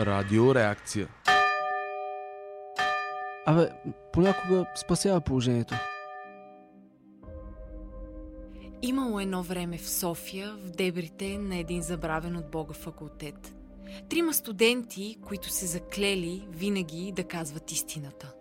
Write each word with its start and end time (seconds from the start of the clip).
Радиореакция. 0.00 1.08
Абе, 3.46 3.68
понякога 4.12 4.66
спасява 4.76 5.20
положението. 5.20 5.74
Имало 8.82 9.20
едно 9.20 9.42
време 9.42 9.78
в 9.78 9.90
София, 9.90 10.56
в 10.56 10.70
дебрите 10.70 11.38
на 11.38 11.56
един 11.56 11.82
забравен 11.82 12.36
от 12.36 12.50
Бога 12.50 12.74
факултет. 12.74 13.54
Трима 14.08 14.34
студенти, 14.34 15.16
които 15.26 15.48
се 15.48 15.66
заклели 15.66 16.46
винаги 16.50 17.12
да 17.16 17.24
казват 17.24 17.72
истината. 17.72 18.32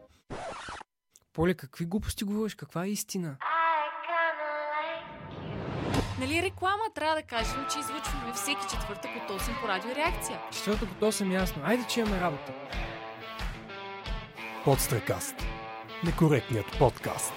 Поле, 1.34 1.54
какви 1.54 1.86
глупости 1.86 2.24
говориш? 2.24 2.56
Каква 2.56 2.86
е 2.86 2.90
истина? 2.90 3.38
Нали 6.20 6.42
реклама 6.42 6.84
трябва 6.96 7.16
да 7.16 7.22
кажем, 7.22 7.66
че 7.74 7.80
излъчваме 7.80 8.34
всеки 8.34 8.62
четвъртък 8.72 9.12
от 9.16 9.42
8 9.42 9.62
по 9.62 9.68
радиореакция. 9.68 10.40
Четвъртък 10.52 10.92
от 10.92 11.14
8 11.14 11.34
ясно. 11.34 11.62
Айде, 11.66 11.84
че 11.90 12.00
имаме 12.00 12.22
работа. 12.22 12.54
Подстрекаст. 14.64 15.36
Некоректният 16.06 16.66
подкаст. 16.80 17.34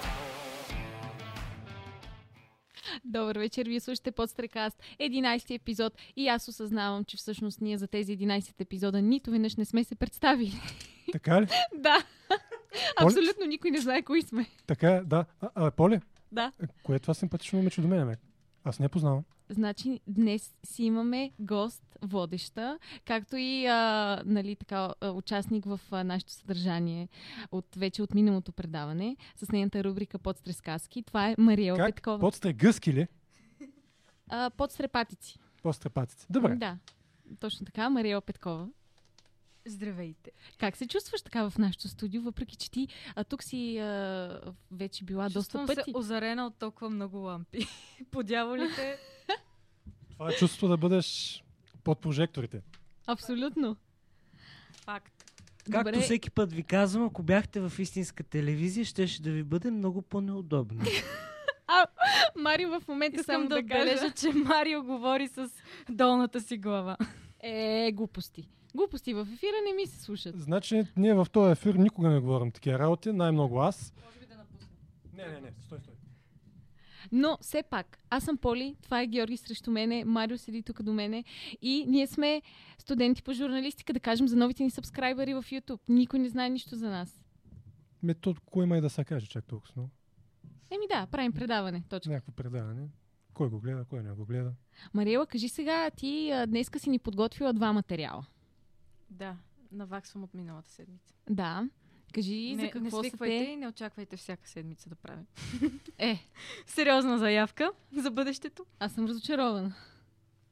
Добър 3.05 3.37
вечер, 3.37 3.65
вие 3.65 3.79
слушате 3.79 4.11
Подстрекаст, 4.11 4.83
11 4.99 5.55
епизод 5.55 5.93
и 6.15 6.27
аз 6.27 6.47
осъзнавам, 6.47 7.05
че 7.05 7.17
всъщност 7.17 7.61
ние 7.61 7.77
за 7.77 7.87
тези 7.87 8.17
11 8.17 8.61
епизода 8.61 9.01
нито 9.01 9.31
веднъж 9.31 9.55
не 9.55 9.65
сме 9.65 9.83
се 9.83 9.95
представили. 9.95 10.61
Така 11.11 11.41
ли? 11.41 11.47
да. 11.75 12.03
Абсолютно 12.97 13.45
никой 13.45 13.71
не 13.71 13.81
знае 13.81 14.01
кои 14.01 14.21
сме. 14.21 14.45
Така 14.67 14.91
е, 14.91 15.01
да. 15.01 15.25
А, 15.41 15.49
а 15.55 15.71
Поле, 15.71 16.01
Да. 16.31 16.51
кое 16.83 16.95
е 16.95 16.99
това 16.99 17.13
симпатично 17.13 17.59
момиче 17.59 17.81
до 17.81 17.87
мен, 17.87 18.07
ме? 18.07 18.17
Аз 18.63 18.79
не 18.79 18.89
познавам. 18.89 19.23
Значи 19.49 19.99
днес 20.07 20.55
си 20.63 20.83
имаме 20.83 21.31
гост, 21.39 21.83
водеща, 22.01 22.79
както 23.05 23.35
и 23.35 23.65
а, 23.65 24.21
нали, 24.25 24.55
така, 24.55 24.93
участник 25.13 25.65
в 25.65 25.79
а, 25.91 26.03
нашето 26.03 26.31
съдържание 26.31 27.07
от 27.51 27.75
вече 27.75 28.03
от 28.03 28.13
миналото 28.13 28.51
предаване 28.51 29.17
с 29.35 29.51
нейната 29.51 29.83
рубрика 29.83 30.19
Подстрескаски. 30.19 31.03
Това 31.03 31.29
е 31.29 31.35
Мариел 31.37 31.75
как? 31.75 31.95
Петкова. 31.95 32.19
Подстре 32.19 32.53
гъски 32.53 32.93
ли? 32.93 33.07
А, 34.29 34.49
подстрепатици. 34.49 35.39
Подстрепатици. 35.63 36.27
Добре. 36.29 36.55
Да. 36.55 36.77
Точно 37.39 37.65
така, 37.65 37.89
Мариел 37.89 38.21
Петкова. 38.21 38.67
Здравейте. 39.65 40.31
Как 40.59 40.77
се 40.77 40.87
чувстваш 40.87 41.21
така 41.21 41.49
в 41.49 41.57
нашото 41.57 41.87
студио, 41.87 42.21
въпреки 42.21 42.55
че 42.55 42.71
ти 42.71 42.87
а, 43.15 43.23
тук 43.23 43.43
си 43.43 43.77
а, 43.77 44.41
вече 44.71 45.03
била 45.03 45.29
Чувствам 45.29 45.65
доста 45.65 45.75
пъти? 45.75 45.91
се 45.91 45.97
озарена 45.97 46.45
от 46.47 46.55
толкова 46.59 46.89
много 46.89 47.17
лампи. 47.17 47.67
По 48.11 48.23
дяволите. 48.23 48.97
Това 50.13 50.29
е 50.29 50.35
чувство 50.35 50.67
да 50.67 50.77
бъдеш 50.77 51.39
под 51.83 52.01
прожекторите. 52.01 52.61
Абсолютно. 53.07 53.77
Факт. 54.85 55.13
Както 55.71 55.91
Добре. 55.91 56.01
всеки 56.01 56.31
път 56.31 56.53
ви 56.53 56.63
казвам, 56.63 57.05
ако 57.05 57.23
бяхте 57.23 57.59
в 57.59 57.73
истинска 57.79 58.23
телевизия, 58.23 58.85
щеше 58.85 59.21
да 59.21 59.31
ви 59.31 59.43
бъде 59.43 59.71
много 59.71 60.01
по-неудобно. 60.01 60.83
Марио 62.35 62.79
в 62.79 62.87
момента 62.87 63.19
Искам 63.19 63.33
само 63.35 63.49
да, 63.49 63.61
да, 63.61 63.67
кажа. 63.67 64.11
че 64.11 64.31
Марио 64.33 64.83
говори 64.83 65.27
с 65.27 65.49
долната 65.89 66.41
си 66.41 66.57
глава. 66.57 66.97
Е, 67.39 67.91
глупости. 67.91 68.49
Глупости 68.75 69.13
в 69.13 69.27
ефира 69.33 69.55
не 69.67 69.73
ми 69.73 69.87
се 69.87 69.99
слушат. 69.99 70.41
Значи, 70.41 70.83
ние 70.97 71.13
в 71.13 71.27
този 71.31 71.51
ефир 71.51 71.75
никога 71.75 72.09
не 72.09 72.19
говорим 72.19 72.51
такива 72.51 72.79
работи, 72.79 73.11
най-много 73.11 73.59
аз. 73.59 73.93
Може 74.05 74.19
би 74.19 74.25
да 74.25 74.35
напусна. 74.35 74.67
Не, 75.13 75.27
не, 75.27 75.41
не, 75.41 75.53
стой, 75.65 75.79
стой. 75.79 75.93
Но 77.11 77.37
все 77.41 77.63
пак, 77.63 77.97
аз 78.09 78.23
съм 78.23 78.37
Поли, 78.37 78.75
това 78.81 79.01
е 79.01 79.07
Георги 79.07 79.37
срещу 79.37 79.71
мене, 79.71 80.05
Марио 80.05 80.37
седи 80.37 80.63
тук 80.63 80.81
до 80.81 80.93
мене 80.93 81.23
и 81.61 81.85
ние 81.87 82.07
сме 82.07 82.41
студенти 82.77 83.23
по 83.23 83.33
журналистика, 83.33 83.93
да 83.93 83.99
кажем 83.99 84.27
за 84.27 84.35
новите 84.35 84.63
ни 84.63 84.71
сабскрайбъри 84.71 85.33
в 85.33 85.43
YouTube. 85.43 85.79
Никой 85.89 86.19
не 86.19 86.29
знае 86.29 86.49
нищо 86.49 86.75
за 86.75 86.89
нас. 86.89 87.23
Ме, 88.03 88.13
то, 88.13 88.35
кой 88.45 88.63
има 88.65 88.77
и 88.77 88.81
да 88.81 88.89
се 88.89 89.03
каже 89.03 89.27
чак 89.27 89.45
толкова 89.45 89.73
много? 89.75 89.89
Еми 90.71 90.85
да, 90.89 91.07
правим 91.11 91.31
предаване. 91.31 91.83
Точка. 91.89 92.09
Някакво 92.09 92.31
предаване. 92.31 92.87
Кой 93.33 93.49
го 93.49 93.59
гледа, 93.59 93.85
кой 93.85 94.03
не 94.03 94.11
го 94.11 94.25
гледа. 94.25 94.53
Мариела, 94.93 95.25
кажи 95.25 95.49
сега, 95.49 95.89
ти 95.91 96.31
а, 96.31 96.47
днеска 96.47 96.79
си 96.79 96.89
ни 96.89 96.99
подготвила 96.99 97.53
два 97.53 97.73
материала. 97.73 98.25
Да, 99.13 99.35
наваксвам 99.71 100.23
от 100.23 100.33
миналата 100.33 100.71
седмица. 100.71 101.13
Да. 101.29 101.69
Кажи 102.13 102.55
не, 102.55 102.65
за 102.65 102.71
какво 102.71 102.83
не 102.83 102.91
са 102.91 102.99
свиквайте 102.99 103.45
те. 103.45 103.51
и 103.51 103.55
не 103.55 103.67
очаквайте 103.67 104.17
всяка 104.17 104.49
седмица 104.49 104.89
да 104.89 104.95
правим. 104.95 105.25
Е, 105.97 106.19
Сериозна 106.65 107.17
заявка 107.17 107.71
за 107.97 108.11
бъдещето. 108.11 108.65
аз 108.79 108.91
съм 108.91 109.05
разочарована. 109.05 109.73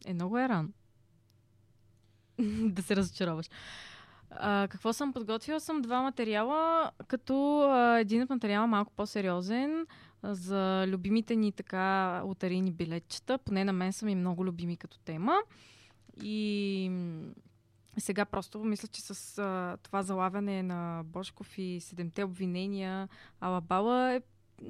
Е, 0.06 0.14
много 0.14 0.38
е 0.38 0.50
рано. 0.50 0.70
да 2.72 2.82
се 2.82 2.96
разочароваш. 2.96 3.50
А, 4.30 4.68
какво 4.72 4.94
съм 4.94 5.14
подготвила? 5.14 5.60
Съм 5.60 5.82
два 5.82 6.02
материала, 6.02 6.92
като 7.08 7.62
а, 7.62 8.00
един 8.00 8.22
от 8.22 8.30
материала 8.30 8.68
малко 8.68 8.94
по-сериозен 8.94 9.88
а, 10.22 10.36
за 10.36 10.86
любимите 10.88 11.36
ни 11.36 11.52
така 11.52 12.22
лотарийни 12.26 12.72
билетчета. 12.72 13.38
Поне 13.38 13.64
на 13.64 13.74
мен 13.74 13.94
са 13.94 14.06
ми 14.06 14.16
много 14.16 14.46
любими 14.46 14.78
като 14.78 15.00
тема. 15.00 15.38
И 16.24 16.92
сега 17.98 18.26
просто 18.26 18.60
мисля, 18.60 18.88
че 18.88 19.02
с 19.02 19.38
а, 19.38 19.78
това 19.78 20.04
залавяне 20.04 20.64
на 20.64 21.02
Бошков 21.06 21.58
и 21.58 21.80
седемте 21.82 22.24
обвинения 22.24 23.10
Алабала 23.42 24.14
е 24.14 24.22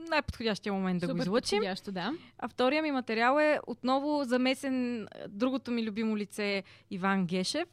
най-подходящия 0.10 0.74
момент 0.74 1.02
да 1.02 1.08
го 1.08 1.12
Супер 1.12 1.22
излъчим. 1.22 1.62
да. 1.92 2.14
А 2.38 2.48
втория 2.48 2.84
ми 2.84 2.92
материал 2.92 3.40
е 3.40 3.60
отново 3.68 4.24
замесен 4.24 5.08
другото 5.30 5.72
ми 5.72 5.84
любимо 5.84 6.18
лице 6.18 6.64
Иван 6.92 7.26
Гешев. 7.26 7.68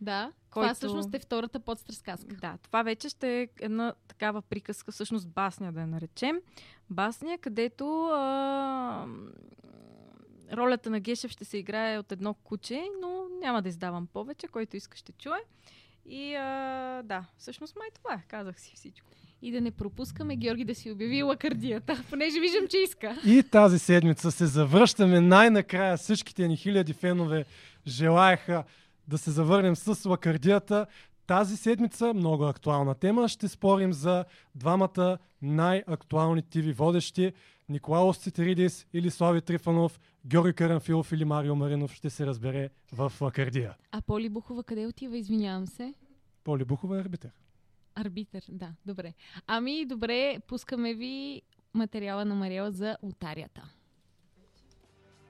Да. 0.00 0.32
Който- 0.50 0.64
Това 0.64 0.74
всъщност 0.74 1.14
е 1.14 1.18
втората 1.18 1.60
подстрасказка. 1.60 2.36
Да, 2.36 2.58
това 2.62 2.82
вече 2.82 3.08
ще 3.08 3.40
е 3.42 3.48
една 3.60 3.94
такава 4.08 4.42
приказка, 4.42 4.92
всъщност 4.92 5.28
басня 5.28 5.72
да 5.72 5.80
я 5.80 5.86
наречем. 5.86 6.36
Басня, 6.90 7.38
където 7.38 8.04
а, 8.04 9.06
ролята 10.52 10.90
на 10.90 11.00
Гешев 11.00 11.30
ще 11.30 11.44
се 11.44 11.58
играе 11.58 11.98
от 11.98 12.12
едно 12.12 12.34
куче, 12.34 12.82
но 13.02 13.26
няма 13.40 13.62
да 13.62 13.68
издавам 13.68 14.06
повече, 14.06 14.46
който 14.46 14.76
иска 14.76 14.96
ще 14.96 15.12
чуе. 15.12 15.38
И 16.06 16.34
а, 16.34 17.02
да, 17.04 17.24
всъщност 17.38 17.76
май 17.76 17.88
това 17.94 18.14
е, 18.14 18.24
казах 18.28 18.60
си 18.60 18.72
всичко. 18.74 19.08
И 19.42 19.52
да 19.52 19.60
не 19.60 19.70
пропускаме 19.70 20.36
Георги 20.36 20.64
да 20.64 20.74
си 20.74 20.90
обяви 20.90 21.22
лакардията, 21.22 22.04
понеже 22.10 22.40
виждам, 22.40 22.68
че 22.68 22.78
иска. 22.78 23.16
И 23.26 23.42
тази 23.42 23.78
седмица 23.78 24.32
се 24.32 24.46
завръщаме 24.46 25.20
най-накрая. 25.20 25.96
Всичките 25.96 26.48
ни 26.48 26.56
хиляди 26.56 26.92
фенове 26.92 27.44
желаяха 27.86 28.64
да 29.08 29.18
се 29.18 29.30
завърнем 29.30 29.76
с 29.76 30.08
лакардията. 30.08 30.86
Тази 31.26 31.56
седмица, 31.56 32.14
много 32.14 32.44
актуална 32.44 32.94
тема, 32.94 33.28
ще 33.28 33.48
спорим 33.48 33.92
за 33.92 34.24
двамата 34.54 35.18
най-актуални 35.42 36.42
ТВ 36.42 36.72
водещи. 36.72 37.32
Николаус 37.68 38.18
Цитеридис 38.18 38.86
или 38.92 39.10
Слави 39.10 39.40
Трифанов, 39.40 40.00
Георги 40.26 40.52
Карамфилов 40.52 41.12
или 41.12 41.24
Марио 41.24 41.54
Маринов 41.54 41.92
ще 41.92 42.10
се 42.10 42.26
разбере 42.26 42.70
в 42.92 43.12
лакардия. 43.20 43.76
А 43.92 44.00
Поли 44.00 44.28
Бухова 44.28 44.64
къде 44.64 44.86
отива? 44.86 45.18
Извинявам 45.18 45.66
се. 45.66 45.94
Поли 46.44 46.64
Бухова 46.64 46.96
е 46.96 47.00
арбитър. 47.00 47.30
Арбитър, 47.94 48.42
да, 48.48 48.68
добре. 48.86 49.14
Ами, 49.46 49.86
добре, 49.86 50.38
пускаме 50.46 50.94
ви 50.94 51.42
материала 51.74 52.24
на 52.24 52.34
Мариела 52.34 52.70
за 52.70 52.96
лотарията. 53.02 53.62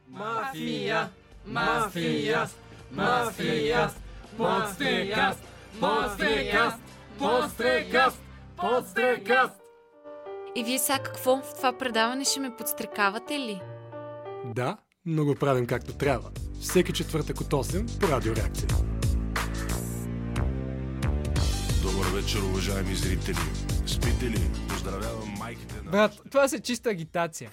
Мафия! 0.09 1.09
Мафия! 1.47 2.47
Мафия! 2.93 3.91
Подстрекаст! 4.37 5.43
Подстрекаст! 5.81 6.81
Подстрекаст! 7.19 8.23
Подстрекаст! 8.57 9.68
И 10.59 10.65
вие 10.65 10.79
сега 10.79 10.99
какво? 10.99 11.37
В 11.37 11.55
това 11.57 11.79
предаване 11.79 12.25
ще 12.25 12.41
ме 12.41 12.57
подстрекавате 12.59 13.39
ли? 13.39 13.61
Да, 14.45 14.77
но 15.07 15.25
го 15.25 15.35
правим 15.35 15.67
както 15.67 15.93
трябва. 15.93 16.31
Всеки 16.61 16.93
четвъртък 16.93 17.41
от 17.41 17.47
8 17.47 18.01
по 18.01 18.09
радиореакция. 18.09 18.69
Добър 21.83 22.07
вечер, 22.15 22.39
уважаеми 22.39 22.95
зрители. 22.95 23.37
Спите 23.87 24.25
ли? 24.25 24.41
Поздравявам 24.69 25.35
майките 25.39 25.75
на... 25.85 25.91
Брат, 25.91 26.13
това 26.31 26.49
се 26.49 26.61
чиста 26.61 26.91
агитация. 26.91 27.51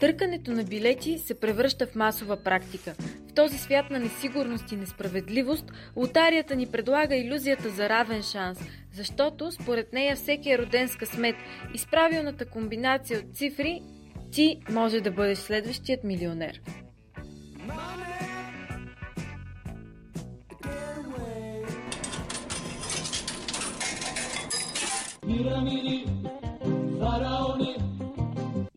Търкането 0.00 0.50
на 0.50 0.64
билети 0.64 1.18
се 1.18 1.40
превръща 1.40 1.86
в 1.86 1.94
масова 1.94 2.36
практика. 2.36 2.94
Този 3.34 3.58
свят 3.58 3.90
на 3.90 3.98
несигурност 3.98 4.72
и 4.72 4.76
несправедливост, 4.76 5.72
лотарията 5.96 6.56
ни 6.56 6.66
предлага 6.66 7.16
иллюзията 7.16 7.70
за 7.70 7.88
равен 7.88 8.22
шанс, 8.22 8.58
защото 8.92 9.52
според 9.52 9.92
нея 9.92 10.16
всеки 10.16 10.50
е 10.50 10.58
роден 10.58 10.88
с 10.88 10.96
късмет 10.96 11.36
и 11.74 11.78
с 11.78 11.86
правилната 11.86 12.46
комбинация 12.46 13.18
от 13.18 13.36
цифри 13.36 13.82
ти 14.32 14.60
може 14.70 15.00
да 15.00 15.10
бъдеш 15.10 15.38
следващият 15.38 16.04
милионер. 16.04 16.60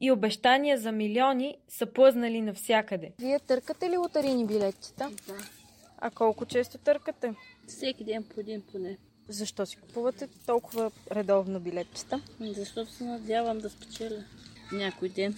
И 0.05 0.11
обещания 0.11 0.77
за 0.77 0.91
милиони 0.91 1.57
са 1.69 1.85
плъзнали 1.85 2.41
навсякъде. 2.41 3.11
Вие 3.19 3.39
търкате 3.39 3.89
ли 3.89 3.97
лотарийни 3.97 4.45
билетчета? 4.45 5.11
Да. 5.27 5.37
А 5.97 6.09
колко 6.09 6.45
често 6.45 6.77
търкате? 6.77 7.33
Всеки 7.67 8.03
ден 8.03 8.23
по 8.23 8.39
един 8.39 8.61
поне. 8.71 8.97
Защо 9.29 9.65
си 9.65 9.77
купувате 9.77 10.27
толкова 10.45 10.91
редовно 11.11 11.59
билетчета? 11.59 12.21
Защото 12.39 12.91
се 12.91 13.03
надявам 13.03 13.59
да 13.59 13.69
спечеля 13.69 14.23
някой 14.71 15.09
ден. 15.09 15.35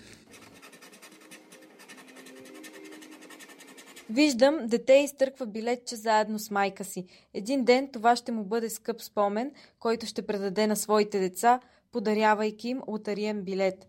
Виждам, 4.10 4.68
дете 4.68 4.94
изтърква 4.94 5.46
билетче 5.46 5.96
заедно 5.96 6.40
с 6.40 6.52
майка 6.52 6.84
си. 6.84 7.06
Един 7.34 7.66
ден 7.66 7.90
това 7.92 8.16
ще 8.16 8.32
му 8.32 8.44
бъде 8.44 8.70
скъп 8.70 9.02
спомен, 9.02 9.52
който 9.80 10.06
ще 10.06 10.28
предаде 10.28 10.68
на 10.68 10.76
своите 10.76 11.20
деца, 11.20 11.60
подарявайки 11.92 12.70
им 12.70 12.82
лотариен 12.88 13.44
билет. 13.44 13.88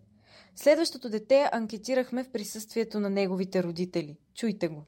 Следващото 0.58 1.08
дете 1.10 1.48
анкетирахме 1.52 2.24
в 2.24 2.32
присъствието 2.32 3.00
на 3.00 3.10
неговите 3.10 3.62
родители. 3.62 4.16
Чуйте 4.34 4.68
го. 4.68 4.84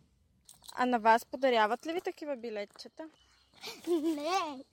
А 0.74 0.86
на 0.86 0.98
вас 0.98 1.24
подаряват 1.24 1.86
ли 1.86 1.92
ви 1.92 2.00
такива 2.00 2.36
билетчета? 2.36 3.08
Не, 3.88 4.64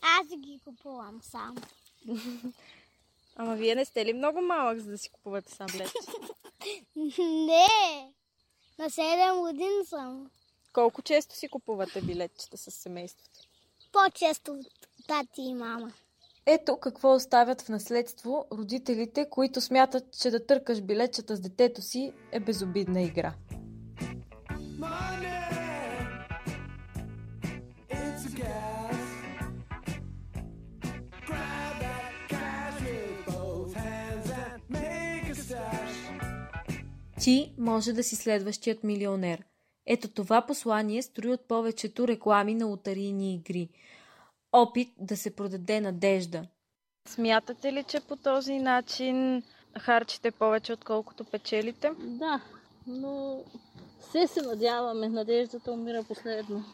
аз 0.00 0.26
ги 0.36 0.60
купувам 0.64 1.20
сам. 1.22 1.56
Ама 3.36 3.56
вие 3.56 3.74
не 3.74 3.84
сте 3.84 4.04
ли 4.04 4.12
много 4.12 4.40
малък, 4.40 4.78
за 4.78 4.90
да 4.90 4.98
си 4.98 5.10
купувате 5.10 5.52
сам 5.52 5.66
билетчета? 5.72 6.12
Не, 7.22 8.12
на 8.78 8.90
7 8.90 9.40
години 9.40 9.86
съм. 9.86 10.30
Колко 10.72 11.02
често 11.02 11.34
си 11.34 11.48
купувате 11.48 12.02
билетчета 12.02 12.56
с 12.56 12.70
семейството? 12.70 13.40
По-често 13.92 14.52
от 14.52 14.66
тати 15.06 15.42
и 15.42 15.54
мама. 15.54 15.92
Ето 16.48 16.76
какво 16.76 17.14
оставят 17.14 17.62
в 17.62 17.68
наследство 17.68 18.46
родителите, 18.52 19.28
които 19.30 19.60
смятат, 19.60 20.04
че 20.20 20.30
да 20.30 20.46
търкаш 20.46 20.82
билетчета 20.82 21.36
с 21.36 21.40
детето 21.40 21.82
си 21.82 22.12
е 22.32 22.40
безобидна 22.40 23.02
игра. 23.02 23.34
Ти 37.20 37.54
може 37.58 37.92
да 37.92 38.02
си 38.02 38.16
следващият 38.16 38.84
милионер. 38.84 39.44
Ето 39.86 40.08
това 40.08 40.46
послание 40.46 41.02
строи 41.02 41.32
от 41.32 41.48
повечето 41.48 42.08
реклами 42.08 42.54
на 42.54 42.66
лотарийни 42.66 43.34
игри. 43.34 43.68
Опит 44.52 44.88
да 44.98 45.16
се 45.16 45.36
продаде 45.36 45.80
надежда. 45.80 46.46
Смятате 47.08 47.72
ли, 47.72 47.84
че 47.84 48.00
по 48.00 48.16
този 48.16 48.58
начин 48.58 49.42
харчите 49.78 50.30
повече, 50.30 50.72
отколкото 50.72 51.24
печелите? 51.24 51.90
Да, 51.98 52.40
но 52.86 53.42
все 54.00 54.26
се 54.26 54.42
надяваме. 54.42 55.08
Надеждата 55.08 55.72
умира 55.72 56.04
последно. 56.08 56.64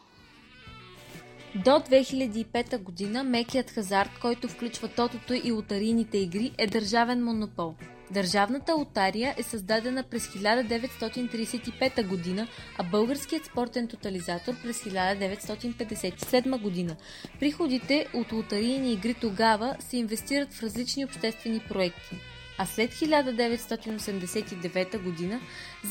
До 1.55 1.71
2005 1.71 2.77
година 2.83 3.23
мекият 3.23 3.69
хазарт, 3.71 4.09
който 4.21 4.47
включва 4.47 4.87
тотото 4.87 5.33
и 5.33 5.51
лотарийните 5.51 6.17
игри, 6.17 6.51
е 6.57 6.67
държавен 6.67 7.23
монопол. 7.23 7.75
Държавната 8.13 8.75
лотария 8.75 9.35
е 9.37 9.43
създадена 9.43 10.03
през 10.03 10.27
1935 10.27 12.07
година, 12.07 12.47
а 12.77 12.83
българският 12.83 13.45
спортен 13.45 13.87
тотализатор 13.87 14.53
през 14.63 14.83
1957 14.83 16.61
година. 16.61 16.95
Приходите 17.39 18.07
от 18.13 18.31
лотарийни 18.31 18.93
игри 18.93 19.13
тогава 19.13 19.75
се 19.79 19.97
инвестират 19.97 20.53
в 20.53 20.63
различни 20.63 21.05
обществени 21.05 21.59
проекти. 21.59 22.15
А 22.57 22.65
след 22.65 22.93
1989 22.93 25.03
година, 25.03 25.39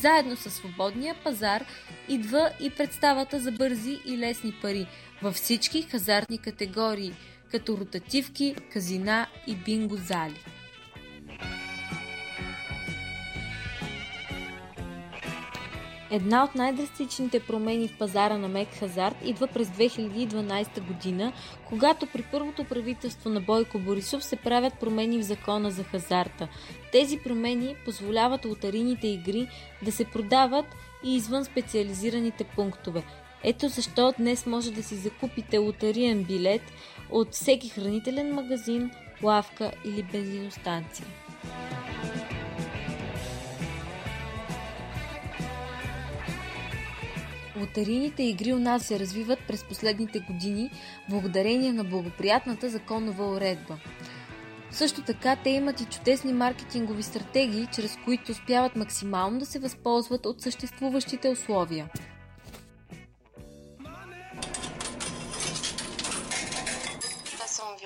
заедно 0.01 0.35
с 0.35 0.49
свободния 0.49 1.15
пазар, 1.23 1.65
идва 2.09 2.49
и 2.61 2.69
представата 2.69 3.39
за 3.39 3.51
бързи 3.51 3.99
и 4.05 4.17
лесни 4.17 4.53
пари 4.61 4.87
във 5.21 5.35
всички 5.35 5.81
хазартни 5.81 6.37
категории, 6.37 7.13
като 7.51 7.77
ротативки, 7.77 8.55
казина 8.73 9.27
и 9.47 9.55
бинго 9.55 9.97
зали. 9.97 10.39
Една 16.11 16.43
от 16.43 16.55
най-драстичните 16.55 17.39
промени 17.39 17.87
в 17.87 17.97
пазара 17.97 18.37
на 18.37 18.47
мек 18.47 18.67
хазарт 18.79 19.15
идва 19.25 19.47
през 19.47 19.67
2012 19.67 20.87
година, 20.87 21.33
когато 21.69 22.07
при 22.07 22.23
първото 22.31 22.63
правителство 22.63 23.29
на 23.29 23.41
Бойко 23.41 23.79
Борисов 23.79 24.23
се 24.23 24.35
правят 24.35 24.73
промени 24.79 25.17
в 25.19 25.25
закона 25.25 25.71
за 25.71 25.83
хазарта. 25.83 26.47
Тези 26.91 27.17
промени 27.17 27.75
позволяват 27.85 28.45
лотарините 28.45 29.07
игри 29.07 29.47
да 29.83 29.91
се 29.91 30.05
продават 30.05 30.65
и 31.03 31.15
извън 31.15 31.45
специализираните 31.45 32.43
пунктове. 32.43 33.03
Ето 33.43 33.69
защо 33.69 34.13
днес 34.17 34.45
може 34.45 34.71
да 34.71 34.83
си 34.83 34.95
закупите 34.95 35.57
лотариен 35.57 36.23
билет 36.23 36.61
от 37.11 37.33
всеки 37.33 37.69
хранителен 37.69 38.33
магазин, 38.33 38.91
лавка 39.23 39.71
или 39.85 40.03
бензиностанция. 40.03 41.05
Лотарийните 47.59 48.23
игри 48.23 48.53
у 48.53 48.59
нас 48.59 48.85
се 48.85 48.99
развиват 48.99 49.39
през 49.47 49.63
последните 49.63 50.19
години 50.19 50.69
благодарение 51.09 51.73
на 51.73 51.83
благоприятната 51.83 52.69
законова 52.69 53.35
уредба. 53.35 53.77
Също 54.71 55.01
така 55.01 55.35
те 55.35 55.49
имат 55.49 55.81
и 55.81 55.85
чудесни 55.85 56.33
маркетингови 56.33 57.03
стратегии, 57.03 57.67
чрез 57.73 57.97
които 58.05 58.31
успяват 58.31 58.75
максимално 58.75 59.39
да 59.39 59.45
се 59.45 59.59
възползват 59.59 60.25
от 60.25 60.41
съществуващите 60.41 61.29
условия. 61.29 61.89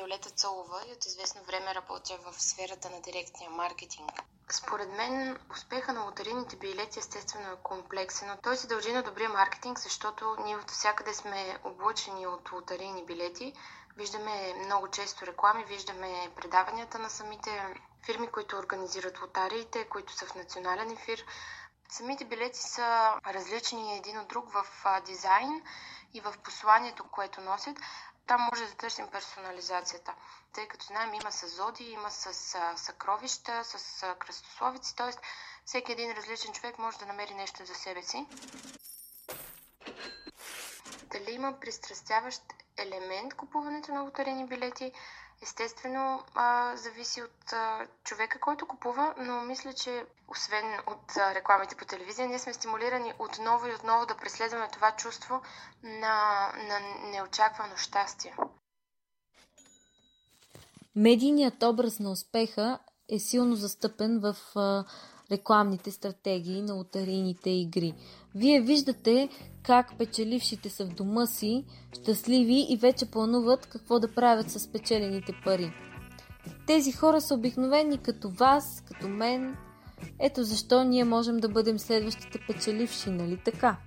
Виолета 0.08 0.30
Цолова 0.30 0.82
и 0.90 0.94
от 0.94 1.06
известно 1.06 1.44
време 1.44 1.76
работя 1.76 2.18
в 2.18 2.42
сферата 2.42 2.90
на 2.90 3.02
директния 3.02 3.50
маркетинг. 3.50 4.12
Според 4.52 4.90
мен 4.90 5.40
успеха 5.52 5.94
на 5.94 6.04
лотарийните 6.04 6.56
билети 6.56 7.00
естествено 7.00 7.52
е 7.52 7.64
комплексен, 7.64 8.28
но 8.28 8.38
той 8.38 8.58
се 8.58 8.68
дължи 8.68 8.94
на 8.94 9.04
добрия 9.04 9.30
маркетинг, 9.30 9.80
защото 9.80 10.36
ние 10.46 10.58
от 10.58 10.72
всякъде 10.72 11.14
сме 11.14 11.58
облучени 11.64 12.28
от 12.28 12.52
лотарийни 12.52 13.06
билети. 13.06 13.54
Виждаме 13.98 14.54
много 14.54 14.88
често 14.88 15.26
реклами, 15.26 15.66
виждаме 15.66 16.32
предаванията 16.36 17.00
на 17.00 17.10
самите 17.10 17.76
фирми, 18.06 18.28
които 18.28 18.58
организират 18.58 19.22
лотариите, 19.22 19.90
които 19.90 20.14
са 20.14 20.26
в 20.26 20.36
национален 20.36 20.92
ефир. 20.92 21.26
Самите 21.90 22.26
билети 22.26 22.60
са 22.60 23.14
различни 23.26 23.98
един 23.98 24.20
от 24.20 24.28
друг 24.28 24.54
в 24.54 24.66
дизайн 25.06 25.62
и 26.14 26.22
в 26.22 26.34
посланието, 26.44 27.04
което 27.12 27.42
носят. 27.42 27.78
Там 28.28 28.42
може 28.42 28.66
да 28.66 28.76
търсим 28.76 29.08
персонализацията, 29.08 30.14
тъй 30.54 30.68
като 30.68 30.86
знаем 30.86 31.14
има 31.14 31.32
с 31.32 31.48
зоди, 31.48 31.84
има 31.84 32.12
с 32.12 32.34
съкровища, 32.76 33.64
с 33.64 34.16
кръстословици, 34.20 34.96
т.е. 34.96 35.12
всеки 35.66 35.92
един 35.92 36.12
различен 36.12 36.54
човек 36.54 36.80
може 36.80 36.98
да 36.98 37.06
намери 37.06 37.34
нещо 37.34 37.66
за 37.66 37.76
себе 37.76 38.04
си. 38.04 38.28
Дали 41.04 41.32
има 41.32 41.60
пристрастяващ 41.60 42.42
елемент 42.78 43.34
купуването 43.34 43.92
на 43.92 44.02
лотарени 44.02 44.48
билети? 44.48 44.92
Естествено, 45.42 46.24
а, 46.36 46.78
зависи 46.78 47.22
от 47.22 47.54
а, 47.54 47.88
човека, 48.04 48.40
който 48.40 48.68
купува, 48.68 49.16
но 49.18 49.42
мисля, 49.42 49.74
че 49.74 50.06
освен 50.28 50.80
от 50.88 51.18
а, 51.18 51.36
рекламите 51.36 51.76
по 51.76 51.86
телевизия, 51.86 52.28
ние 52.28 52.40
сме 52.40 52.54
стимулирани 52.54 53.14
отново 53.20 53.68
и 53.68 53.74
отново 53.74 54.06
да 54.06 54.18
преследваме 54.18 54.68
това 54.74 54.92
чувство 54.92 55.42
на, 55.84 56.48
на 56.68 56.80
неочаквано 57.12 57.78
щастие. 57.78 58.36
Медийният 60.96 61.64
образ 61.64 62.00
на 62.00 62.12
успеха 62.12 62.80
е 63.10 63.20
силно 63.20 63.56
застъпен 63.56 64.20
в 64.20 64.36
а, 64.56 64.86
рекламните 65.32 65.92
стратегии 65.92 66.62
на 66.62 66.74
лотарийните 66.74 67.50
игри. 67.50 67.94
Вие 68.36 68.62
виждате 68.62 69.30
как 69.64 69.98
печелившите 69.98 70.70
са 70.70 70.86
в 70.86 70.96
дома 70.96 71.26
си, 71.26 71.66
щастливи 72.02 72.68
и 72.70 72.78
вече 72.78 73.12
плануват 73.12 73.66
какво 73.66 74.00
да 74.00 74.14
правят 74.14 74.52
с 74.52 74.72
печелените 74.72 75.34
пари. 75.46 75.74
Тези 76.68 76.92
хора 76.92 77.22
са 77.22 77.34
обикновени 77.34 77.98
като 77.98 78.30
вас, 78.30 78.84
като 78.88 79.08
мен. 79.08 79.56
Ето 80.20 80.44
защо 80.44 80.84
ние 80.84 81.04
можем 81.04 81.38
да 81.38 81.50
бъдем 81.50 81.80
следващите 81.80 82.40
печеливши, 82.48 83.10
нали 83.10 83.38
така? 83.46 83.78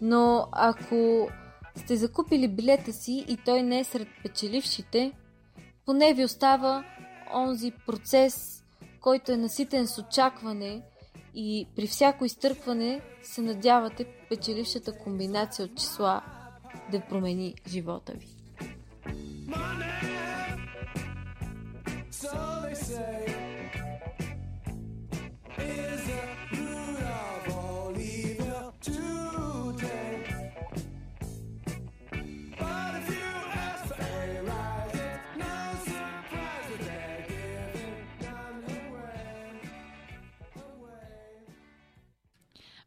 Но 0.00 0.48
ако 0.52 1.28
сте 1.76 1.96
закупили 1.96 2.48
билета 2.48 2.92
си 2.92 3.24
и 3.28 3.36
той 3.44 3.62
не 3.62 3.78
е 3.80 3.84
сред 3.84 4.08
печелившите, 4.22 5.12
поне 5.86 6.14
ви 6.14 6.24
остава 6.24 6.84
онзи 7.34 7.72
процес, 7.86 8.64
който 9.06 9.32
е 9.32 9.36
наситен 9.36 9.86
с 9.86 9.98
очакване 9.98 10.82
и 11.34 11.68
при 11.76 11.86
всяко 11.86 12.24
изтъркване 12.24 13.00
се 13.22 13.40
надявате 13.40 14.06
печелившата 14.28 14.98
комбинация 14.98 15.66
от 15.66 15.76
числа 15.76 16.22
да 16.90 17.00
промени 17.00 17.54
живота 17.68 18.12
ви. 18.12 18.28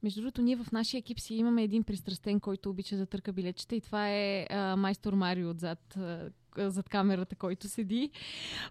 Между 0.04 0.22
другото, 0.22 0.42
ние 0.42 0.56
в 0.56 0.72
нашия 0.72 1.00
екип 1.00 1.20
си 1.20 1.36
имаме 1.36 1.64
един 1.64 1.84
пристрастен, 1.84 2.40
който 2.40 2.70
обича 2.70 2.98
да 2.98 3.06
търка 3.06 3.34
билетчета 3.34 3.76
и 3.76 3.82
това 3.82 4.10
е 4.10 4.48
а, 4.50 4.76
майстор 4.76 5.14
Марио 5.14 5.50
отзад, 5.50 5.98
а, 5.98 6.30
зад 6.60 6.90
камерата, 6.90 7.36
който 7.36 7.68
седи. 7.68 8.10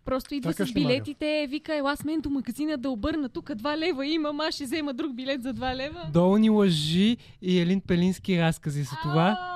Просто 0.04 0.34
идва 0.34 0.50
Така 0.50 0.66
с 0.66 0.68
ще, 0.68 0.80
Марио. 0.80 0.88
билетите, 0.88 1.46
вика, 1.48 1.76
ела 1.76 1.96
с 1.96 2.04
мен 2.04 2.20
до 2.20 2.30
магазина 2.30 2.76
да 2.76 2.90
обърна, 2.90 3.28
тук 3.28 3.46
2 3.46 3.78
лева 3.78 4.06
имам, 4.06 4.40
аз 4.40 4.54
ще 4.54 4.64
взема 4.64 4.94
друг 4.94 5.14
билет 5.14 5.42
за 5.42 5.54
2 5.54 5.76
лева. 5.76 6.10
Долни 6.12 6.50
лъжи 6.50 7.16
и 7.42 7.58
Елин 7.58 7.80
Пелински 7.80 8.38
разкази 8.38 8.82
за 8.82 8.96
това. 9.02 9.54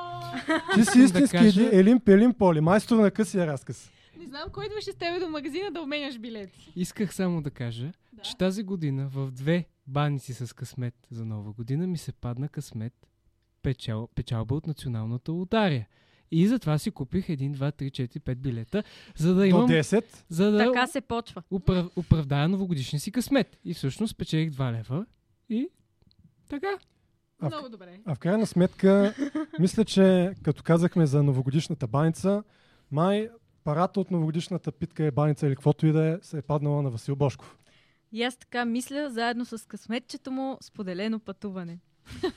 Ти 0.74 0.84
си 0.84 0.98
Да 0.98 1.04
истински 1.04 1.30
кажа- 1.32 1.60
Еди- 1.60 1.70
Елин 1.72 2.00
Пелин 2.00 2.34
Поли, 2.34 2.60
майстор 2.60 2.96
на 2.96 3.10
късия 3.10 3.46
разказ. 3.46 3.90
Не 4.18 4.24
знам 4.26 4.42
кой 4.52 4.66
идваше 4.66 4.92
с 4.92 4.96
тебе 4.96 5.18
до 5.20 5.28
магазина 5.28 5.70
да 5.70 5.80
обменяш 5.80 6.18
билети. 6.18 6.72
Исках 6.76 7.14
само 7.14 7.42
да 7.42 7.50
кажа, 7.50 7.86
да. 8.12 8.22
че 8.22 8.36
тази 8.36 8.62
година 8.62 9.08
в 9.08 9.30
две 9.30 9.64
баници 9.86 10.34
с 10.34 10.54
късмет 10.54 10.94
за 11.10 11.24
нова 11.24 11.52
година 11.52 11.86
ми 11.86 11.98
се 11.98 12.12
падна 12.12 12.48
късмет 12.48 12.92
печал, 13.62 14.08
печалба 14.14 14.54
от 14.54 14.66
националната 14.66 15.32
лотария. 15.32 15.88
И 16.30 16.48
затова 16.48 16.78
си 16.78 16.90
купих 16.90 17.26
1, 17.26 17.54
2, 17.54 17.72
3, 17.72 17.90
4, 17.90 18.18
5 18.20 18.34
билета, 18.34 18.82
за 19.16 19.34
да 19.34 19.46
имам... 19.46 19.68
10. 19.68 20.04
За 20.28 20.50
да 20.50 20.58
Така 20.58 20.86
се 20.86 21.00
почва. 21.00 21.42
Управ, 21.50 21.86
оправдая 21.96 22.48
новогодишния 22.48 23.00
си 23.00 23.12
късмет. 23.12 23.58
И 23.64 23.74
всъщност 23.74 24.18
печелих 24.18 24.50
2 24.50 24.72
лева 24.72 25.06
и 25.48 25.68
така. 26.48 26.78
А 27.40 27.46
в- 27.46 27.52
Много 27.52 27.68
добре. 27.68 28.00
А 28.04 28.14
в 28.14 28.18
крайна 28.18 28.46
сметка, 28.46 29.14
мисля, 29.58 29.84
че 29.84 30.34
като 30.42 30.62
казахме 30.62 31.06
за 31.06 31.22
новогодишната 31.22 31.86
баница, 31.86 32.42
май 32.90 33.28
парата 33.64 34.00
от 34.00 34.10
новогодишната 34.10 34.72
питка 34.72 35.04
е 35.04 35.10
баница 35.10 35.46
или 35.46 35.54
каквото 35.54 35.86
и 35.86 35.92
да 35.92 36.04
е, 36.06 36.18
се 36.22 36.38
е 36.38 36.42
паднала 36.42 36.82
на 36.82 36.90
Васил 36.90 37.16
Бошков. 37.16 37.58
И 38.12 38.22
аз 38.22 38.36
така 38.36 38.64
мисля, 38.64 39.10
заедно 39.10 39.44
с 39.44 39.68
късметчето 39.68 40.30
му, 40.30 40.58
споделено 40.60 41.20
пътуване. 41.20 41.78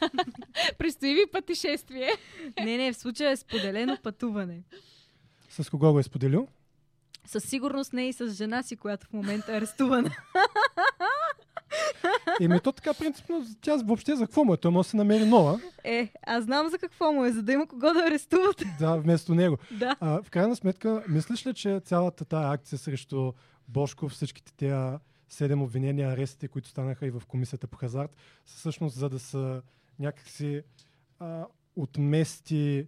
Предстои 0.77 1.13
ви 1.13 1.21
пътешествие. 1.31 2.09
Не, 2.59 2.77
не, 2.77 2.93
в 2.93 2.97
случая 2.97 3.31
е 3.31 3.35
споделено 3.35 3.97
пътуване. 4.03 4.63
С 5.49 5.69
кого 5.69 5.91
го 5.91 5.99
е 5.99 6.03
споделил? 6.03 6.47
Със 7.25 7.43
сигурност 7.43 7.93
не 7.93 8.07
и 8.07 8.13
с 8.13 8.29
жена 8.29 8.63
си, 8.63 8.75
която 8.75 9.07
в 9.07 9.13
момента 9.13 9.53
е 9.53 9.57
арестувана. 9.57 10.11
Еми 12.41 12.59
то 12.59 12.71
така 12.71 12.93
принципно, 12.93 13.45
тя 13.61 13.75
въобще 13.75 14.15
за 14.15 14.25
какво 14.25 14.43
му 14.43 14.53
е? 14.53 14.57
Той 14.57 14.71
може 14.71 14.85
да 14.85 14.89
се 14.89 14.97
намери 14.97 15.25
нова. 15.25 15.59
Е, 15.83 16.11
аз 16.27 16.43
знам 16.43 16.69
за 16.69 16.77
какво 16.77 17.11
му 17.11 17.25
е, 17.25 17.31
за 17.31 17.43
да 17.43 17.53
има 17.53 17.67
кого 17.67 17.93
да 17.93 18.03
арестуват. 18.07 18.63
Да, 18.79 18.95
вместо 18.95 19.35
него. 19.35 19.57
Да. 19.71 19.95
А, 19.99 20.23
в 20.23 20.29
крайна 20.29 20.55
сметка, 20.55 21.03
мислиш 21.07 21.45
ли, 21.45 21.53
че 21.53 21.81
цялата 21.85 22.25
тая 22.25 22.51
акция 22.51 22.79
срещу 22.79 23.31
Бошков, 23.67 24.11
всичките 24.11 24.53
тези 24.53 24.97
седем 25.29 25.61
обвинения, 25.61 26.09
арестите, 26.09 26.47
които 26.47 26.69
станаха 26.69 27.07
и 27.07 27.11
в 27.11 27.23
комисията 27.27 27.67
по 27.67 27.77
хазарт, 27.77 28.15
са 28.45 28.57
всъщност 28.57 28.95
за 28.95 29.09
да 29.09 29.19
са 29.19 29.61
някакси 29.99 30.63
а, 31.19 31.45
отмести 31.75 32.87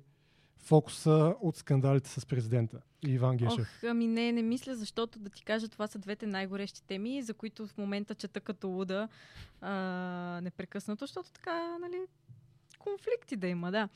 фокуса 0.57 1.35
от 1.41 1.55
скандалите 1.55 2.09
с 2.09 2.25
президента 2.25 2.81
и 3.07 3.11
Иван 3.11 3.37
Гешев? 3.37 3.67
Ох, 3.77 3.83
ами 3.83 4.07
не, 4.07 4.31
не 4.31 4.41
мисля, 4.41 4.75
защото 4.75 5.19
да 5.19 5.29
ти 5.29 5.43
кажа, 5.43 5.67
това 5.67 5.87
са 5.87 5.99
двете 5.99 6.27
най-горещи 6.27 6.83
теми, 6.83 7.21
за 7.21 7.33
които 7.33 7.67
в 7.67 7.77
момента 7.77 8.15
чета 8.15 8.41
като 8.41 8.67
луда 8.67 9.07
а, 9.61 9.71
непрекъснато, 10.43 11.03
защото 11.03 11.31
така, 11.31 11.77
нали, 11.77 12.01
конфликти 12.79 13.35
да 13.35 13.47
има, 13.47 13.71
да. 13.71 13.89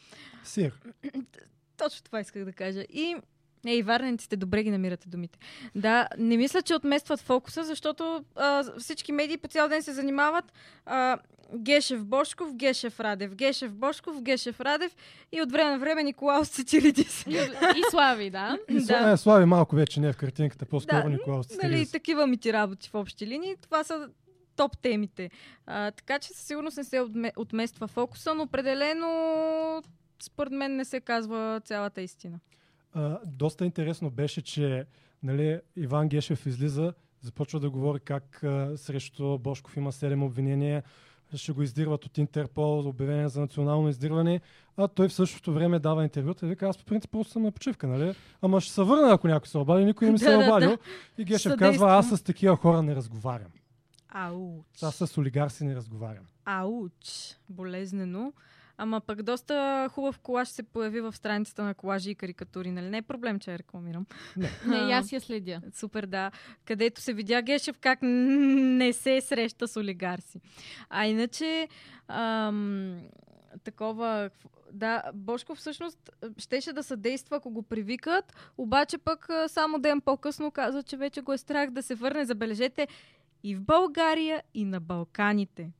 Сир. 0.43 0.81
Точно 1.77 2.03
това 2.03 2.19
исках 2.19 2.45
да 2.45 2.53
кажа. 2.53 2.81
И 2.81 3.15
Ей, 3.65 3.81
варненците 3.81 4.35
добре 4.35 4.63
ги 4.63 4.71
намирате 4.71 5.09
думите. 5.09 5.39
Да, 5.75 6.07
не 6.17 6.37
мисля, 6.37 6.61
че 6.61 6.75
отместват 6.75 7.19
фокуса, 7.19 7.63
защото 7.63 8.25
а, 8.35 8.63
всички 8.79 9.11
медии 9.11 9.37
по 9.37 9.47
цял 9.47 9.69
ден 9.69 9.83
се 9.83 9.93
занимават 9.93 10.53
а, 10.85 11.17
Гешев 11.57 12.05
Бошков, 12.05 12.55
Гешев 12.55 12.99
Радев, 12.99 13.35
Гешев 13.35 13.75
Бошков, 13.75 14.21
Гешев 14.21 14.59
Радев 14.59 14.95
и 15.31 15.41
от 15.41 15.51
време 15.51 15.71
на 15.71 15.79
време 15.79 16.03
Николаус 16.03 16.49
Цицилидис. 16.49 17.25
И 17.27 17.83
Слави, 17.89 18.29
да. 18.29 18.57
И 18.69 18.85
да. 18.85 19.11
Е, 19.11 19.17
Слави 19.17 19.45
малко 19.45 19.75
вече 19.75 19.99
не 19.99 20.07
е 20.07 20.13
в 20.13 20.17
картинката, 20.17 20.65
по-скоро 20.65 21.03
Да, 21.03 21.09
Николаус 21.09 21.49
Нали, 21.49 21.59
Цицелидис. 21.59 21.91
такива 21.91 22.27
ми 22.27 22.37
ти 22.37 22.53
работи 22.53 22.89
в 22.89 22.95
общи 22.95 23.27
линии. 23.27 23.55
Това 23.61 23.83
са 23.83 24.09
топ 24.55 24.77
темите. 24.81 25.31
А, 25.65 25.91
така 25.91 26.19
че 26.19 26.27
със 26.27 26.47
сигурност 26.47 26.77
не 26.77 26.83
се 26.83 26.99
отме, 26.99 27.31
отмества 27.35 27.87
фокуса, 27.87 28.33
но 28.33 28.43
определено 28.43 29.83
според 30.23 30.53
мен 30.53 30.75
не 30.75 30.85
се 30.85 31.01
казва 31.01 31.61
цялата 31.65 32.01
истина. 32.01 32.39
А, 32.93 33.19
доста 33.25 33.65
интересно 33.65 34.09
беше, 34.09 34.41
че 34.41 34.85
нали, 35.23 35.59
Иван 35.75 36.09
Гешев 36.09 36.45
излиза, 36.45 36.93
започва 37.21 37.59
да 37.59 37.69
говори 37.69 37.99
как 37.99 38.43
а, 38.43 38.77
срещу 38.77 39.37
Бошков 39.37 39.77
има 39.77 39.91
7 39.91 40.25
обвинения, 40.25 40.83
ще 41.35 41.51
го 41.51 41.61
издирват 41.61 42.05
от 42.05 42.17
Интерпол, 42.17 42.79
обявение 42.79 43.29
за 43.29 43.41
национално 43.41 43.89
издирване, 43.89 44.41
а 44.77 44.87
той 44.87 45.07
в 45.07 45.13
същото 45.13 45.53
време 45.53 45.79
дава 45.79 46.03
интервюта 46.03 46.45
и 46.45 46.49
вика, 46.49 46.67
аз 46.67 46.77
по 46.77 46.85
принцип 46.85 47.11
просто 47.11 47.33
съм 47.33 47.43
на 47.43 47.51
почивка, 47.51 47.87
нали? 47.87 48.15
Ама 48.41 48.61
ще 48.61 48.73
се 48.73 48.83
върна, 48.83 49.13
ако 49.13 49.27
някой 49.27 49.47
се 49.47 49.57
обади, 49.57 49.85
никой 49.85 50.07
не 50.07 50.11
ми 50.11 50.19
се 50.19 50.33
е 50.33 50.37
обадил. 50.37 50.77
И 51.17 51.23
Гешев 51.23 51.57
казва, 51.57 51.93
аз 51.93 52.09
с 52.09 52.23
такива 52.23 52.55
хора 52.55 52.81
не 52.81 52.95
разговарям. 52.95 53.51
Ауч. 54.09 54.83
Аз 54.83 54.95
с 54.95 55.17
олигарси 55.17 55.63
не 55.63 55.75
разговарям. 55.75 56.23
Ауч. 56.45 57.35
Болезнено. 57.49 58.33
Ама 58.81 59.01
пък 59.01 59.23
доста 59.23 59.87
хубав 59.91 60.19
колаж 60.19 60.49
се 60.49 60.63
появи 60.63 61.01
в 61.01 61.13
страницата 61.13 61.63
на 61.63 61.73
колажи 61.73 62.11
и 62.11 62.15
карикатури. 62.15 62.71
Нали? 62.71 62.89
Не 62.89 62.97
е 62.97 63.01
проблем, 63.01 63.39
че 63.39 63.51
я 63.51 63.59
рекламирам. 63.59 64.05
Не. 64.37 64.49
Не, 64.67 64.93
аз 64.93 65.11
я 65.11 65.21
следя. 65.21 65.61
Супер, 65.73 66.05
да. 66.05 66.31
Където 66.65 67.01
се 67.01 67.13
видя 67.13 67.41
Гешев 67.41 67.77
как 67.77 67.99
не 68.01 68.93
се 68.93 69.21
среща 69.21 69.67
с 69.67 69.77
олигарси. 69.77 70.41
А 70.89 71.05
иначе, 71.05 71.67
ам, 72.07 73.01
такова... 73.63 74.29
Да, 74.71 75.03
Бошко 75.13 75.55
всъщност 75.55 76.09
щеше 76.37 76.73
да 76.73 76.83
съдейства, 76.83 77.37
ако 77.37 77.49
го 77.49 77.63
привикат, 77.63 78.33
обаче 78.57 78.97
пък 78.97 79.29
само 79.47 79.79
ден 79.79 80.01
по-късно 80.01 80.51
каза, 80.51 80.83
че 80.83 80.97
вече 80.97 81.21
го 81.21 81.33
е 81.33 81.37
страх 81.37 81.69
да 81.69 81.83
се 81.83 81.95
върне, 81.95 82.25
забележете, 82.25 82.87
и 83.43 83.55
в 83.55 83.61
България, 83.61 84.43
и 84.53 84.65
на 84.65 84.79
Балканите. 84.79 85.71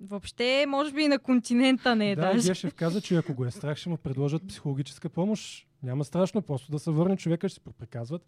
Въобще, 0.00 0.64
може 0.68 0.92
би 0.92 1.02
и 1.02 1.08
на 1.08 1.18
континента 1.18 1.96
не 1.96 2.10
е 2.10 2.16
да, 2.16 2.22
даже. 2.22 2.48
Гешев 2.48 2.74
каза, 2.74 3.00
че 3.00 3.16
ако 3.16 3.34
го 3.34 3.44
е 3.44 3.50
страх, 3.50 3.76
ще 3.76 3.88
му 3.88 3.96
предложат 3.96 4.48
психологическа 4.48 5.08
помощ. 5.08 5.66
Няма 5.82 6.04
страшно, 6.04 6.42
просто 6.42 6.72
да 6.72 6.78
се 6.78 6.90
върне 6.90 7.16
човека, 7.16 7.48
ще 7.48 7.54
се 7.54 7.74
приказват. 7.78 8.22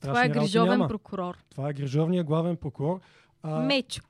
Това 0.00 0.24
е 0.24 0.28
грижовен 0.28 0.88
прокурор. 0.88 1.38
Това 1.50 1.70
е 1.70 1.72
грижовният 1.72 2.26
главен 2.26 2.56
прокурор. 2.56 3.00
А, 3.42 3.60
Мечо. 3.60 4.02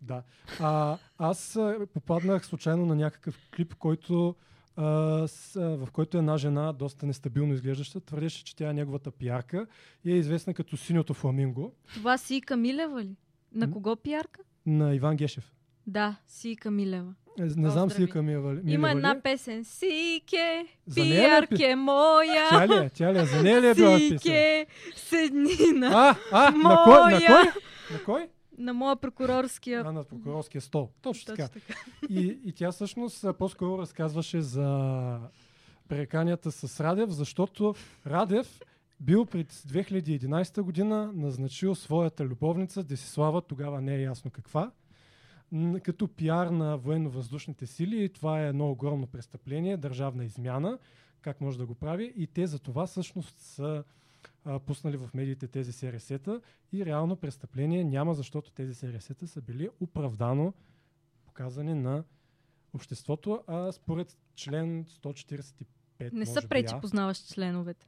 Да. 0.00 0.22
А, 0.60 0.98
аз 1.18 1.58
попаднах 1.94 2.46
случайно 2.46 2.86
на 2.86 2.94
някакъв 2.94 3.48
клип, 3.56 3.74
който, 3.74 4.34
а, 4.76 5.28
с, 5.28 5.56
а, 5.56 5.60
в 5.60 5.88
който 5.92 6.18
една 6.18 6.36
жена, 6.36 6.72
доста 6.72 7.06
нестабилно 7.06 7.54
изглеждаща, 7.54 8.00
твърдеше, 8.00 8.44
че 8.44 8.56
тя 8.56 8.70
е 8.70 8.72
неговата 8.72 9.10
пиарка 9.10 9.66
и 10.04 10.12
е 10.12 10.16
известна 10.16 10.54
като 10.54 10.76
синьото 10.76 11.14
фламинго 11.14 11.72
Това 11.94 12.18
си 12.18 12.40
Камилева 12.40 13.04
ли? 13.04 13.16
На 13.54 13.70
кого 13.70 13.96
пиарка? 13.96 14.40
на 14.66 14.94
Иван 14.94 15.16
Гешев. 15.16 15.52
Да, 15.86 16.16
си 16.28 16.50
и 16.50 16.56
Камилева. 16.56 17.14
Е, 17.38 17.42
Не 17.42 17.48
знам 17.50 17.88
Поздрави. 17.88 18.10
Камила 18.10 18.54
ли. 18.54 18.58
Има 18.58 18.64
Милева 18.64 18.88
ли 18.88 18.90
една 18.90 19.10
е? 19.10 19.20
песен. 19.20 19.64
Сике, 19.64 20.36
е 20.36 20.66
пи- 20.86 20.94
пиарке 20.94 21.74
моя. 21.76 22.48
Тя 22.50 22.68
ли 22.68 22.74
е? 22.74 22.90
Тя 22.90 23.14
ли 23.14 23.18
е? 23.18 23.24
За 23.24 23.42
нея 23.42 23.60
ли 23.60 23.68
е 23.68 23.74
била 23.74 23.96
песен? 23.96 24.18
Сике, 24.18 24.66
седнина. 24.96 25.90
А, 25.94 26.16
а, 26.32 26.50
на 26.50 26.82
кой? 26.84 26.94
На 26.94 27.10
моя. 27.10 27.26
кой? 27.26 27.52
На 27.92 28.04
кой? 28.04 28.28
На 28.58 28.74
моя 28.74 28.96
прокурорския. 28.96 29.82
А, 29.86 29.92
на 29.92 30.04
прокурорския 30.04 30.60
стол. 30.60 30.90
Точно, 31.02 31.34
Точно 31.36 31.48
така. 31.48 31.74
И, 32.08 32.38
и 32.44 32.52
тя 32.52 32.72
всъщност 32.72 33.24
по-скоро 33.38 33.78
разказваше 33.78 34.40
за 34.40 35.18
пререканията 35.88 36.52
с 36.52 36.80
Радев, 36.80 37.10
защото 37.10 37.74
Радев 38.06 38.60
бил 39.00 39.26
пред 39.26 39.52
2011 39.52 40.60
година 40.62 41.10
назначил 41.14 41.74
своята 41.74 42.24
любовница 42.24 42.82
Десислава, 42.82 43.42
тогава 43.42 43.80
не 43.80 43.94
е 43.94 44.02
ясно 44.02 44.30
каква, 44.30 44.70
като 45.82 46.08
пиар 46.08 46.46
на 46.46 46.76
военно-въздушните 46.78 47.66
сили 47.66 48.04
и 48.04 48.08
това 48.08 48.42
е 48.42 48.48
едно 48.48 48.70
огромно 48.70 49.06
престъпление, 49.06 49.76
държавна 49.76 50.24
измяна, 50.24 50.78
как 51.20 51.40
може 51.40 51.58
да 51.58 51.66
го 51.66 51.74
прави 51.74 52.12
и 52.16 52.26
те 52.26 52.46
за 52.46 52.58
това 52.58 52.86
всъщност 52.86 53.38
са 53.38 53.84
а, 54.44 54.58
пуснали 54.58 54.96
в 54.96 55.10
медиите 55.14 55.48
тези 55.48 55.72
СРС-та 55.72 56.40
и 56.72 56.84
реално 56.84 57.16
престъпление 57.16 57.84
няма, 57.84 58.14
защото 58.14 58.50
тези 58.50 58.74
СРС-та 58.74 59.26
са 59.26 59.40
били 59.40 59.68
оправдано 59.80 60.52
показани 61.24 61.74
на 61.74 62.04
обществото, 62.74 63.42
а 63.46 63.72
според 63.72 64.16
член 64.34 64.84
145 64.84 65.64
Не 66.12 66.26
са 66.26 66.48
пречи, 66.48 66.74
познаваш 66.80 67.18
членовете. 67.18 67.86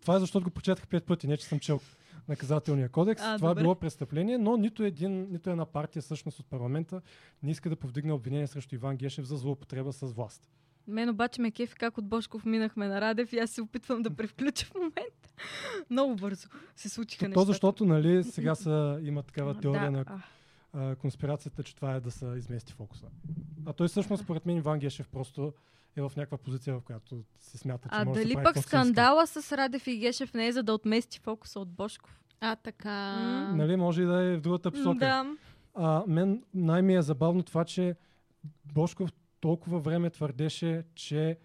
Това 0.00 0.16
е 0.16 0.20
защото 0.20 0.44
го 0.44 0.50
прочетах 0.50 0.88
пет 0.88 1.04
пъти, 1.04 1.26
не 1.26 1.36
че 1.36 1.46
съм 1.46 1.58
чел 1.60 1.80
наказателния 2.28 2.88
кодекс. 2.88 3.22
А, 3.24 3.36
Това 3.36 3.50
е 3.50 3.54
било 3.54 3.74
престъпление, 3.74 4.38
но 4.38 4.56
нито, 4.56 4.82
един, 4.82 5.28
нито 5.30 5.50
една 5.50 5.66
партия 5.66 6.02
всъщност 6.02 6.38
от 6.38 6.46
парламента 6.46 7.00
не 7.42 7.50
иска 7.50 7.70
да 7.70 7.76
повдигне 7.76 8.12
обвинение 8.12 8.46
срещу 8.46 8.74
Иван 8.74 8.96
Гешев 8.96 9.24
за 9.24 9.36
злоупотреба 9.36 9.92
с 9.92 10.12
власт. 10.12 10.50
Мен 10.86 11.08
обаче 11.08 11.40
ме 11.40 11.50
кефи 11.50 11.74
как 11.74 11.98
от 11.98 12.06
Бошков 12.08 12.44
минахме 12.44 12.88
на 12.88 13.00
Радев 13.00 13.32
и 13.32 13.38
аз 13.38 13.50
се 13.50 13.62
опитвам 13.62 14.02
да 14.02 14.10
превключа 14.10 14.66
в 14.66 14.74
момента. 14.74 15.28
Много 15.90 16.16
бързо 16.16 16.48
се 16.76 16.88
случиха 16.88 17.24
То 17.24 17.28
нещата. 17.28 17.46
защото, 17.46 17.84
нали, 17.84 18.24
сега 18.24 18.54
са, 18.54 19.00
има 19.02 19.22
такава 19.22 19.54
теория 19.60 19.90
да, 19.90 19.98
на 19.98 20.22
а, 20.72 20.96
конспирацията, 20.96 21.62
че 21.62 21.76
това 21.76 21.94
е 21.94 22.00
да 22.00 22.10
се 22.10 22.26
измести 22.26 22.72
фокуса. 22.72 23.06
А 23.66 23.72
той 23.72 23.88
всъщност, 23.88 24.22
според 24.22 24.46
мен, 24.46 24.56
Иван 24.56 24.78
Гешев 24.78 25.08
просто 25.08 25.52
е 25.96 26.02
в 26.02 26.12
някаква 26.16 26.38
позиция, 26.38 26.74
в 26.74 26.80
която 26.80 27.24
се 27.38 27.58
смята, 27.58 27.88
че 27.88 27.94
А 27.94 28.04
може 28.04 28.20
да 28.20 28.24
дали 28.24 28.30
се 28.30 28.34
прави 28.34 28.44
пък 28.44 28.58
скандала 28.58 29.26
с 29.26 29.56
Радев 29.56 29.86
и 29.86 29.98
Гешев 29.98 30.34
не 30.34 30.46
е 30.46 30.52
за 30.52 30.62
да 30.62 30.74
отмести 30.74 31.20
фокуса 31.20 31.60
от 31.60 31.70
Бошков? 31.70 32.20
А, 32.40 32.56
така. 32.56 33.16
Нали, 33.54 33.76
може 33.76 34.02
и 34.02 34.06
да 34.06 34.22
е 34.22 34.36
в 34.36 34.40
другата 34.40 34.70
посока. 34.70 34.98
Да. 34.98 35.36
А, 35.74 36.04
мен 36.06 36.42
най-ми 36.54 36.96
е 36.96 37.02
забавно 37.02 37.42
това, 37.42 37.64
че 37.64 37.96
Бошков 38.64 39.12
толкова 39.40 39.78
време 39.78 40.10
твърдеше, 40.10 40.84
че 40.94 41.38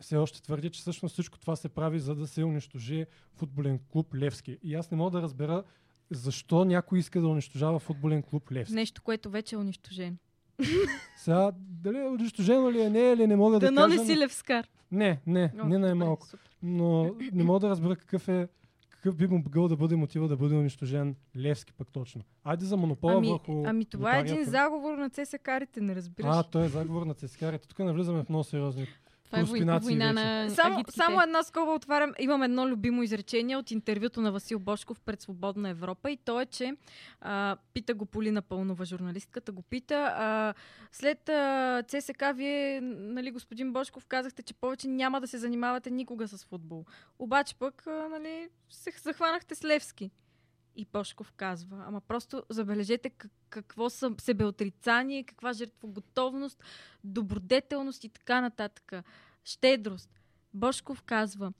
все 0.00 0.16
още 0.16 0.42
твърди, 0.42 0.70
че 0.70 0.80
всъщност 0.80 1.12
всичко 1.12 1.38
това 1.38 1.56
се 1.56 1.68
прави, 1.68 1.98
за 1.98 2.14
да 2.14 2.26
се 2.26 2.44
унищожи 2.44 3.06
футболен 3.34 3.80
клуб 3.92 4.14
Левски. 4.14 4.58
И 4.62 4.74
аз 4.74 4.90
не 4.90 4.96
мога 4.96 5.10
да 5.10 5.22
разбера 5.22 5.64
защо 6.10 6.64
някой 6.64 6.98
иска 6.98 7.20
да 7.20 7.28
унищожава 7.28 7.78
футболен 7.78 8.22
клуб 8.22 8.52
Левски. 8.52 8.74
Нещо, 8.74 9.02
което 9.02 9.30
вече 9.30 9.54
е 9.54 9.58
унищожено. 9.58 10.16
Сега, 11.16 11.52
дали 11.56 11.98
е 11.98 12.08
унищожено 12.08 12.72
ли 12.72 12.80
е, 12.80 12.90
не 12.90 13.10
е 13.10 13.16
ли, 13.16 13.26
не 13.26 13.36
мога 13.36 13.60
да, 13.60 13.66
Дано 13.66 13.82
кажа. 13.82 14.00
не 14.00 14.06
си 14.06 14.18
Левскар. 14.18 14.68
Не, 14.92 15.20
не, 15.26 15.52
О, 15.62 15.66
не 15.66 15.78
най-малко. 15.78 16.26
Но 16.62 17.14
не 17.32 17.44
мога 17.44 17.60
да 17.60 17.68
разбера 17.68 17.96
какъв 17.96 18.28
е 18.28 18.48
какъв 18.90 19.16
би 19.16 19.26
могъл 19.26 19.68
да 19.68 19.76
бъде 19.76 19.96
мотива 19.96 20.28
да 20.28 20.36
бъде 20.36 20.54
унищожен 20.54 21.16
Левски 21.36 21.72
пък 21.72 21.88
точно. 21.92 22.22
Айде 22.44 22.64
за 22.64 22.76
монопола 22.76 23.14
Ами, 23.14 23.28
върху 23.28 23.64
ами 23.66 23.84
това 23.84 24.16
е 24.16 24.20
един 24.20 24.44
заговор 24.44 24.98
на 24.98 25.10
ЦСК-рите, 25.10 25.80
не 25.80 25.96
разбираш. 25.96 26.36
А, 26.36 26.42
той 26.42 26.64
е 26.64 26.68
заговор 26.68 27.06
на 27.06 27.14
цескарите. 27.14 27.68
Тук 27.68 27.78
навлизаме 27.78 28.24
в 28.24 28.28
много 28.28 28.44
сериозни 28.44 28.86
Това 29.32 29.40
е 29.40 29.78
война 29.78 29.78
вече. 29.78 29.96
на 30.12 30.50
Само, 30.50 30.74
агитките. 30.74 30.96
само 30.96 31.20
една 31.22 31.42
скоба 31.42 31.72
отварям. 31.72 32.12
Имам 32.18 32.42
едно 32.42 32.68
любимо 32.68 33.02
изречение 33.02 33.56
от 33.56 33.70
интервюто 33.70 34.20
на 34.20 34.32
Васил 34.32 34.58
Бошков 34.58 35.00
пред 35.00 35.20
Свободна 35.20 35.68
Европа 35.68 36.10
и 36.10 36.16
то 36.16 36.40
е, 36.40 36.46
че 36.46 36.76
а, 37.20 37.56
пита 37.74 37.94
го 37.94 38.06
Полина 38.06 38.42
Пълнова, 38.42 38.84
журналистката 38.84 39.52
го 39.52 39.62
пита. 39.62 40.14
А, 40.16 40.54
след 40.92 41.28
а, 41.28 41.82
ЦСК 41.88 42.24
вие, 42.34 42.80
нали, 42.82 43.30
господин 43.30 43.72
Бошков, 43.72 44.06
казахте, 44.06 44.42
че 44.42 44.54
повече 44.54 44.88
няма 44.88 45.20
да 45.20 45.26
се 45.26 45.38
занимавате 45.38 45.90
никога 45.90 46.28
с 46.28 46.44
футбол. 46.44 46.84
Обаче 47.18 47.54
пък, 47.54 47.86
а, 47.86 48.08
нали, 48.08 48.48
се 48.70 48.90
захванахте 49.02 49.54
с 49.54 49.64
Левски. 49.64 50.10
И 50.76 50.86
Бошков 50.92 51.32
казва, 51.32 51.84
ама 51.86 52.00
просто 52.00 52.42
забележете 52.48 53.10
как, 53.10 53.32
какво 53.50 53.90
са 53.90 54.14
себеотрицание, 54.18 55.24
каква 55.24 55.52
жертвоготовност, 55.52 56.64
добродетелност 57.04 58.04
и 58.04 58.08
така 58.08 58.40
нататък. 58.40 58.92
Щедрост. 59.44 60.20
Бошков 60.54 61.02
казва, 61.02 61.52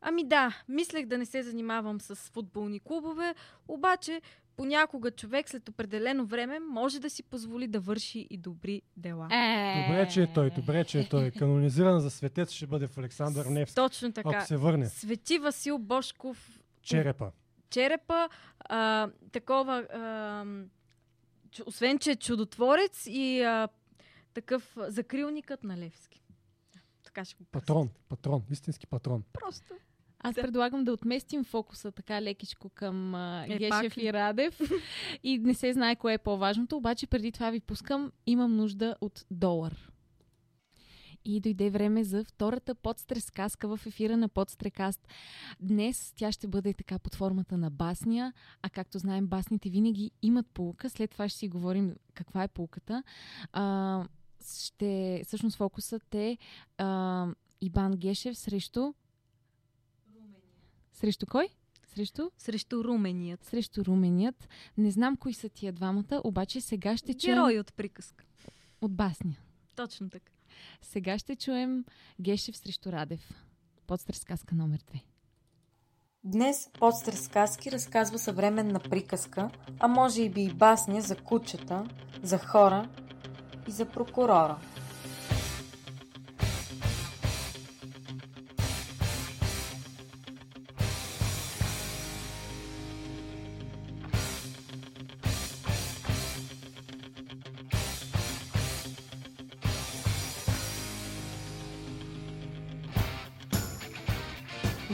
ами 0.00 0.24
да, 0.24 0.62
мислех 0.68 1.06
да 1.06 1.18
не 1.18 1.26
се 1.26 1.42
занимавам 1.42 2.00
с 2.00 2.14
футболни 2.14 2.80
клубове, 2.80 3.34
обаче 3.68 4.20
понякога 4.56 5.10
човек 5.10 5.48
след 5.48 5.68
определено 5.68 6.26
време 6.26 6.60
може 6.60 7.00
да 7.00 7.10
си 7.10 7.22
позволи 7.22 7.66
да 7.66 7.80
върши 7.80 8.26
и 8.30 8.36
добри 8.36 8.82
дела. 8.96 9.28
Е, 9.32 9.86
Добре, 9.88 10.08
че 10.12 10.22
е 10.22 10.32
той, 10.32 10.50
добре, 10.50 10.84
че 10.84 11.00
е 11.00 11.08
той. 11.08 11.30
Канонизиран 11.30 12.00
за 12.00 12.10
светец 12.10 12.50
ще 12.50 12.66
бъде 12.66 12.86
в 12.86 12.98
Александър 12.98 13.46
Невски. 13.46 13.74
Точно 13.74 14.12
така. 14.12 14.30
Ако 14.34 14.46
се 14.46 14.56
върне. 14.56 14.86
Свети 14.86 15.38
Васил 15.38 15.78
Бошков 15.78 16.60
Черепа. 16.82 17.30
Черепа, 17.70 18.28
а, 18.58 19.10
такова, 19.32 19.76
а, 19.78 20.44
освен 21.66 21.98
че 21.98 22.10
е 22.10 22.16
чудотворец 22.16 23.06
и 23.06 23.42
а, 23.42 23.68
такъв 24.34 24.76
закрилникът 24.88 25.64
на 25.64 25.76
Левски. 25.76 26.22
Така 27.04 27.24
ще 27.24 27.34
го. 27.34 27.44
Патрон, 27.52 27.90
патрон, 28.08 28.42
истински 28.50 28.86
патрон. 28.86 29.24
Просто. 29.32 29.74
Аз 30.22 30.34
предлагам 30.34 30.84
да 30.84 30.92
отместим 30.92 31.44
фокуса 31.44 31.92
така 31.92 32.22
лекичко 32.22 32.68
към 32.68 33.14
а, 33.14 33.46
Е, 33.48 33.58
Гешев 33.58 33.96
и 33.96 34.12
Радев. 34.12 34.60
и 35.22 35.38
не 35.38 35.54
се 35.54 35.72
знае 35.72 35.96
кое 35.96 36.14
е 36.14 36.18
по-важното, 36.18 36.76
обаче 36.76 37.06
преди 37.06 37.32
това 37.32 37.50
ви 37.50 37.60
пускам 37.60 38.12
Имам 38.26 38.56
нужда 38.56 38.96
от 39.00 39.24
долар. 39.30 39.90
И 41.24 41.40
дойде 41.40 41.70
време 41.70 42.04
за 42.04 42.24
втората 42.24 42.74
подстрескаска 42.74 43.76
в 43.76 43.86
ефира 43.86 44.16
на 44.16 44.28
Подстрекаст. 44.28 45.08
Днес 45.60 46.12
тя 46.16 46.32
ще 46.32 46.48
бъде 46.48 46.74
така 46.74 46.98
под 46.98 47.14
формата 47.14 47.56
на 47.56 47.70
басня, 47.70 48.32
а 48.62 48.70
както 48.70 48.98
знаем, 48.98 49.26
басните 49.26 49.70
винаги 49.70 50.10
имат 50.22 50.46
полука. 50.46 50.90
След 50.90 51.10
това 51.10 51.28
ще 51.28 51.38
си 51.38 51.48
говорим 51.48 51.96
каква 52.14 52.42
е 52.42 52.48
полуката. 52.48 53.02
А, 53.52 54.04
ще, 54.58 55.22
всъщност 55.26 55.56
фокусът 55.56 56.14
е 56.14 56.38
а, 56.78 57.26
Ибан 57.60 57.92
Гешев 57.92 58.38
срещу 58.38 58.92
срещу 60.92 61.26
кой? 61.26 61.48
Срещу? 61.94 62.30
Срещу 62.38 62.84
руменият. 62.84 63.44
Срещу 63.44 63.84
руменият. 63.84 64.48
Не 64.78 64.90
знам 64.90 65.16
кои 65.16 65.34
са 65.34 65.48
тия 65.48 65.72
двамата, 65.72 66.20
обаче 66.24 66.60
сега 66.60 66.96
ще 66.96 67.14
чуем... 67.14 67.34
Герой 67.34 67.58
от 67.58 67.74
приказка. 67.74 68.24
От 68.80 68.92
басня. 68.92 69.36
Точно 69.76 70.10
така. 70.10 70.32
Сега 70.82 71.18
ще 71.18 71.36
чуем 71.36 71.84
Гешев 72.20 72.56
срещу 72.56 72.92
Радев. 72.92 73.30
Подстрескаска 73.86 74.54
номер 74.54 74.78
2. 74.78 75.02
Днес 76.24 76.70
Подстър 76.78 77.12
сказки 77.12 77.72
разказва 77.72 78.18
съвременна 78.18 78.80
приказка, 78.80 79.50
а 79.78 79.88
може 79.88 80.22
и 80.22 80.30
би 80.30 80.42
и 80.42 80.52
басня 80.52 81.00
за 81.00 81.16
кучета, 81.16 81.84
за 82.22 82.38
хора 82.38 82.88
и 83.68 83.70
за 83.70 83.86
прокурора. 83.86 84.58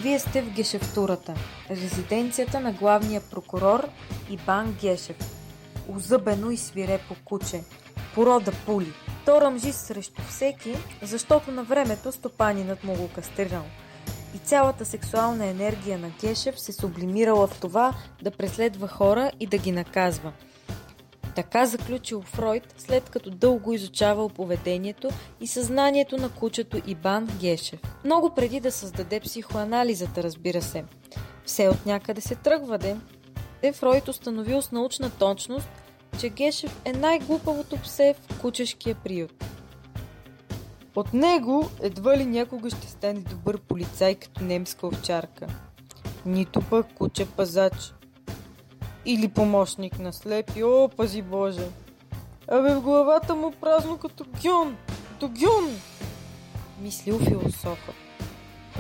Вие 0.07 0.19
сте 0.19 0.43
в 0.43 0.51
Гешевтурата, 0.51 1.35
резиденцията 1.71 2.61
на 2.61 2.73
главния 2.73 3.21
прокурор 3.21 3.89
Ибан 4.31 4.77
Гешев. 4.81 5.17
Озъбено 5.89 6.51
и 6.51 6.57
свирепо 6.57 7.15
куче, 7.25 7.65
порода 8.15 8.53
пули. 8.67 8.93
То 9.25 9.41
ръмжи 9.41 9.73
срещу 9.73 10.23
всеки, 10.23 10.75
защото 11.03 11.51
на 11.51 11.65
времето 11.65 12.13
стопанинът 12.13 12.85
му 12.85 12.95
го 12.95 13.09
кастрирал. 13.09 13.65
И 14.35 14.39
цялата 14.39 14.85
сексуална 14.85 15.47
енергия 15.47 15.99
на 15.99 16.11
Гешев 16.21 16.61
се 16.61 16.73
сублимирала 16.73 17.47
в 17.47 17.61
това 17.61 17.95
да 18.23 18.31
преследва 18.31 18.89
хора 18.89 19.31
и 19.41 19.47
да 19.47 19.59
ги 19.59 19.73
наказва. 19.73 20.33
Така 21.37 21.67
заключил 21.67 22.23
Фройд, 22.23 22.75
след 22.79 23.11
като 23.11 23.31
дълго 23.31 23.73
изучавал 23.73 24.29
поведението 24.29 25.09
и 25.41 25.47
съзнанието 25.47 26.17
на 26.17 26.29
кучето 26.29 26.81
Ибан 26.87 27.29
Гешев. 27.41 27.81
Много 28.05 28.35
преди 28.35 28.61
да 28.61 28.73
създаде 28.73 29.21
психоанализата, 29.21 30.23
разбира 30.23 30.63
се. 30.63 30.85
Все 31.45 31.69
от 31.69 31.87
някъде 31.87 32.21
се 32.21 32.35
тръгва, 32.35 32.79
де. 32.79 32.97
Де 33.63 33.73
Фройд 33.73 34.09
установил 34.09 34.63
с 34.63 34.73
научна 34.73 35.11
точност, 35.11 35.69
че 36.21 36.29
Гешев 36.29 36.81
е 36.85 36.93
най-глупавото 36.93 37.77
псе 37.77 38.15
в 38.21 38.41
кучешкия 38.41 38.95
приют. 38.95 39.45
От 40.95 41.15
него 41.15 41.71
едва 41.83 42.19
ли 42.19 42.25
някога 42.25 42.71
ще 42.71 42.89
стане 42.89 43.21
добър 43.21 43.59
полицай 43.59 44.15
като 44.15 44.45
немска 44.45 44.87
овчарка. 44.87 45.47
Нито 46.27 46.61
пък 46.71 46.87
куче 46.95 47.27
пазач. 47.27 47.95
Или 49.09 49.29
помощник 49.29 49.99
на 49.99 50.13
слепи, 50.13 50.65
о, 50.65 50.89
пази 50.97 51.23
Боже. 51.23 51.69
Абе 52.49 52.75
в 52.75 52.81
главата 52.81 53.35
му 53.35 53.51
празно 53.61 53.99
като 53.99 54.25
гюн, 54.43 54.77
като 55.09 55.29
гюн. 55.29 55.81
Мислил 56.81 57.19
философът. 57.19 57.95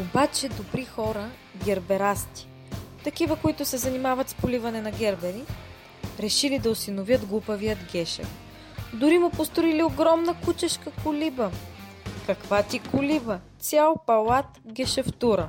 Обаче 0.01 0.49
добри 0.49 0.85
хора, 0.85 1.31
герберасти, 1.65 2.49
такива, 3.05 3.37
които 3.37 3.65
се 3.65 3.77
занимават 3.77 4.29
с 4.29 4.35
поливане 4.35 4.83
на 4.83 4.91
гербери, 4.91 5.43
решили 6.21 6.59
да 6.59 6.71
осиновят 6.71 7.27
глупавият 7.27 7.79
Гешев. 7.93 8.29
Дори 8.95 9.19
му 9.19 9.31
построили 9.31 9.83
огромна 9.83 10.35
кучешка 10.45 10.91
колиба. 11.03 11.51
Каква 12.27 12.62
ти 12.62 12.79
колиба? 12.79 13.39
Цял 13.59 13.97
палат 14.07 14.47
Гешевтура. 14.67 15.49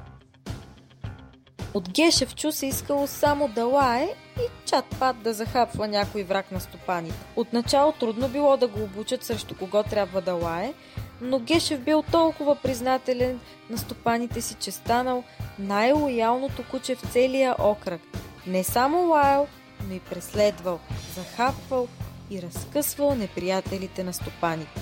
От 1.78 1.90
Гешевчо 1.90 2.52
се 2.52 2.66
искало 2.66 3.08
само 3.08 3.48
да 3.48 3.66
лае 3.66 4.10
и 4.38 4.70
чат-пат 4.70 5.14
да 5.14 5.34
захапва 5.34 5.88
някой 5.88 6.24
враг 6.24 6.52
на 6.52 6.60
стопаните. 6.60 7.26
Отначало 7.36 7.92
трудно 7.92 8.28
било 8.28 8.58
да 8.58 8.68
го 8.68 8.84
обучат 8.84 9.24
срещу 9.24 9.56
кого 9.56 9.84
трябва 9.84 10.22
да 10.22 10.34
лае, 10.34 10.74
но 11.22 11.40
Гешев 11.40 11.80
бил 11.80 12.04
толкова 12.12 12.56
признателен 12.56 13.40
на 13.70 13.78
стопаните 13.78 14.42
си, 14.42 14.56
че 14.60 14.72
станал 14.72 15.24
най-лоялното 15.60 16.64
куче 16.72 16.96
в 16.96 17.02
целия 17.12 17.56
окръг. 17.60 18.02
Не 18.48 18.64
само 18.64 19.10
лаял, 19.10 19.48
но 19.88 19.96
и 19.96 20.00
преследвал, 20.00 20.80
захапвал 21.16 21.88
и 22.30 22.42
разкъсвал 22.42 23.16
неприятелите 23.16 24.04
на 24.04 24.14
стопаните. 24.14 24.82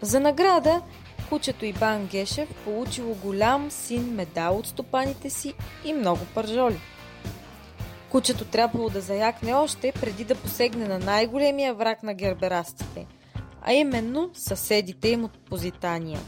За 0.00 0.20
награда 0.20 0.82
кучето 1.28 1.64
Ибан 1.64 2.06
Гешев 2.06 2.54
получило 2.64 3.14
голям 3.14 3.70
син 3.70 4.14
медал 4.14 4.56
от 4.56 4.66
стопаните 4.66 5.30
си 5.30 5.54
и 5.84 5.92
много 5.92 6.20
пържоли. 6.34 6.80
Кучето 8.10 8.44
трябвало 8.44 8.88
да 8.88 9.00
заякне 9.00 9.54
още 9.54 9.92
преди 10.00 10.24
да 10.24 10.34
посегне 10.34 10.88
на 10.88 10.98
най-големия 10.98 11.74
враг 11.74 12.02
на 12.02 12.14
герберастите, 12.14 13.06
а 13.62 13.72
именно 13.72 14.30
съседите 14.34 15.08
им 15.08 15.24
от 15.24 15.38
Позитания. 15.44 16.20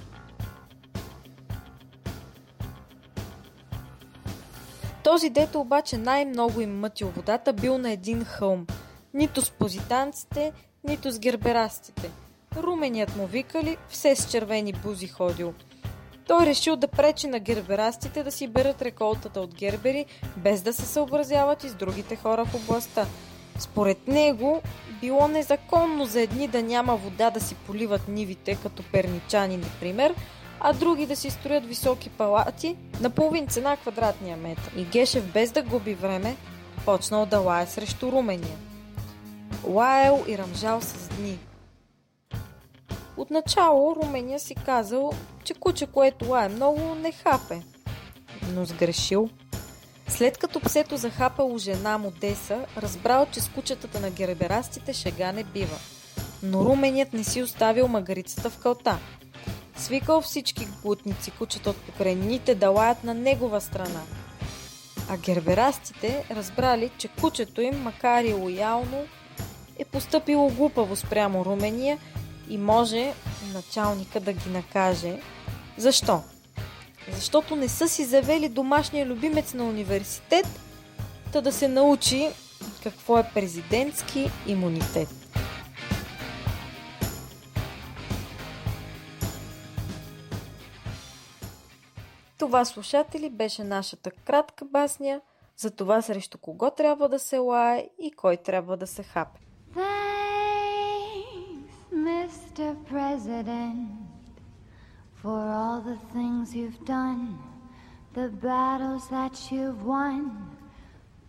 Този 5.05 5.31
дето 5.31 5.61
обаче 5.61 5.99
най-много 5.99 6.61
им 6.61 6.81
мътил 6.81 7.09
водата 7.09 7.53
бил 7.53 7.79
на 7.79 7.91
един 7.91 8.25
хълм. 8.25 8.67
Нито 9.15 9.43
с 9.43 9.51
позитанците, 9.51 10.53
нито 10.85 11.11
с 11.11 11.19
герберастите. 11.19 12.11
Руменият 12.57 13.17
му 13.17 13.27
викали, 13.27 13.77
все 13.89 14.17
с 14.17 14.31
червени 14.31 14.73
бузи 14.73 15.09
ходил. 15.09 15.55
Той 16.27 16.47
решил 16.47 16.77
да 16.77 16.89
пречи 16.89 17.27
на 17.27 17.39
герберастите 17.39 18.23
да 18.23 18.31
си 18.31 18.49
берат 18.49 18.83
реколтата 18.83 19.41
от 19.41 19.55
гербери, 19.55 20.07
без 20.37 20.63
да 20.63 20.73
се 20.73 20.87
съобразяват 20.87 21.65
и 21.65 21.69
с 21.69 21.75
другите 21.75 22.17
хора 22.17 22.45
в 22.45 22.55
областта. 22.55 23.07
Според 23.59 24.09
него 24.09 24.63
било 25.01 25.29
незаконно 25.29 26.07
за 26.07 26.21
едни 26.21 26.49
да 26.49 26.63
няма 26.63 26.97
вода 26.97 27.31
да 27.31 27.41
си 27.41 27.55
поливат 27.55 28.09
нивите, 28.09 28.59
като 28.63 28.83
перничани, 28.93 29.57
например, 29.57 30.15
а 30.61 30.73
други 30.73 31.07
да 31.07 31.17
си 31.17 31.31
строят 31.31 31.67
високи 31.67 32.11
палати 32.11 32.77
на 33.01 33.11
половин 33.11 33.47
цена 33.47 33.77
квадратния 33.77 34.37
метър. 34.37 34.73
И 34.77 34.85
Гешев, 34.85 35.33
без 35.33 35.51
да 35.51 35.63
губи 35.63 35.95
време, 35.95 36.37
почнал 36.85 37.27
да 37.27 37.39
лае 37.39 37.67
срещу 37.67 38.13
Румения. 38.13 38.57
Лаял 39.65 40.25
и 40.29 40.39
ръмжал 40.39 40.81
с 40.81 41.09
дни. 41.09 41.39
Отначало 43.19 43.97
Румения 43.97 44.41
си 44.41 44.55
казал, 44.55 45.13
че 45.45 45.55
куче, 45.55 45.87
което 45.87 46.31
лае 46.31 46.49
много, 46.49 46.95
не 46.95 47.13
хапе. 47.13 47.63
Но 48.55 48.65
сгрешил. 48.65 49.29
След 50.09 50.39
като 50.39 50.61
псето 50.61 50.97
захапало 50.97 51.59
жена 51.59 51.99
му 51.99 52.11
Деса, 52.11 52.67
разбрал, 52.77 53.27
че 53.33 53.41
с 53.41 53.49
кучетата 53.49 54.01
на 54.01 54.11
герберастите 54.11 54.93
шега 54.93 55.33
не 55.33 55.45
бива. 55.45 55.77
Но 56.43 56.65
руменият 56.65 57.13
не 57.13 57.25
си 57.25 57.43
оставил 57.43 57.89
магарицата 57.89 58.51
в 58.51 58.59
кълта. 58.59 58.99
Свикал 59.77 60.21
всички 60.21 60.69
глутници 60.83 61.31
кучета 61.31 61.71
от 61.71 61.77
покрайнините 61.77 62.55
да 62.55 62.71
лаят 62.71 63.05
на 63.05 63.15
негова 63.15 63.61
страна. 63.61 64.01
А 65.11 65.17
герберастите 65.17 66.25
разбрали, 66.31 66.91
че 66.99 67.09
кучето 67.09 67.61
им, 67.61 67.83
макар 67.83 68.25
и 68.25 68.33
лоялно, 68.33 69.05
е 69.79 69.85
поступило 69.85 70.51
глупаво 70.51 70.97
спрямо 70.97 71.45
Румения 71.45 71.99
и 72.51 72.59
може 72.59 73.15
началника 73.55 74.21
да 74.21 74.33
ги 74.33 74.51
накаже. 74.51 75.21
Защо? 75.77 76.23
Защото 77.13 77.57
не 77.57 77.69
са 77.69 77.89
си 77.89 78.05
завели 78.05 78.49
домашния 78.49 79.07
любимец 79.07 79.55
на 79.55 79.65
университет, 79.65 80.47
та 81.33 81.41
да 81.41 81.53
се 81.53 81.69
научи 81.69 82.29
какво 82.83 83.19
е 83.19 83.31
президентски 83.35 84.31
имунитет. 84.47 85.09
Това, 92.39 92.65
слушатели, 92.65 93.31
беше 93.31 93.65
нашата 93.65 94.11
кратка 94.11 94.65
басня 94.65 95.21
за 95.57 95.71
това 95.71 96.03
срещу 96.03 96.39
кого 96.39 96.71
трябва 96.71 97.09
да 97.09 97.19
се 97.19 97.39
лае 97.39 97.89
и 98.03 98.11
кой 98.11 98.37
трябва 98.37 98.77
да 98.77 98.87
се 98.87 99.03
хапе. 99.03 99.41
Mr. 102.05 102.77
President, 102.87 103.91
for 105.15 105.41
all 105.41 105.81
the 105.81 105.97
things 106.13 106.55
you've 106.55 106.85
done, 106.85 107.39
the 108.15 108.29
battles 108.29 109.09
that 109.09 109.51
you've 109.51 109.83
won, 109.85 110.57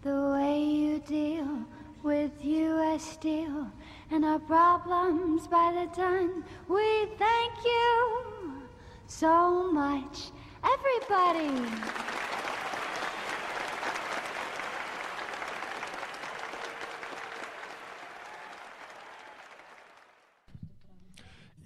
the 0.03 0.35
way 0.35 0.61
you 0.63 0.99
deal 0.99 1.65
with 2.03 2.31
U.S. 2.43 3.03
Steel 3.03 3.71
and 4.11 4.23
our 4.23 4.39
problems 4.39 5.47
by 5.47 5.71
the 5.73 5.95
ton. 5.95 6.43
We 6.67 7.07
thank 7.17 7.53
you 7.65 8.61
so 9.07 9.71
much, 9.71 10.29
everybody. 10.63 12.28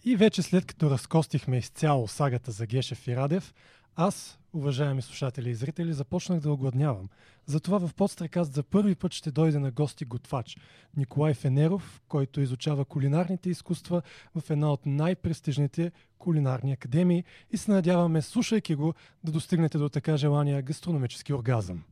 И 0.05 0.15
вече 0.15 0.41
след 0.41 0.65
като 0.65 0.89
разкостихме 0.89 1.57
изцяло 1.57 2.07
сагата 2.07 2.51
за 2.51 2.65
Гешев 2.65 3.07
и 3.07 3.15
Радев, 3.15 3.53
аз, 3.95 4.39
уважаеми 4.53 5.01
слушатели 5.01 5.49
и 5.49 5.55
зрители, 5.55 5.93
започнах 5.93 6.39
да 6.39 6.51
огладнявам. 6.51 7.09
Затова 7.45 7.87
в 7.87 7.93
подстрекаст 7.93 8.53
за 8.53 8.63
първи 8.63 8.95
път 8.95 9.13
ще 9.13 9.31
дойде 9.31 9.59
на 9.59 9.71
гости 9.71 10.05
готвач 10.05 10.57
Николай 10.97 11.33
Фенеров, 11.33 12.01
който 12.07 12.41
изучава 12.41 12.85
кулинарните 12.85 13.49
изкуства 13.49 14.01
в 14.35 14.49
една 14.49 14.71
от 14.71 14.85
най-престижните 14.85 15.91
кулинарни 16.17 16.71
академии 16.71 17.23
и 17.51 17.57
се 17.57 17.71
надяваме, 17.71 18.21
слушайки 18.21 18.75
го, 18.75 18.93
да 19.23 19.31
достигнете 19.31 19.77
до 19.77 19.89
така 19.89 20.17
желания 20.17 20.61
гастрономически 20.61 21.33
оргазъм. 21.33 21.83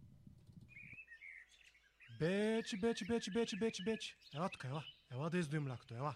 Бече, 2.19 2.78
бече, 2.78 3.06
бече, 3.06 3.32
бече, 3.32 3.56
бече, 3.58 3.84
бече. 3.84 4.15
Ела 4.36 4.50
тук, 4.50 4.63
ела. 4.63 4.84
Ела 5.13 5.30
да 5.30 5.38
издуем 5.38 5.63
млякото, 5.63 5.95
ела. 5.95 6.15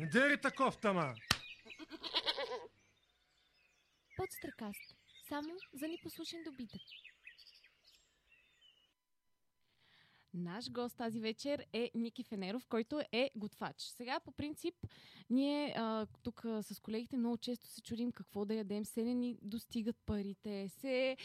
Не 0.00 0.06
дери 0.06 0.40
таков, 0.40 0.80
тама! 0.80 1.14
Подстрекаст. 4.16 4.96
Само 5.28 5.54
за 5.72 5.88
непослушен 5.88 6.42
добитък. 6.44 6.80
Наш 10.34 10.70
гост 10.70 10.96
тази 10.96 11.20
вечер 11.20 11.66
е 11.72 11.90
Ники 11.94 12.22
Фенеров, 12.22 12.66
който 12.66 13.00
е 13.12 13.30
готвач. 13.36 13.74
Сега, 13.78 14.20
по 14.20 14.32
принцип, 14.32 14.74
ние 15.30 15.74
а, 15.76 16.06
тук 16.22 16.44
а, 16.44 16.62
с 16.62 16.80
колегите 16.80 17.16
много 17.16 17.36
често 17.36 17.66
се 17.66 17.82
чудим 17.82 18.12
какво 18.12 18.44
да 18.44 18.54
ядем, 18.54 18.84
се 18.84 19.04
не 19.04 19.14
ни 19.14 19.38
достигат 19.42 19.96
парите, 20.06 20.68
се 20.68 21.16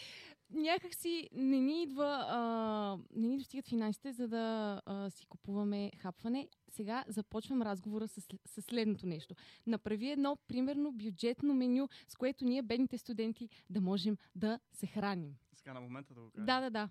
някак 0.50 0.94
си 0.94 1.30
не 1.34 1.60
ни 1.60 1.84
идва, 1.84 2.26
а, 2.30 2.98
не 3.16 3.28
ни 3.28 3.38
достигат 3.38 3.68
финансите, 3.68 4.12
за 4.12 4.28
да 4.28 4.82
а, 4.86 5.10
си 5.10 5.26
купуваме 5.26 5.92
хапване. 5.98 6.48
Сега 6.70 7.04
започвам 7.08 7.62
разговора 7.62 8.08
с, 8.08 8.22
с 8.46 8.62
следното 8.62 9.08
нещо. 9.08 9.36
Направи 9.68 10.10
едно, 10.10 10.38
примерно, 10.48 10.92
бюджетно 10.92 11.54
меню, 11.54 11.88
с 12.08 12.16
което 12.16 12.46
ние, 12.46 12.62
бедните 12.62 12.98
студенти, 12.98 13.50
да 13.70 13.82
можем 13.82 14.18
да 14.36 14.60
се 14.74 14.88
храним. 14.88 15.36
Сега 15.54 15.74
на 15.74 15.82
момента 15.82 16.14
да 16.14 16.22
го 16.22 16.32
кажа. 16.32 16.46
Да, 16.46 16.62
да, 16.62 16.70
да. 16.70 16.90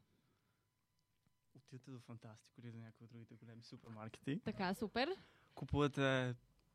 Отидете 1.75 1.91
до 1.91 2.01
Фантастико 2.01 2.61
или 2.61 2.71
до 2.71 2.79
някои 2.79 3.05
от 3.05 3.11
другите 3.11 3.35
големи 3.35 3.63
супермаркети. 3.63 4.41
Така, 4.45 4.75
супер. 4.75 5.09
Купувате 5.55 6.35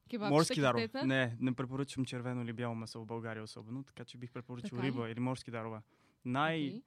Кебабчета, 0.10 0.34
морски 0.34 0.62
дарове. 0.62 0.90
Не, 1.06 1.38
не 1.40 1.56
препоръчвам 1.56 2.06
червено 2.06 2.42
или 2.42 2.54
бяло 2.54 2.76
месо 2.76 3.02
в 3.02 3.06
България 3.06 3.44
особено, 3.44 3.84
така 3.84 4.06
че 4.06 4.18
бих 4.18 4.32
препоръчал 4.32 4.70
Така 4.70 4.84
ли? 4.84 4.88
риба 4.88 5.10
или 5.10 5.20
морски 5.20 5.52
дарове. 5.52 5.82
Най... 6.26 6.68
Окей. 6.68 6.84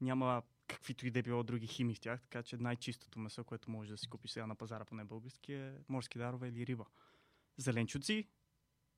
Няма 0.00 0.42
каквито 0.66 1.06
и 1.06 1.10
да 1.10 1.18
е 1.18 1.22
било 1.22 1.42
други 1.42 1.66
хими 1.66 1.94
в 1.94 2.00
тях, 2.00 2.22
така 2.22 2.42
че 2.42 2.56
най-чистото 2.56 3.18
месо, 3.18 3.44
което 3.44 3.70
можеш 3.70 3.90
да 3.90 3.98
си 3.98 4.08
купиш 4.08 4.30
сега 4.30 4.46
на 4.46 4.54
пазара, 4.54 4.84
поне 4.84 5.04
български, 5.04 5.52
е 5.52 5.74
морски 5.88 6.18
дарове 6.18 6.48
или 6.48 6.66
риба. 6.66 6.84
Зеленчуци, 7.56 8.28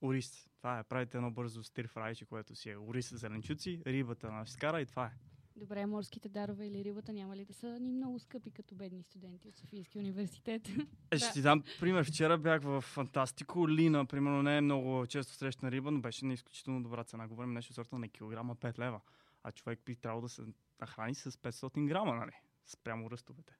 ориз. 0.02 0.48
Това 0.58 0.78
е. 0.78 0.84
Правите 0.84 1.16
едно 1.16 1.30
бързо 1.30 1.64
стир 1.64 1.88
фрайче, 1.88 2.24
което 2.24 2.54
си 2.54 2.70
е 2.70 2.78
ориз, 2.78 3.14
зеленчуци, 3.14 3.82
рибата 3.86 4.32
на 4.32 4.46
скара 4.46 4.80
и 4.80 4.86
това 4.86 5.06
е. 5.06 5.12
Добре, 5.58 5.86
морските 5.86 6.28
дарове 6.28 6.66
или 6.66 6.84
рибата 6.84 7.12
няма 7.12 7.36
ли 7.36 7.44
да 7.44 7.54
са 7.54 7.80
ни 7.80 7.92
много 7.92 8.18
скъпи 8.18 8.50
като 8.50 8.74
бедни 8.74 9.02
студенти 9.02 9.48
от 9.48 9.56
Софийския 9.56 10.00
университет? 10.00 10.68
Е, 11.10 11.18
ще 11.18 11.32
ти 11.32 11.42
дам 11.42 11.62
пример. 11.80 12.04
Вчера 12.04 12.38
бях 12.38 12.62
в 12.62 12.80
Фантастико. 12.80 13.68
Лина, 13.68 14.06
примерно, 14.06 14.42
не 14.42 14.56
е 14.56 14.60
много 14.60 15.06
често 15.06 15.32
срещана 15.32 15.70
риба, 15.70 15.90
но 15.90 16.00
беше 16.00 16.24
на 16.24 16.32
изключително 16.32 16.82
добра 16.82 17.04
цена. 17.04 17.28
Говорим 17.28 17.52
нещо 17.52 17.72
сорта 17.72 17.98
на 17.98 18.08
килограма 18.08 18.56
5 18.56 18.78
лева. 18.78 19.00
А 19.42 19.52
човек 19.52 19.80
би 19.84 19.96
трябвало 19.96 20.22
да 20.22 20.28
се 20.28 20.42
нахрани 20.80 21.14
с 21.14 21.30
500 21.30 21.88
грама, 21.88 22.14
нали? 22.14 22.32
Спрямо 22.66 23.10
ръстовете. 23.10 23.56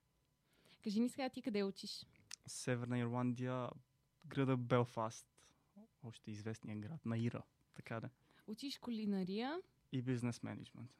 Кажи 0.84 1.00
ми 1.00 1.08
сега 1.08 1.28
ти 1.28 1.42
къде 1.42 1.64
учиш? 1.64 2.06
Северна 2.46 2.98
Ирландия, 2.98 3.68
града 4.26 4.56
Белфаст. 4.56 5.26
Още 6.02 6.30
известния 6.30 6.76
град. 6.76 7.06
На 7.06 7.18
Ира. 7.18 7.42
Така 7.74 8.00
да. 8.00 8.10
Учиш 8.46 8.78
кулинария 8.78 9.60
И 9.92 10.02
бизнес 10.02 10.42
менеджмент. 10.42 10.90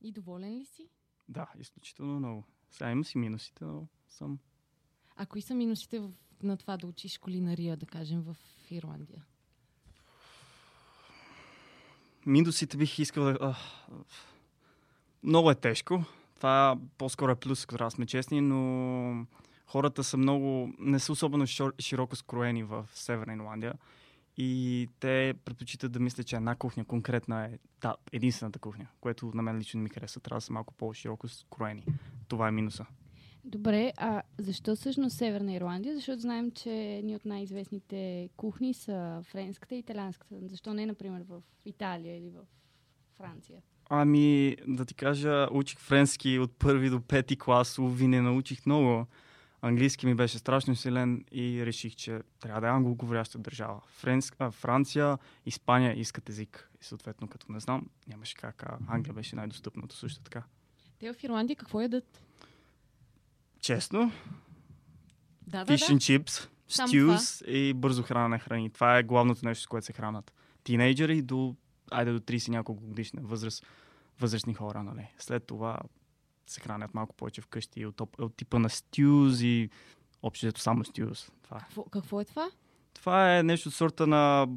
И 0.00 0.12
доволен 0.12 0.58
ли 0.58 0.64
си? 0.64 0.88
Да, 1.28 1.46
изключително 1.60 2.18
много. 2.18 2.44
Сега 2.70 2.90
има 2.90 3.04
си 3.04 3.18
минусите, 3.18 3.64
но 3.64 3.86
съм 4.08 4.38
А 5.16 5.26
кои 5.26 5.42
са 5.42 5.54
минусите 5.54 6.00
в, 6.00 6.10
на 6.42 6.56
това 6.56 6.76
да 6.76 6.86
учиш 6.86 7.18
кулинария, 7.18 7.76
да 7.76 7.86
кажем, 7.86 8.20
в 8.20 8.36
Ирландия? 8.70 9.24
Минусите 12.26 12.76
бих 12.76 12.98
искал 12.98 13.24
да... 13.24 13.38
А, 13.40 13.56
много 15.22 15.50
е 15.50 15.54
тежко. 15.54 16.04
Това 16.36 16.78
по-скоро 16.98 17.32
е 17.32 17.36
плюс, 17.36 17.64
ако 17.64 17.76
да 17.76 17.90
сме 17.90 18.06
честни, 18.06 18.40
но 18.40 19.26
хората 19.66 20.04
са 20.04 20.16
много... 20.16 20.74
не 20.78 20.98
са 20.98 21.12
особено 21.12 21.46
шир- 21.46 21.80
широко 21.80 22.16
скроени 22.16 22.62
в 22.62 22.88
Северна 22.94 23.34
Ирландия. 23.34 23.74
И 24.42 24.88
те 25.00 25.34
предпочитат 25.44 25.92
да 25.92 26.00
мислят, 26.00 26.26
че 26.26 26.36
една 26.36 26.54
кухня 26.54 26.84
конкретна 26.84 27.44
е 27.44 27.58
та, 27.80 27.94
единствената 28.12 28.58
кухня, 28.58 28.86
което 29.00 29.30
на 29.34 29.42
мен 29.42 29.58
лично 29.58 29.78
не 29.78 29.84
ми 29.84 29.90
харесва. 29.90 30.20
Трябва 30.20 30.36
да 30.36 30.40
са 30.40 30.52
малко 30.52 30.74
по-широко 30.74 31.28
скроени. 31.28 31.86
Това 32.28 32.48
е 32.48 32.50
минуса. 32.50 32.86
Добре, 33.44 33.92
а 33.96 34.22
защо 34.38 34.76
всъщност 34.76 35.16
Северна 35.16 35.52
Ирландия? 35.52 35.94
Защото 35.94 36.20
знаем, 36.20 36.50
че 36.50 37.00
ни 37.04 37.16
от 37.16 37.24
най-известните 37.24 38.28
кухни 38.36 38.74
са 38.74 39.22
френската 39.24 39.74
и 39.74 39.78
италианската. 39.78 40.34
Защо 40.42 40.74
не, 40.74 40.86
например, 40.86 41.24
в 41.28 41.42
Италия 41.64 42.16
или 42.16 42.30
в 42.30 42.40
Франция? 43.16 43.62
Ами, 43.90 44.56
да 44.68 44.84
ти 44.84 44.94
кажа, 44.94 45.48
учих 45.52 45.78
френски 45.78 46.38
от 46.38 46.58
първи 46.58 46.90
до 46.90 47.00
пети 47.00 47.36
клас, 47.36 47.78
уви 47.78 48.06
не 48.06 48.20
научих 48.20 48.66
много. 48.66 49.06
Английски 49.62 50.06
ми 50.06 50.14
беше 50.14 50.38
страшно 50.38 50.76
силен 50.76 51.24
и 51.32 51.66
реших, 51.66 51.96
че 51.96 52.20
трябва 52.40 52.60
да 52.60 52.66
е 52.66 52.70
англоговоряща 52.70 53.38
държава. 53.38 53.80
Френск, 53.86 54.36
а, 54.38 54.50
Франция, 54.50 55.18
Испания 55.46 56.00
искат 56.00 56.28
език. 56.28 56.70
И 56.80 56.84
съответно, 56.84 57.28
като 57.28 57.52
не 57.52 57.60
знам, 57.60 57.86
нямаше 58.08 58.34
как. 58.34 58.62
А 58.62 58.78
Англия 58.88 59.14
беше 59.14 59.36
най-достъпното 59.36 59.96
също 59.96 60.20
така. 60.20 60.42
Те 60.98 61.12
в 61.12 61.24
Ирландия 61.24 61.56
какво 61.56 61.80
ядат? 61.80 62.22
Честно, 63.60 64.12
Да, 65.46 65.64
да, 65.64 65.72
fish 65.72 65.94
and 65.94 65.96
chips, 65.96 66.48
stews 66.68 67.44
и 67.44 67.74
бързо 67.74 68.02
хранене 68.02 68.38
храни. 68.38 68.70
Това 68.70 68.98
е 68.98 69.02
главното 69.02 69.46
нещо, 69.46 69.64
с 69.64 69.66
което 69.66 69.86
се 69.86 69.92
хранат. 69.92 70.32
Тинейджери 70.64 71.22
до, 71.22 71.54
айде 71.90 72.12
до 72.12 72.20
30 72.20 72.48
няколко 72.48 72.84
годишна 72.84 73.22
възраст, 73.22 73.66
възрастни 74.20 74.54
хора, 74.54 74.82
нали. 74.82 75.08
След 75.18 75.46
това 75.46 75.78
се 76.50 76.60
хранят 76.60 76.94
малко 76.94 77.14
повече 77.14 77.40
вкъщи 77.40 77.86
от, 77.86 78.00
от 78.18 78.36
типа 78.36 78.58
на 78.58 78.70
стюз 78.70 79.40
и 79.40 79.70
общо 80.22 80.46
взето 80.46 80.60
само 80.60 80.84
стюз. 80.84 81.30
Това 81.42 81.56
е. 81.56 81.60
Какво, 81.60 81.84
какво 81.84 82.20
е 82.20 82.24
това? 82.24 82.50
Това 82.94 83.38
е 83.38 83.42
нещо 83.42 83.68
от 83.68 83.74
сорта 83.74 84.06
на 84.06 84.48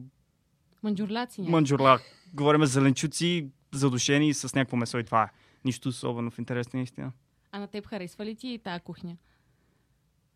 Манджурлаци 0.83 1.41
манджурлак. 1.41 2.01
Говорим 2.33 2.65
за 2.65 2.71
зеленчуци, 2.71 3.49
задушени 3.71 4.33
с 4.33 4.55
някакво 4.55 4.77
месо 4.77 4.99
и 4.99 5.03
това 5.03 5.23
е. 5.23 5.29
Нищо 5.65 5.89
особено 5.89 6.31
в 6.31 6.39
интерес 6.39 6.73
на 6.73 6.81
истина. 6.81 7.11
А 7.51 7.59
на 7.59 7.67
теб 7.67 7.87
харесва 7.87 8.25
ли 8.25 8.35
ти 8.35 8.59
тая 8.63 8.79
кухня? 8.79 9.17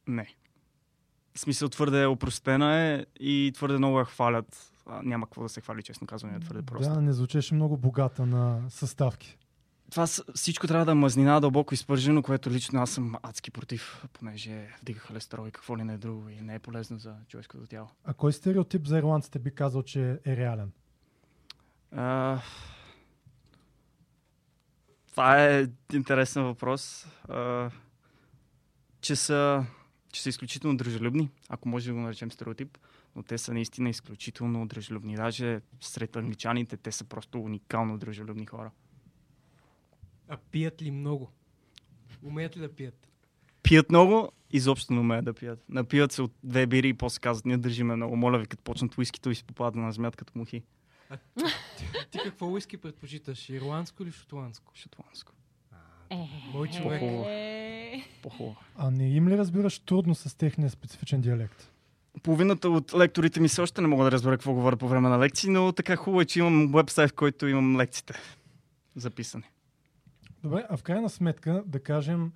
Не. 0.08 0.36
В 1.34 1.40
смисъл 1.40 1.70
твърде 1.70 2.06
опростена 2.06 2.76
е 2.76 3.06
и 3.20 3.52
твърде 3.56 3.78
много 3.78 4.00
я 4.00 4.06
хвалят. 4.06 4.74
А, 4.86 5.02
няма 5.04 5.26
какво 5.26 5.44
да 5.44 5.50
се 5.50 5.62
хвали, 5.62 5.84
честно 5.84 6.08
казвам, 6.08 6.36
е 6.36 6.40
твърде 6.40 6.62
просто. 6.62 6.94
Да, 6.94 7.02
не 7.02 7.14
звучеше 7.14 7.56
много 7.56 7.78
богата 7.78 8.26
на 8.26 8.62
съставки. 8.70 9.38
Това 9.92 10.08
всичко 10.36 10.68
трябва 10.68 10.86
да 10.86 10.92
е 10.92 10.96
мазнина, 10.96 11.40
дълбоко 11.40 11.74
изпържено, 11.74 12.24
което 12.24 12.50
лично 12.50 12.82
аз 12.82 12.92
съм 12.92 13.16
адски 13.24 13.52
против, 13.52 14.06
понеже 14.14 14.68
вдига 14.82 15.00
холестерол 15.00 15.48
и 15.48 15.52
какво 15.52 15.78
ли 15.78 15.84
не 15.84 15.94
е 15.94 15.98
друго 15.98 16.30
и 16.30 16.42
не 16.42 16.56
е 16.56 16.60
полезно 16.60 16.98
за 16.98 17.16
човешкото 17.28 17.68
тяло. 17.68 17.88
А 18.04 18.14
кой 18.14 18.34
стереотип 18.34 18.86
за 18.86 18.98
ирландците 18.98 19.40
би 19.40 19.52
казал, 19.52 19.84
че 19.84 20.20
е 20.26 20.38
реален? 20.38 20.72
А, 21.92 22.40
това 25.10 25.46
е 25.46 25.68
интересен 25.94 26.44
въпрос. 26.44 27.08
А, 27.30 27.72
че, 29.02 29.16
са, 29.16 29.66
че 30.12 30.24
са 30.24 30.30
изключително 30.30 30.78
дружелюбни, 30.78 31.30
ако 31.50 31.70
може 31.70 31.88
да 31.88 31.94
го 31.94 32.00
наречем 32.00 32.32
стереотип, 32.32 32.78
но 33.16 33.24
те 33.24 33.38
са 33.38 33.54
наистина 33.54 33.90
изключително 33.90 34.68
дружелюбни. 34.68 35.16
Даже 35.16 35.62
сред 35.82 36.16
англичаните 36.16 36.78
те 36.78 36.92
са 36.92 37.04
просто 37.04 37.42
уникално 37.42 37.98
дружелюбни 37.98 38.46
хора. 38.46 38.72
А 40.28 40.38
пият 40.52 40.82
ли 40.82 40.92
много? 40.92 41.32
Умеят 42.24 42.58
ли 42.58 42.62
да 42.62 42.76
пият? 42.76 43.08
Пият 43.64 43.90
много, 43.90 44.32
изобщо 44.52 44.94
не 44.94 45.00
умеят 45.00 45.26
да 45.26 45.34
пият. 45.34 45.64
Напият 45.70 46.12
се 46.12 46.22
от 46.22 46.34
две 46.44 46.68
бири 46.68 46.90
и 46.90 46.94
после 46.94 47.20
казват, 47.20 47.46
ние 47.46 47.58
държиме 47.58 47.96
много. 47.96 48.16
Моля 48.16 48.40
ви, 48.40 48.46
като 48.46 48.64
почнат 48.64 48.98
уискито 48.98 49.30
и 49.30 49.36
си 49.36 49.44
попада 49.44 49.80
на 49.80 49.92
змят 49.92 50.16
като 50.16 50.34
мухи. 50.36 50.64
А 51.10 51.18
ти, 51.78 51.86
ти 52.12 52.20
какво 52.24 52.48
уиски 52.48 52.78
предпочиташ? 52.78 53.50
Ирландско 53.50 54.04
или 54.04 54.12
шотландско? 54.12 54.72
Шотландско. 54.76 55.34
Е, 56.10 56.16
Мой 56.54 56.68
човек. 56.68 57.02
Е. 57.02 58.04
По-хубаво. 58.22 58.56
А 58.76 58.92
не 58.92 59.10
им 59.10 59.28
ли 59.28 59.38
разбираш 59.38 59.80
трудно 59.80 60.16
с 60.16 60.38
техния 60.38 60.70
специфичен 60.70 61.22
диалект? 61.22 61.72
Половината 62.24 62.70
от 62.70 62.94
лекторите 62.94 63.40
ми 63.40 63.48
все 63.48 63.62
още 63.62 63.82
не 63.82 63.88
мога 63.88 64.04
да 64.04 64.12
разбера 64.12 64.38
какво 64.38 64.54
говоря 64.54 64.78
по 64.78 64.88
време 64.88 65.10
на 65.10 65.20
лекции, 65.20 65.50
но 65.50 65.72
така 65.72 65.96
хубаво 65.96 66.22
е, 66.22 66.26
че 66.26 66.40
имам 66.40 66.72
вебсайт, 66.72 67.12
в 67.12 67.14
който 67.14 67.48
имам 67.48 67.78
лекциите 67.78 68.14
записани. 68.96 69.44
Добре, 70.48 70.66
а 70.70 70.78
в 70.78 70.84
крайна 70.84 71.10
сметка, 71.10 71.64
да 71.66 71.84
кажем, 71.84 72.32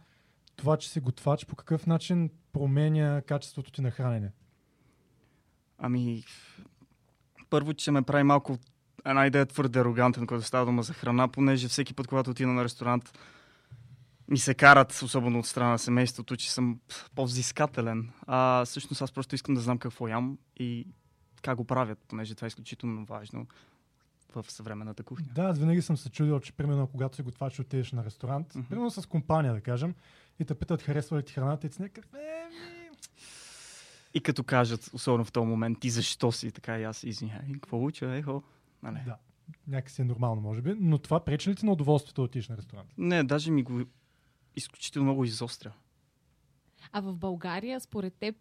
това, 0.56 0.78
че 0.78 0.89
си 0.89 1.00
готвач, 1.00 1.45
по 1.45 1.56
какъв 1.56 1.88
начин 1.88 2.30
променя 2.54 3.21
качеството 3.21 3.71
ти 3.71 3.82
на 3.82 3.91
хранене? 3.91 4.32
Ами, 5.78 6.24
първо, 7.50 7.74
че 7.74 7.91
ме 7.91 8.02
прави 8.02 8.24
малко 8.24 8.58
една 9.06 9.28
идея 9.28 9.45
твърде 9.45 9.80
арогантен, 9.80 10.28
когато 10.28 10.47
става 10.47 10.65
дума 10.65 10.84
за 10.84 10.93
храна, 10.93 11.28
понеже 11.28 11.67
всеки 11.67 11.93
път, 11.93 12.08
когато 12.08 12.30
отида 12.30 12.50
на 12.50 12.63
ресторант, 12.63 13.19
ми 14.28 14.38
се 14.38 14.54
карат, 14.54 15.02
особено 15.04 15.39
от 15.39 15.45
страна 15.45 15.69
на 15.69 15.80
семейството, 15.80 16.38
че 16.38 16.52
съм 16.52 16.80
по-взискателен. 17.15 18.12
А 18.28 18.65
всъщност 18.65 19.02
аз 19.02 19.12
просто 19.12 19.36
искам 19.36 19.56
да 19.56 19.62
знам 19.62 19.78
какво 19.78 20.08
ям 20.08 20.38
и 20.58 20.88
как 21.41 21.58
го 21.58 21.65
правят, 21.65 22.00
понеже 22.08 22.36
това 22.36 22.45
е 22.45 22.47
изключително 22.47 23.06
важно 23.06 23.47
в 24.35 24.45
съвременната 24.51 25.03
кухня. 25.03 25.27
Да, 25.35 25.41
аз 25.43 25.59
винаги 25.59 25.81
съм 25.81 25.97
се 25.97 26.09
чудил, 26.09 26.39
че 26.39 26.53
примерно 26.53 26.87
когато 26.87 27.15
си 27.15 27.21
готвач 27.21 27.59
отидеш 27.59 27.91
на 27.91 28.05
ресторант, 28.05 28.55
Мгм. 28.55 28.67
примерно 28.69 28.91
с 28.91 29.07
компания, 29.09 29.53
да 29.53 29.61
кажем, 29.61 29.95
и 30.39 30.45
те 30.45 30.55
питат 30.55 30.81
харесва 30.81 31.17
ли 31.17 31.23
ти 31.23 31.33
храната 31.33 31.67
и 31.67 31.69
ти 31.69 31.81
някакъв, 31.81 32.13
е, 32.13 32.49
И 34.13 34.21
като 34.21 34.43
кажат, 34.43 34.89
особено 34.93 35.25
в 35.25 35.31
този 35.31 35.47
момент, 35.47 35.79
ти 35.79 35.89
защо 35.89 36.31
си 36.31 36.51
така 36.51 36.79
и 36.79 36.83
аз 36.83 37.03
извиняй, 37.03 37.51
какво 37.53 37.83
уча, 37.83 38.15
ехо. 38.15 38.43
Нали? 38.83 38.99
да, 39.05 39.17
някакси 39.67 40.01
е 40.01 40.05
нормално, 40.05 40.41
може 40.41 40.61
би, 40.61 40.75
но 40.79 40.97
това 40.97 41.25
пречи 41.25 41.49
ли 41.49 41.55
ти 41.55 41.65
на 41.65 41.71
удоволствието 41.71 42.21
да 42.21 42.25
отидеш 42.25 42.49
на 42.49 42.57
ресторант? 42.57 42.89
Не, 42.97 43.23
даже 43.23 43.51
ми 43.51 43.63
го 43.63 43.81
изключително 44.55 45.05
много 45.05 45.25
изостря. 45.25 45.73
А 46.91 47.01
в 47.01 47.15
България, 47.15 47.79
според 47.79 48.13
теб, 48.13 48.35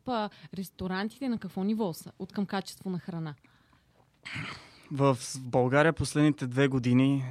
ресторантите 0.54 1.28
на 1.28 1.38
какво 1.38 1.64
ниво 1.64 1.92
са? 1.92 2.12
От 2.18 2.32
към 2.32 2.46
качество 2.46 2.90
на 2.90 2.98
храна? 2.98 3.34
В 4.92 5.18
България 5.38 5.92
последните 5.92 6.46
две 6.46 6.68
години 6.68 7.24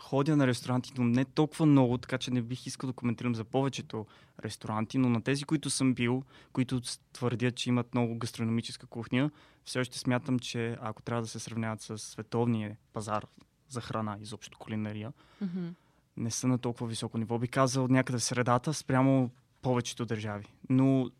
ходя 0.00 0.36
на 0.36 0.46
ресторанти, 0.46 0.92
но 0.98 1.04
не 1.04 1.24
толкова 1.24 1.66
много, 1.66 1.98
така 1.98 2.18
че 2.18 2.30
не 2.30 2.42
бих 2.42 2.66
искал 2.66 2.86
да 2.86 2.92
коментирам 2.92 3.34
за 3.34 3.44
повечето 3.44 4.06
ресторанти, 4.44 4.98
но 4.98 5.08
на 5.08 5.22
тези, 5.22 5.44
които 5.44 5.70
съм 5.70 5.94
бил, 5.94 6.22
които 6.52 6.80
твърдят, 7.12 7.54
че 7.54 7.68
имат 7.68 7.94
много 7.94 8.18
гастрономическа 8.18 8.86
кухня, 8.86 9.30
все 9.64 9.80
още 9.80 9.98
смятам, 9.98 10.38
че 10.38 10.76
ако 10.80 11.02
трябва 11.02 11.22
да 11.22 11.28
се 11.28 11.38
сравняват 11.38 11.80
с 11.80 11.98
световния 11.98 12.76
пазар 12.92 13.26
за 13.68 13.80
храна, 13.80 14.18
изобщо 14.20 14.58
кулинария, 14.58 15.12
Мгм. 15.40 15.68
не 16.16 16.30
са 16.30 16.46
на 16.48 16.58
толкова 16.58 16.86
високо 16.86 17.18
ниво. 17.18 17.38
Би 17.38 17.48
казал 17.48 17.88
някъде 17.88 18.18
в 18.18 18.24
средата 18.24 18.74
спрямо 18.74 19.30
повечето 19.62 20.06
държави. 20.06 20.46
Но 20.70 21.10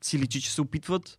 си 0.00 0.18
личи, 0.18 0.40
че 0.40 0.52
се 0.52 0.60
опитват, 0.60 1.18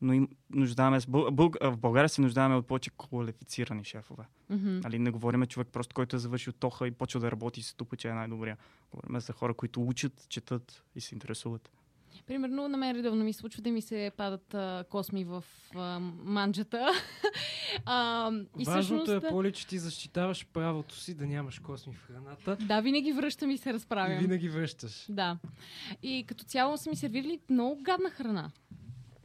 но 0.00 0.12
им 0.12 0.28
нуждаеме, 0.50 1.00
с 1.00 1.06
Бъл... 1.06 1.30
Бъл... 1.30 1.50
в 1.62 1.76
България 1.76 2.08
се 2.08 2.20
нуждаеме 2.20 2.54
от 2.54 2.66
повече 2.66 2.90
квалифицирани 2.98 3.84
шефове. 3.84 4.24
Мгм. 4.50 4.80
Нали, 4.84 4.98
не 4.98 5.10
говорим 5.10 5.46
човек 5.46 5.68
просто, 5.72 5.94
който 5.94 6.16
е 6.16 6.18
завършил 6.18 6.52
тоха 6.52 6.88
и 6.88 6.90
почва 6.90 7.20
да 7.20 7.30
работи 7.30 7.60
и 7.60 7.62
се 7.62 7.76
тупа, 7.76 7.96
че 7.96 8.08
е 8.08 8.12
най-добрия. 8.12 8.56
Говорим 8.92 9.20
за 9.20 9.32
хора, 9.32 9.54
които 9.54 9.82
учат, 9.82 10.26
четат 10.28 10.82
и 10.94 11.00
се 11.00 11.14
интересуват. 11.14 11.70
Примерно, 12.26 12.68
на 12.68 12.76
мен 12.76 12.96
редовно 12.96 13.24
ми 13.24 13.32
се 13.32 13.38
случва 13.38 13.62
да 13.62 13.70
ми 13.70 13.82
се 13.82 14.10
падат 14.16 14.54
а, 14.54 14.84
косми 14.90 15.24
в 15.24 15.44
а, 15.74 15.98
манджата. 16.24 16.88
а, 17.86 18.30
и 18.58 18.64
Важното 18.64 19.02
всъщност, 19.04 19.24
е, 19.24 19.28
Поли, 19.28 19.52
че 19.52 19.66
ти 19.66 19.78
защитаваш 19.78 20.46
правото 20.52 20.96
си 20.96 21.14
да 21.14 21.26
нямаш 21.26 21.58
косми 21.58 21.92
в 21.94 22.06
храната. 22.06 22.56
Да, 22.56 22.80
винаги 22.80 23.12
връщам 23.12 23.50
и 23.50 23.58
се 23.58 23.70
И 23.70 23.72
разправям. 23.72 24.18
винаги 24.18 24.48
връщаш. 24.48 25.06
Да. 25.08 25.38
И 26.02 26.24
като 26.28 26.44
цяло 26.44 26.76
са 26.76 26.90
ми 26.90 26.96
сервирали 26.96 27.40
много 27.50 27.82
гадна 27.82 28.10
храна. 28.10 28.50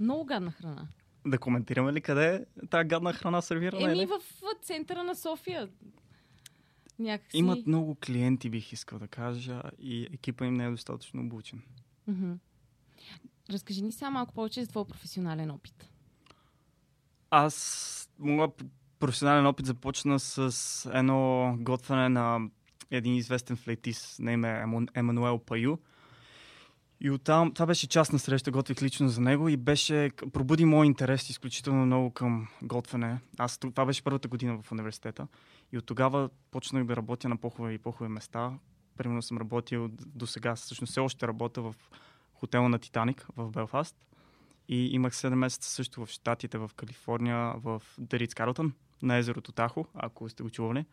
Много 0.02 0.26
гадна 0.26 0.52
храна. 0.52 0.88
Да 1.28 1.38
коментираме 1.38 1.94
ли 1.94 2.02
къде 2.02 2.46
е 2.64 2.68
тази 2.68 2.88
гадна 2.88 3.14
храна 3.14 3.42
сервирана? 3.42 3.84
Еми 3.84 3.98
или? 3.98 4.06
в 4.06 4.22
центъра 4.62 5.04
на 5.04 5.16
София. 5.16 5.70
Някакси... 7.00 7.38
Имат 7.38 7.68
много 7.68 7.96
клиенти, 8.06 8.50
бих 8.50 8.74
искал 8.74 9.00
да 9.00 9.08
кажа, 9.08 9.62
и 9.80 10.08
екипа 10.14 10.46
им 10.46 10.54
не 10.54 10.66
е 10.66 10.70
достатъчно 10.70 11.22
обучен. 11.22 11.62
Разкажи 13.50 13.82
ни 13.82 13.92
сега 13.92 14.10
малко 14.10 14.34
повече 14.34 14.64
за 14.64 14.70
твоя 14.70 14.86
професионален 14.86 15.52
опит. 15.52 15.90
Аз 17.30 18.10
моя 18.20 18.56
п- 18.56 18.66
професионален 19.00 19.46
опит 19.46 19.66
започна 19.66 20.20
с 20.20 20.90
едно 20.94 21.56
готвене 21.60 22.10
на 22.10 22.40
един 22.92 23.16
известен 23.16 23.58
флейтист 23.58 24.20
на 24.20 24.32
име 24.32 24.66
Емануел 24.94 25.40
Паю. 25.40 25.78
И 27.04 27.12
оттам, 27.12 27.54
това 27.54 27.66
беше 27.66 27.88
частна 27.88 28.20
среща, 28.20 28.52
готвих 28.52 28.82
лично 28.82 29.10
за 29.10 29.22
него 29.22 29.50
и 29.50 29.58
беше, 29.58 30.12
пробуди 30.34 30.66
мой 30.66 30.86
интерес 30.86 31.30
изключително 31.30 31.86
много 31.86 32.12
към 32.12 32.48
готвене. 32.62 33.20
Аз, 33.38 33.58
това 33.58 33.86
беше 33.86 34.04
първата 34.04 34.28
година 34.28 34.62
в 34.62 34.72
университета 34.72 35.28
и 35.72 35.78
от 35.78 35.86
тогава 35.86 36.30
почнах 36.52 36.86
да 36.86 36.96
работя 36.96 37.30
на 37.30 37.38
по-хубави 37.38 37.74
и 37.74 37.78
по-хубави 37.78 38.14
места. 38.14 38.54
Примерно 38.98 39.22
съм 39.22 39.38
работил 39.38 39.90
до 40.06 40.28
сега, 40.28 40.56
всъщност 40.56 40.92
все 40.92 41.00
още 41.00 41.28
работя 41.28 41.62
в 41.62 41.76
хотела 42.34 42.70
на 42.70 42.80
Титаник 42.80 43.28
в 43.38 43.52
Белфаст. 43.52 43.96
И 44.68 44.86
имах 44.86 45.14
7 45.14 45.36
месеца 45.36 45.70
също 45.70 46.06
в 46.06 46.10
Штатите, 46.10 46.58
в 46.58 46.72
Калифорния, 46.76 47.54
в 47.58 47.82
Деритс 47.98 48.36
Карлтън, 48.36 48.74
на 49.02 49.18
езерото 49.18 49.52
Тахо, 49.52 49.86
ако 49.94 50.30
сте 50.30 50.44
го 50.44 50.50
чували. 50.50 50.86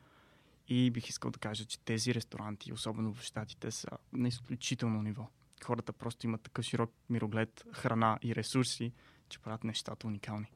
И 0.69 0.91
бих 0.91 1.09
искал 1.09 1.31
да 1.31 1.39
кажа, 1.39 1.65
че 1.65 1.81
тези 1.81 2.15
ресторанти, 2.15 2.73
особено 2.73 3.15
в 3.15 3.23
Штатите, 3.23 3.71
са 3.71 3.89
на 4.13 4.29
изключително 4.29 5.03
ниво. 5.03 5.29
Хората 5.65 5.93
просто 5.93 6.27
имат 6.27 6.43
такъв 6.43 6.65
широк 6.65 6.91
мироглед, 7.11 7.65
храна 7.73 8.19
и 8.23 8.35
ресурси, 8.35 8.93
че 9.29 9.39
правят 9.39 9.65
нещата 9.65 10.07
уникални. 10.07 10.51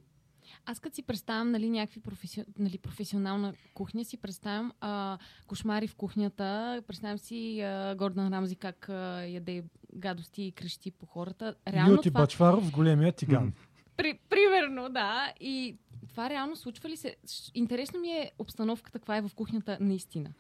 Аз 0.67 0.81
като 0.81 0.95
си 0.95 1.03
представям 1.03 1.51
нали, 1.51 1.71
някакви 1.71 2.01
професи... 2.01 2.45
нали, 2.59 2.79
професионална 2.79 3.55
кухня, 3.75 4.05
си 4.05 4.17
представям 4.17 4.73
а, 4.81 5.19
кошмари 5.47 5.87
в 5.87 5.95
кухнята, 5.95 6.83
представям 6.87 7.19
си 7.19 7.61
а, 7.61 7.95
Гордан 7.95 8.33
Рамзи 8.33 8.57
как 8.57 8.89
а, 8.89 9.25
яде 9.27 9.65
гадости 9.95 10.43
и 10.43 10.53
крещи 10.53 10.91
по 10.91 11.07
хората. 11.07 11.55
Реално 11.69 11.93
Юти 11.93 12.09
това... 12.09 12.21
Бачваров 12.21 12.67
с 12.67 12.71
големия 12.71 13.13
тиган. 13.13 13.53
При, 13.97 14.19
примерно, 14.31 14.89
да. 14.89 15.33
И 15.41 15.77
това 16.09 16.31
реално 16.31 16.57
случва 16.57 16.89
ли 16.89 16.97
се? 16.97 17.17
Интересно 17.55 18.01
ми 18.01 18.09
е 18.09 18.33
обстановката, 18.39 18.99
каква 18.99 19.17
е 19.17 19.23
в 19.23 19.31
кухнята 19.35 19.79
наистина. 19.81 20.33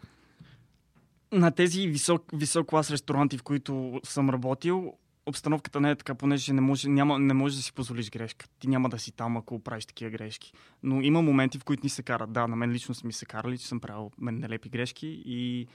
На 1.32 1.50
тези 1.50 1.88
висок, 1.88 2.24
висок 2.32 2.66
клас 2.66 2.90
ресторанти, 2.90 3.38
в 3.38 3.42
които 3.42 4.00
съм 4.04 4.30
работил, 4.30 4.94
обстановката 5.26 5.80
не 5.80 5.90
е 5.90 5.96
така, 5.96 6.14
понеже 6.14 6.52
не 6.52 6.60
може, 6.60 6.88
няма, 6.88 7.18
не 7.18 7.34
може 7.34 7.56
да 7.56 7.62
си 7.62 7.72
позволиш 7.72 8.10
грешка. 8.10 8.46
Ти 8.58 8.68
няма 8.68 8.88
да 8.88 8.98
си 8.98 9.12
там, 9.12 9.36
ако 9.36 9.58
правиш 9.58 9.86
такива 9.86 10.10
грешки. 10.10 10.52
Но 10.82 11.00
има 11.00 11.22
моменти, 11.22 11.58
в 11.58 11.64
които 11.64 11.86
ни 11.86 11.90
се 11.90 12.02
карат. 12.02 12.32
Да, 12.32 12.46
на 12.46 12.56
мен 12.56 12.70
лично 12.70 12.94
са 12.94 13.06
ми 13.06 13.12
се 13.12 13.26
карали, 13.26 13.58
че 13.58 13.68
съм 13.68 13.80
правил 13.80 14.10
мен 14.18 14.38
нелепи 14.38 14.68
грешки, 14.68 15.22
и... 15.24 15.66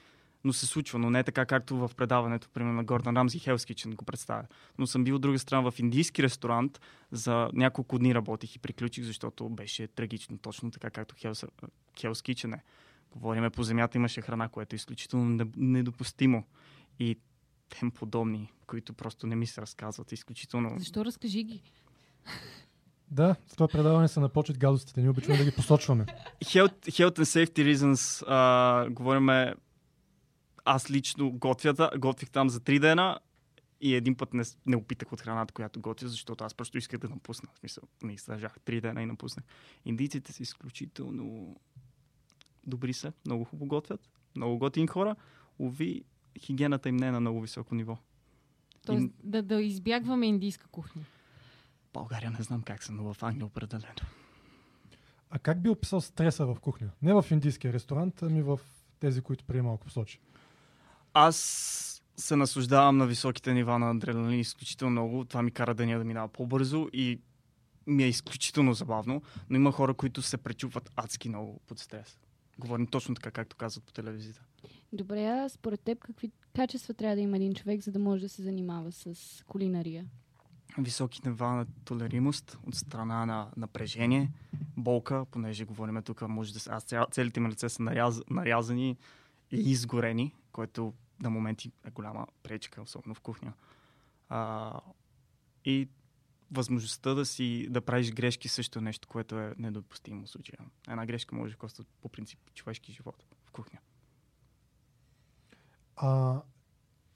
но 0.43 0.53
се 0.53 0.65
случва. 0.65 0.99
Но 0.99 1.09
не 1.09 1.19
е 1.19 1.23
така, 1.23 1.45
както 1.45 1.77
в 1.77 1.91
предаването, 1.97 2.49
примерно 2.53 2.75
на 2.75 2.83
Гордан 2.83 3.17
Рамзи 3.17 3.39
Hell's 3.39 3.73
Kitchen 3.73 3.95
го 3.95 4.05
представя. 4.05 4.43
Но 4.77 4.87
съм 4.87 5.03
бил 5.03 5.15
от 5.15 5.21
друга 5.21 5.39
страна 5.39 5.71
в 5.71 5.79
индийски 5.79 6.23
ресторант. 6.23 6.81
За 7.11 7.49
няколко 7.53 7.99
дни 7.99 8.15
работих 8.15 8.55
и 8.55 8.59
приключих, 8.59 9.03
защото 9.03 9.49
беше 9.49 9.87
трагично. 9.87 10.37
Точно 10.37 10.71
така, 10.71 10.89
както 10.89 11.15
Hell's, 11.15 11.49
Hell's 11.95 12.33
Kitchen 12.33 12.55
е. 12.55 12.61
Говориме 13.11 13.49
по 13.49 13.63
земята, 13.63 13.97
имаше 13.97 14.21
храна, 14.21 14.49
което 14.49 14.75
е 14.75 14.77
изключително 14.77 15.25
не- 15.25 15.51
недопустимо. 15.57 16.43
И 16.99 17.17
тем 17.69 17.91
подобни, 17.91 18.53
които 18.67 18.93
просто 18.93 19.27
не 19.27 19.35
ми 19.35 19.47
се 19.47 19.61
разказват. 19.61 20.11
Изключително. 20.11 20.79
Защо 20.79 21.05
разкажи 21.05 21.43
ги? 21.43 21.61
Да, 23.11 23.35
в 23.47 23.53
това 23.53 23.67
предаване 23.67 24.07
са 24.07 24.19
на 24.19 24.29
почет 24.29 24.57
гадостите. 24.57 25.01
Ние 25.01 25.09
обичаме 25.09 25.37
да 25.37 25.43
ги 25.43 25.51
посочваме. 25.51 26.05
Health, 26.43 26.87
health 26.87 27.19
and 27.19 27.45
safety 27.47 27.75
reasons, 27.75 28.25
а, 28.27 28.89
говориме, 28.89 29.53
аз 30.65 30.91
лично 30.91 31.31
готвя, 31.31 31.89
готвих 31.97 32.29
там 32.29 32.49
за 32.49 32.59
три 32.59 32.79
дена 32.79 33.19
и 33.81 33.95
един 33.95 34.15
път 34.15 34.33
не, 34.33 34.43
не 34.65 34.75
опитах 34.75 35.13
от 35.13 35.21
храната, 35.21 35.53
която 35.53 35.81
готвя, 35.81 36.07
защото 36.07 36.43
аз 36.43 36.53
просто 36.53 36.77
исках 36.77 36.99
да 36.99 37.09
напусна. 37.09 37.49
В 37.53 37.59
смисъл, 37.59 37.83
не 38.03 38.13
издържах 38.13 38.55
три 38.65 38.81
дена 38.81 39.01
и 39.01 39.05
напуснах. 39.05 39.45
Индийците 39.85 40.33
са 40.33 40.43
изключително 40.43 41.55
добри 42.67 42.93
са, 42.93 43.13
много 43.25 43.43
хубаво 43.43 43.67
готвят, 43.67 44.09
много 44.35 44.57
готини 44.57 44.87
хора. 44.87 45.15
Ови, 45.59 46.03
хигиената 46.39 46.89
им 46.89 46.97
не 46.97 47.07
е 47.07 47.11
на 47.11 47.19
много 47.19 47.41
високо 47.41 47.75
ниво. 47.75 47.97
Тоест 48.85 49.03
И 49.03 49.11
да, 49.23 49.41
да 49.41 49.61
избягваме 49.61 50.27
индийска 50.27 50.67
кухня. 50.67 51.01
България 51.93 52.31
не 52.31 52.43
знам 52.43 52.61
как 52.61 52.83
са, 52.83 52.91
но 52.91 53.13
в 53.13 53.23
Англия 53.23 53.45
определено. 53.45 53.93
А 55.29 55.39
как 55.39 55.61
би 55.61 55.69
описал 55.69 56.01
стреса 56.01 56.45
в 56.45 56.59
кухня? 56.59 56.89
Не 57.01 57.13
в 57.13 57.25
индийския 57.31 57.73
ресторант, 57.73 58.23
ами 58.23 58.41
в 58.41 58.59
тези, 58.99 59.21
които 59.21 59.45
преди 59.45 59.61
малко 59.61 59.85
посочи. 59.85 60.19
Аз 61.13 62.03
се 62.17 62.35
наслаждавам 62.35 62.97
на 62.97 63.07
високите 63.07 63.53
нива 63.53 63.79
на 63.79 63.91
адреналин 63.91 64.39
изключително 64.39 64.91
много. 64.91 65.25
Това 65.25 65.41
ми 65.41 65.51
кара 65.51 65.75
деня 65.75 65.97
да 65.97 66.03
минава 66.03 66.27
по-бързо 66.27 66.89
и 66.93 67.21
ми 67.87 68.03
е 68.03 68.07
изключително 68.07 68.73
забавно, 68.73 69.21
но 69.49 69.55
има 69.55 69.71
хора, 69.71 69.93
които 69.93 70.21
се 70.21 70.37
пречупват 70.37 70.91
адски 70.95 71.29
много 71.29 71.59
под 71.67 71.79
стрес. 71.79 72.19
Говорим 72.59 72.87
точно 72.87 73.15
така, 73.15 73.31
както 73.31 73.55
казват 73.55 73.83
по 73.83 73.91
телевизията. 73.91 74.41
Добре, 74.93 75.25
а 75.25 75.49
според 75.49 75.81
теб 75.81 75.99
какви 75.99 76.31
качества 76.55 76.93
трябва 76.93 77.15
да 77.15 77.21
има 77.21 77.37
един 77.37 77.53
човек, 77.53 77.81
за 77.81 77.91
да 77.91 77.99
може 77.99 78.21
да 78.21 78.29
се 78.29 78.41
занимава 78.41 78.91
с 78.91 79.15
кулинария? 79.47 80.05
Високи 80.77 81.21
нива 81.25 81.47
на 81.47 81.65
толеримост 81.85 82.57
от 82.67 82.75
страна 82.75 83.25
на 83.25 83.51
напрежение, 83.57 84.31
болка, 84.77 85.25
понеже 85.31 85.65
говорим 85.65 86.01
тук, 86.03 86.21
може 86.21 86.53
да. 86.53 86.59
Аз 86.69 86.85
целите 87.11 87.39
ми 87.39 87.49
лице 87.49 87.69
са 87.69 87.83
наряз, 87.83 88.21
нарязани 88.29 88.97
и 89.51 89.71
изгорени, 89.71 90.35
което 90.51 90.93
на 91.19 91.29
моменти 91.29 91.71
е 91.85 91.91
голяма 91.91 92.27
пречка, 92.43 92.81
особено 92.81 93.15
в 93.15 93.19
кухня. 93.19 93.53
А, 94.29 94.79
и 95.65 95.89
възможността 96.51 97.13
да 97.13 97.25
си 97.25 97.67
да 97.69 97.81
правиш 97.81 98.11
грешки 98.11 98.47
също 98.47 98.79
е 98.79 98.81
нещо, 98.81 99.07
което 99.07 99.39
е 99.39 99.53
недопустимо 99.57 100.25
в 100.25 100.29
случая. 100.29 100.59
Една 100.89 101.05
грешка 101.05 101.35
може 101.35 101.53
да 101.53 101.57
коства 101.57 101.85
по 102.01 102.09
принцип 102.09 102.39
човешки 102.53 102.91
живот 102.91 103.25
в 103.45 103.51
кухня. 103.51 103.79
А 105.95 106.41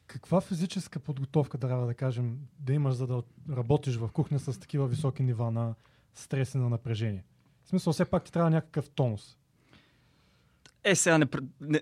каква 0.08 0.42
физическа 0.42 1.00
подготовка 1.00 1.58
трябва 1.58 1.88
да 1.88 1.94
кажем 1.94 2.40
да 2.60 2.74
имаш, 2.74 2.94
за 2.94 3.08
да 3.08 3.24
работиш 3.50 3.96
в 3.96 4.10
кухня 4.14 4.40
с 4.40 4.60
такива 4.60 4.88
високи 4.88 5.24
нива 5.24 5.52
на 5.52 5.76
стрес 6.14 6.54
и 6.54 6.58
на 6.58 6.70
напрежение? 6.70 7.24
В 7.64 7.70
смисъл, 7.70 7.94
все 7.94 8.06
пак 8.06 8.24
ти 8.24 8.32
трябва 8.32 8.50
някакъв 8.50 8.90
тонус. 8.90 9.38
Е, 10.84 10.96
сега 10.96 11.18
не... 11.18 11.28
не... 11.62 11.82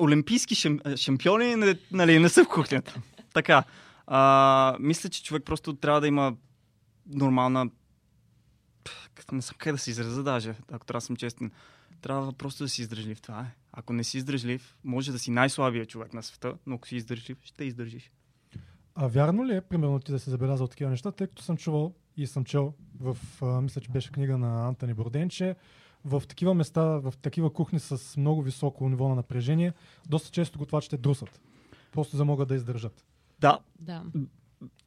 Олимпийски 0.00 0.54
шам... 0.54 0.80
шампиони 0.96 1.56
не, 1.56 1.78
нали, 1.92 2.18
не 2.18 2.28
са 2.28 2.44
в 2.44 2.48
кухнята. 2.48 3.02
така. 3.34 3.64
А, 4.10 4.76
мисля, 4.80 5.08
че 5.08 5.24
човек 5.24 5.44
просто 5.44 5.76
трябва 5.76 6.00
да 6.00 6.06
има 6.06 6.36
нормална... 7.06 7.64
Не 9.32 9.40
знам 9.40 9.56
как 9.58 9.72
да 9.72 9.78
се 9.78 9.90
изразя 9.90 10.22
даже, 10.22 10.54
ако 10.72 10.86
трябва 10.86 10.98
да 10.98 11.06
съм 11.06 11.16
честен. 11.16 11.50
Трябва 12.00 12.32
просто 12.32 12.64
да 12.64 12.68
си 12.68 12.82
издръжлив. 12.82 13.20
Това 13.20 13.40
е. 13.40 13.54
Ако 13.72 13.92
не 13.92 14.04
си 14.04 14.18
издръжлив, 14.18 14.76
може 14.84 15.12
да 15.12 15.18
си 15.18 15.30
най-слабия 15.30 15.86
човек 15.86 16.14
на 16.14 16.22
света, 16.22 16.54
но 16.66 16.74
ако 16.74 16.88
си 16.88 16.96
издържлив, 16.96 17.38
ще 17.42 17.64
издържиш. 17.64 18.12
А 18.94 19.06
вярно 19.06 19.46
ли 19.46 19.56
е, 19.56 19.60
примерно, 19.60 20.00
ти 20.00 20.12
да 20.12 20.18
се 20.18 20.30
забелязал 20.30 20.66
такива 20.66 20.90
неща, 20.90 21.12
тъй 21.12 21.26
като 21.26 21.42
съм 21.42 21.56
чувал 21.56 21.94
и 22.16 22.26
съм 22.26 22.44
чел 22.44 22.74
в, 23.00 23.16
а, 23.42 23.60
мисля, 23.60 23.80
че 23.80 23.90
беше 23.90 24.12
книга 24.12 24.38
на 24.38 24.68
Антони 24.68 24.94
Борден, 24.94 25.28
че 25.28 25.56
в 26.04 26.22
такива 26.28 26.54
места, 26.54 26.82
в 26.82 27.14
такива 27.22 27.52
кухни 27.52 27.80
с 27.80 28.16
много 28.16 28.42
високо 28.42 28.88
ниво 28.88 29.08
на 29.08 29.14
напрежение, 29.14 29.72
доста 30.08 30.30
често 30.30 30.58
готвачите 30.58 30.96
друсат. 30.96 31.40
Просто 31.92 32.16
за 32.16 32.24
могат 32.24 32.48
да 32.48 32.54
издържат. 32.54 33.07
Да. 33.40 33.58
Да. 33.80 34.04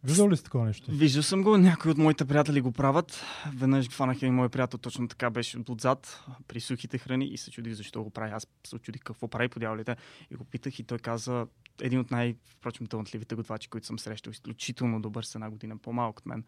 Виждал 0.03 0.29
ли 0.29 0.37
си 0.37 0.43
такова 0.43 0.65
нещо? 0.65 0.91
Виждал 0.91 1.23
съм 1.23 1.43
го, 1.43 1.57
някои 1.57 1.91
от 1.91 1.97
моите 1.97 2.25
приятели 2.25 2.61
го 2.61 2.71
правят. 2.71 3.23
Веднъж 3.55 3.89
хванах 3.89 4.21
и 4.21 4.29
мой 4.29 4.49
приятел 4.49 4.79
точно 4.79 5.07
така 5.07 5.29
беше 5.29 5.57
отзад 5.69 6.23
при 6.47 6.61
сухите 6.61 6.97
храни 6.97 7.25
и 7.25 7.37
се 7.37 7.51
чудих 7.51 7.73
защо 7.73 8.03
го 8.03 8.09
прави. 8.09 8.31
Аз 8.31 8.47
се 8.67 8.79
чудих 8.79 9.01
какво 9.01 9.27
прави 9.27 9.49
по 9.49 9.59
дяволите 9.59 9.95
и 10.31 10.35
го 10.35 10.43
питах 10.43 10.79
и 10.79 10.83
той 10.83 10.99
каза 10.99 11.47
един 11.81 11.99
от 11.99 12.11
най- 12.11 12.35
впрочем 12.45 12.87
талантливите 12.87 13.35
готвачи, 13.35 13.69
които 13.69 13.87
съм 13.87 13.99
срещал, 13.99 14.31
изключително 14.31 15.01
добър 15.01 15.23
с 15.23 15.35
една 15.35 15.49
година 15.49 15.77
по-малък 15.77 16.19
от 16.19 16.25
мен, 16.25 16.43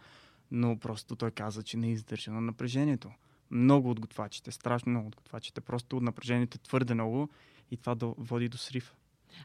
но 0.51 0.79
просто 0.79 1.15
той 1.15 1.31
каза, 1.31 1.63
че 1.63 1.77
не 1.77 1.91
издържа 1.91 2.31
на 2.31 2.41
напрежението. 2.41 3.11
Много 3.51 3.89
от 3.89 3.99
готвачите, 3.99 4.51
страшно 4.51 4.89
много 4.89 5.07
от 5.07 5.15
готвачите, 5.15 5.61
просто 5.61 6.01
напрежението 6.01 6.55
е 6.55 6.63
твърде 6.67 6.93
много 6.93 7.29
и 7.71 7.77
това 7.77 7.95
до, 7.95 8.15
води 8.17 8.49
до 8.49 8.57
срив. 8.57 8.93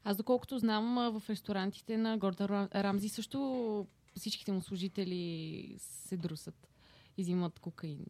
Аз 0.05 0.17
доколкото 0.17 0.59
знам, 0.59 0.95
в 1.21 1.31
ресторантите 1.31 1.97
на 1.97 2.19
Горда 2.19 2.49
Ра- 2.49 2.75
Рамзи 2.75 3.09
също 3.09 3.87
всичките 4.17 4.53
му 4.53 4.61
служители 4.63 5.75
се 5.79 6.17
друсат 6.17 6.69
и 7.17 7.23
взимат 7.23 7.59
кокаин. 7.59 8.07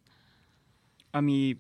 Ами, 1.12 1.54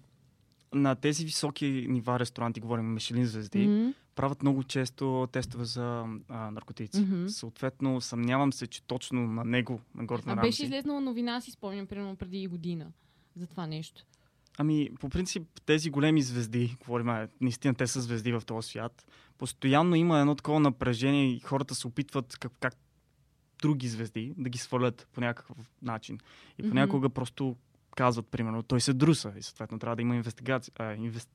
на 0.74 0.94
тези 0.94 1.24
високи 1.24 1.86
нива 1.88 2.18
ресторанти, 2.18 2.60
говорим 2.60 2.94
Мишелин 2.94 3.26
звезди, 3.26 3.66
Мгм. 3.68 3.90
правят 4.14 4.42
много 4.42 4.64
често 4.64 5.28
тестове 5.32 5.64
за 5.64 6.04
а, 6.28 6.50
наркотици. 6.50 7.00
Мгм. 7.00 7.28
Съответно, 7.28 8.00
съмнявам 8.00 8.52
се, 8.52 8.66
че 8.66 8.82
точно 8.82 9.20
на 9.26 9.44
него, 9.44 9.80
на 9.94 10.04
Гордон 10.04 10.32
А 10.32 10.36
Рамзи... 10.36 10.48
беше 10.48 10.64
излезнала 10.64 11.00
новина, 11.00 11.40
си 11.40 11.50
спомням, 11.50 11.86
примерно 11.86 12.16
преди 12.16 12.46
година 12.46 12.92
за 13.36 13.46
това 13.46 13.66
нещо. 13.66 14.04
Ами, 14.60 14.90
по 15.00 15.08
принцип, 15.08 15.42
тези 15.66 15.90
големи 15.90 16.22
звезди, 16.22 16.76
говорим, 16.86 17.28
наистина 17.40 17.74
те 17.74 17.86
са 17.86 18.00
звезди 18.00 18.32
в 18.32 18.42
този 18.46 18.68
свят, 18.68 19.04
постоянно 19.38 19.96
има 19.96 20.20
едно 20.20 20.34
такова 20.34 20.60
напрежение 20.60 21.32
и 21.32 21.40
хората 21.40 21.74
се 21.74 21.86
опитват 21.86 22.36
как, 22.38 22.52
как 22.60 22.74
други 23.62 23.88
звезди 23.88 24.34
да 24.36 24.48
ги 24.48 24.58
свалят 24.58 25.08
по 25.12 25.20
някакъв 25.20 25.56
начин. 25.82 26.18
И 26.58 26.68
понякога 26.68 27.08
просто 27.08 27.56
казват, 27.96 28.26
примерно, 28.26 28.62
той 28.62 28.80
се 28.80 28.92
друса 28.92 29.32
и 29.38 29.42
съответно 29.42 29.78
трябва 29.78 29.96
да 29.96 30.02
има 30.02 30.16
инвестигация, 30.16 30.72
а, 30.78 30.94
инвест... 30.94 31.30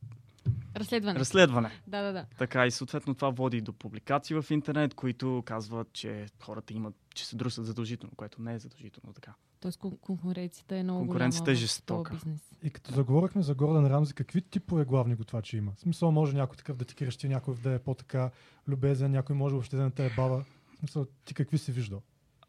Разследване. 0.75 1.19
разследване. 1.19 1.71
Да, 1.87 2.01
да, 2.01 2.13
да. 2.13 2.25
Така 2.37 2.67
и 2.67 2.71
съответно 2.71 3.15
това 3.15 3.29
води 3.29 3.61
до 3.61 3.73
публикации 3.73 4.41
в 4.41 4.45
интернет, 4.49 4.93
които 4.93 5.43
казват, 5.45 5.93
че 5.93 6.25
хората 6.41 6.73
имат, 6.73 6.95
че 7.15 7.25
се 7.25 7.35
друсат 7.35 7.65
задължително, 7.65 8.15
което 8.15 8.41
не 8.41 8.53
е 8.53 8.59
задължително 8.59 9.13
така. 9.13 9.33
Тоест 9.59 9.79
кон- 9.79 9.99
конкуренцията 9.99 10.77
е 10.77 10.83
много 10.83 10.99
Конкуренцията 10.99 11.51
е 11.51 11.55
жестока. 11.55 12.17
И 12.63 12.69
като 12.69 12.93
заговорихме 12.93 13.41
за 13.41 13.55
Гордан 13.55 13.87
Рамзи, 13.87 14.13
какви 14.13 14.41
типове 14.41 14.85
главни 14.85 15.15
готвачи 15.15 15.57
има? 15.57 15.71
В 15.75 15.79
смисъл, 15.79 16.11
може 16.11 16.35
някой 16.35 16.57
такъв 16.57 16.77
да 16.77 16.85
ти 16.85 16.95
крещи, 16.95 17.27
някой 17.27 17.55
да 17.55 17.73
е 17.73 17.79
по-така 17.79 18.31
любезен, 18.67 19.11
някой 19.11 19.35
може 19.35 19.53
въобще 19.53 19.75
да 19.75 19.83
не 19.83 19.91
те 19.91 20.05
е 20.05 20.13
бава. 20.15 20.45
В 20.73 20.77
смисъл, 20.79 21.05
ти 21.25 21.33
какви 21.33 21.57
си 21.57 21.71
виждал? 21.71 22.01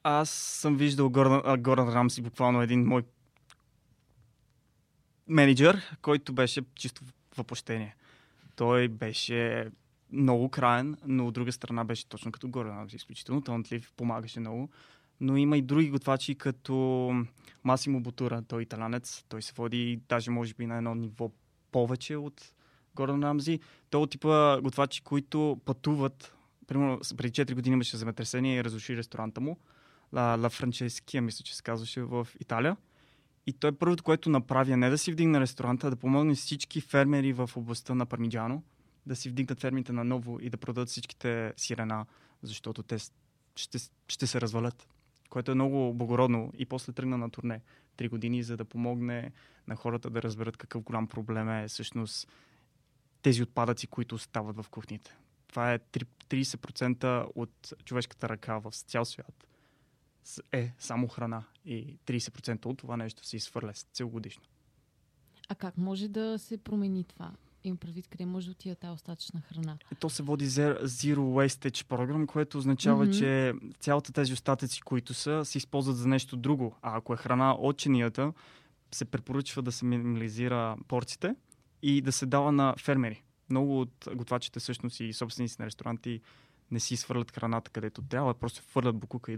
Аз 0.02 0.30
съм 0.30 0.76
виждал 0.76 1.10
Гордън, 1.10 1.42
а, 1.44 1.56
Гордън 1.56 1.88
Рамси, 1.88 2.22
буквално 2.22 2.62
един 2.62 2.84
мой 2.84 3.02
менеджер, 5.28 5.98
който 6.02 6.32
беше 6.32 6.62
чисто 6.74 7.02
въплощение. 7.36 7.96
Той 8.56 8.88
беше 8.88 9.70
много 10.12 10.48
краен, 10.48 10.96
но 11.06 11.26
от 11.26 11.34
друга 11.34 11.52
страна 11.52 11.84
беше 11.84 12.08
точно 12.08 12.32
като 12.32 12.64
Рамси, 12.64 12.96
изключително 12.96 13.42
талантлив, 13.42 13.92
помагаше 13.96 14.40
много. 14.40 14.70
Но 15.20 15.36
има 15.36 15.56
и 15.56 15.62
други 15.62 15.90
готвачи, 15.90 16.34
като 16.34 17.10
Масимо 17.64 18.02
Бутура, 18.02 18.42
той 18.42 18.60
е 18.60 18.62
италянец. 18.62 19.24
Той 19.28 19.42
се 19.42 19.52
води 19.56 20.00
даже 20.08 20.30
може 20.30 20.54
би 20.54 20.66
на 20.66 20.76
едно 20.76 20.94
ниво 20.94 21.30
повече 21.72 22.16
от 22.16 22.52
Гордон 22.94 23.24
Рамзи. 23.24 23.60
Той 23.90 24.02
е 24.02 24.06
типа 24.06 24.60
готвачи, 24.60 25.02
които 25.02 25.60
пътуват. 25.64 26.34
Примерно 26.66 27.00
преди 27.16 27.32
4 27.32 27.54
години 27.54 27.74
имаше 27.74 27.96
земетресение 27.96 28.56
и 28.56 28.64
разруши 28.64 28.96
ресторанта 28.96 29.40
му. 29.40 29.58
Ла, 30.12 30.36
Ла 30.38 30.50
Франческия, 30.50 31.22
мисля, 31.22 31.42
че 31.44 31.56
се 31.56 31.62
казваше 31.62 32.02
в 32.02 32.28
Италия. 32.40 32.76
И 33.46 33.52
той 33.52 33.72
първото, 33.72 34.04
което 34.04 34.30
направи, 34.30 34.72
е 34.72 34.76
не 34.76 34.90
да 34.90 34.98
си 34.98 35.12
вдигне 35.12 35.40
ресторанта, 35.40 35.86
а 35.86 35.90
да 35.90 35.96
помогне 35.96 36.34
всички 36.34 36.80
фермери 36.80 37.32
в 37.32 37.50
областта 37.56 37.94
на 37.94 38.06
Пармиджано 38.06 38.62
да 39.06 39.16
си 39.16 39.28
вдигнат 39.28 39.60
фермите 39.60 39.92
на 39.92 40.04
ново 40.04 40.40
и 40.40 40.50
да 40.50 40.56
продадат 40.56 40.88
всичките 40.88 41.52
сирена, 41.56 42.06
защото 42.42 42.82
те 42.82 42.96
ще, 43.56 43.78
ще 44.08 44.26
се 44.26 44.40
развалят. 44.40 44.88
Което 45.30 45.50
е 45.50 45.54
много 45.54 45.94
благородно. 45.94 46.52
И 46.58 46.66
после 46.66 46.92
тръгна 46.92 47.18
на 47.18 47.30
турне 47.30 47.60
три 47.96 48.08
години, 48.08 48.42
за 48.42 48.56
да 48.56 48.64
помогне 48.64 49.32
на 49.68 49.76
хората 49.76 50.10
да 50.10 50.22
разберат 50.22 50.56
какъв 50.56 50.82
голям 50.82 51.06
проблем 51.06 51.48
е 51.48 51.68
всъщност 51.68 52.28
тези 53.22 53.42
отпадъци, 53.42 53.86
които 53.86 54.14
остават 54.14 54.56
в 54.56 54.66
кухните. 54.70 55.16
Това 55.48 55.72
е 55.72 55.78
три- 55.78 56.06
30% 56.28 57.26
от 57.34 57.72
човешката 57.84 58.28
ръка 58.28 58.58
в 58.58 58.72
цял 58.72 59.04
свят 59.04 59.46
е 60.52 60.72
само 60.78 61.08
храна. 61.08 61.44
И 61.64 61.96
30% 62.06 62.66
от 62.66 62.78
това 62.78 62.96
нещо 62.96 63.26
се 63.26 63.36
изхвърля 63.36 63.72
целогодишно. 63.72 64.42
А 65.48 65.54
как 65.54 65.78
може 65.78 66.08
да 66.08 66.38
се 66.38 66.56
промени 66.56 67.04
това? 67.04 67.32
Им 67.64 67.76
предвид 67.76 68.08
къде 68.08 68.26
може 68.26 68.46
да 68.46 68.52
отида 68.52 68.74
тази 68.74 68.92
остатъчна 68.92 69.40
храна. 69.40 69.78
И 69.92 69.94
то 69.94 70.10
се 70.10 70.22
води 70.22 70.46
Zero 70.46 71.16
Wastage 71.16 71.86
програм, 71.86 72.26
което 72.26 72.58
означава, 72.58 73.04
Мгм. 73.04 73.12
че 73.12 73.52
цялата 73.80 74.12
тези 74.12 74.32
остатъци, 74.32 74.80
които 74.80 75.14
са, 75.14 75.44
се 75.44 75.58
използват 75.58 75.96
за 75.96 76.08
нещо 76.08 76.36
друго. 76.36 76.76
А 76.82 76.96
ако 76.96 77.14
е 77.14 77.16
храна 77.16 77.52
от 77.52 77.78
чинията, 77.78 78.32
се 78.92 79.04
препоръчва 79.04 79.62
да 79.62 79.72
се 79.72 79.84
минимализира 79.84 80.76
порциите 80.88 81.34
и 81.82 82.00
да 82.00 82.12
се 82.12 82.26
дава 82.26 82.52
на 82.52 82.74
фермери. 82.78 83.22
Много 83.50 83.80
от 83.80 84.08
готвачите 84.14 84.60
всъщност 84.60 85.00
и 85.00 85.12
собственици 85.12 85.56
на 85.58 85.66
ресторанти 85.66 86.20
не 86.70 86.80
си 86.80 86.96
свърлят 86.96 87.30
храната 87.30 87.70
където 87.70 88.02
трябва, 88.02 88.34
просто 88.34 88.62
хвърлят 88.70 88.96
букука 88.96 89.32
и 89.32 89.36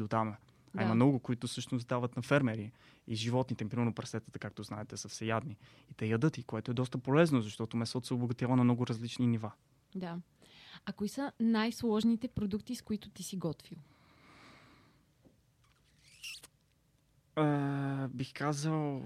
дотам. 0.76 0.84
А 0.84 0.84
Да. 0.84 0.86
има 0.86 0.94
много, 0.94 1.18
които 1.18 1.46
всъщност 1.46 1.88
дават 1.88 2.16
на 2.16 2.22
фермери. 2.22 2.72
И 3.08 3.14
животните, 3.14 3.68
примерно 3.68 3.92
прасетата, 3.92 4.38
както 4.38 4.62
знаете, 4.62 4.96
са 4.96 5.08
всеядни. 5.08 5.56
И 5.90 5.94
те 5.94 6.06
ядат 6.06 6.38
и 6.38 6.42
което 6.42 6.70
е 6.70 6.74
доста 6.74 6.98
полезно, 6.98 7.40
защото 7.40 7.76
месото 7.76 8.06
се 8.06 8.14
обогатява 8.14 8.56
на 8.56 8.64
много 8.64 8.86
различни 8.86 9.26
нива. 9.26 9.52
Да. 9.94 10.18
А 10.86 10.92
кои 10.92 11.08
са 11.08 11.32
най-сложните 11.40 12.28
продукти, 12.28 12.74
с 12.74 12.82
които 12.82 13.10
ти 13.10 13.22
си 13.22 13.36
готвил? 13.36 13.78
А, 17.36 18.08
бих 18.08 18.32
казал, 18.32 19.04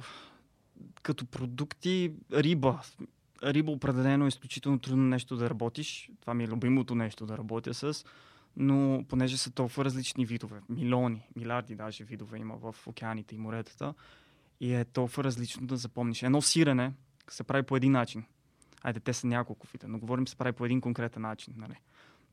като 1.02 1.26
продукти, 1.26 2.12
риба. 2.32 2.80
Риба 3.42 3.72
определено 3.72 4.24
е 4.24 4.28
изключително 4.28 4.78
трудно 4.78 5.04
нещо 5.04 5.36
да 5.36 5.50
работиш. 5.50 6.10
Това 6.20 6.34
ми 6.34 6.44
е 6.44 6.48
любимото 6.48 6.94
нещо 6.94 7.26
да 7.26 7.38
работя 7.38 7.74
с. 7.74 8.04
Но 8.56 9.04
понеже 9.08 9.36
са 9.36 9.50
толкова 9.50 9.84
различни 9.84 10.26
видове, 10.26 10.60
милиони, 10.68 11.28
милиарди 11.36 11.74
даже 11.74 12.04
видове 12.04 12.38
има 12.38 12.56
в 12.56 12.76
океаните 12.86 13.34
и 13.34 13.38
моретата, 13.38 13.94
и 14.60 14.74
е 14.74 14.84
толкова 14.84 15.24
различно 15.24 15.66
да 15.66 15.76
запомниш. 15.76 16.22
Едно 16.22 16.42
сирене 16.42 16.92
се 17.30 17.44
прави 17.44 17.62
по 17.62 17.76
един 17.76 17.92
начин. 17.92 18.24
Айде, 18.82 19.00
те 19.00 19.12
са 19.12 19.26
няколко 19.26 19.66
вида, 19.72 19.88
но 19.88 19.98
говорим 19.98 20.28
се 20.28 20.36
прави 20.36 20.52
по 20.52 20.64
един 20.64 20.80
конкретен 20.80 21.22
начин. 21.22 21.54
Нали? 21.56 21.74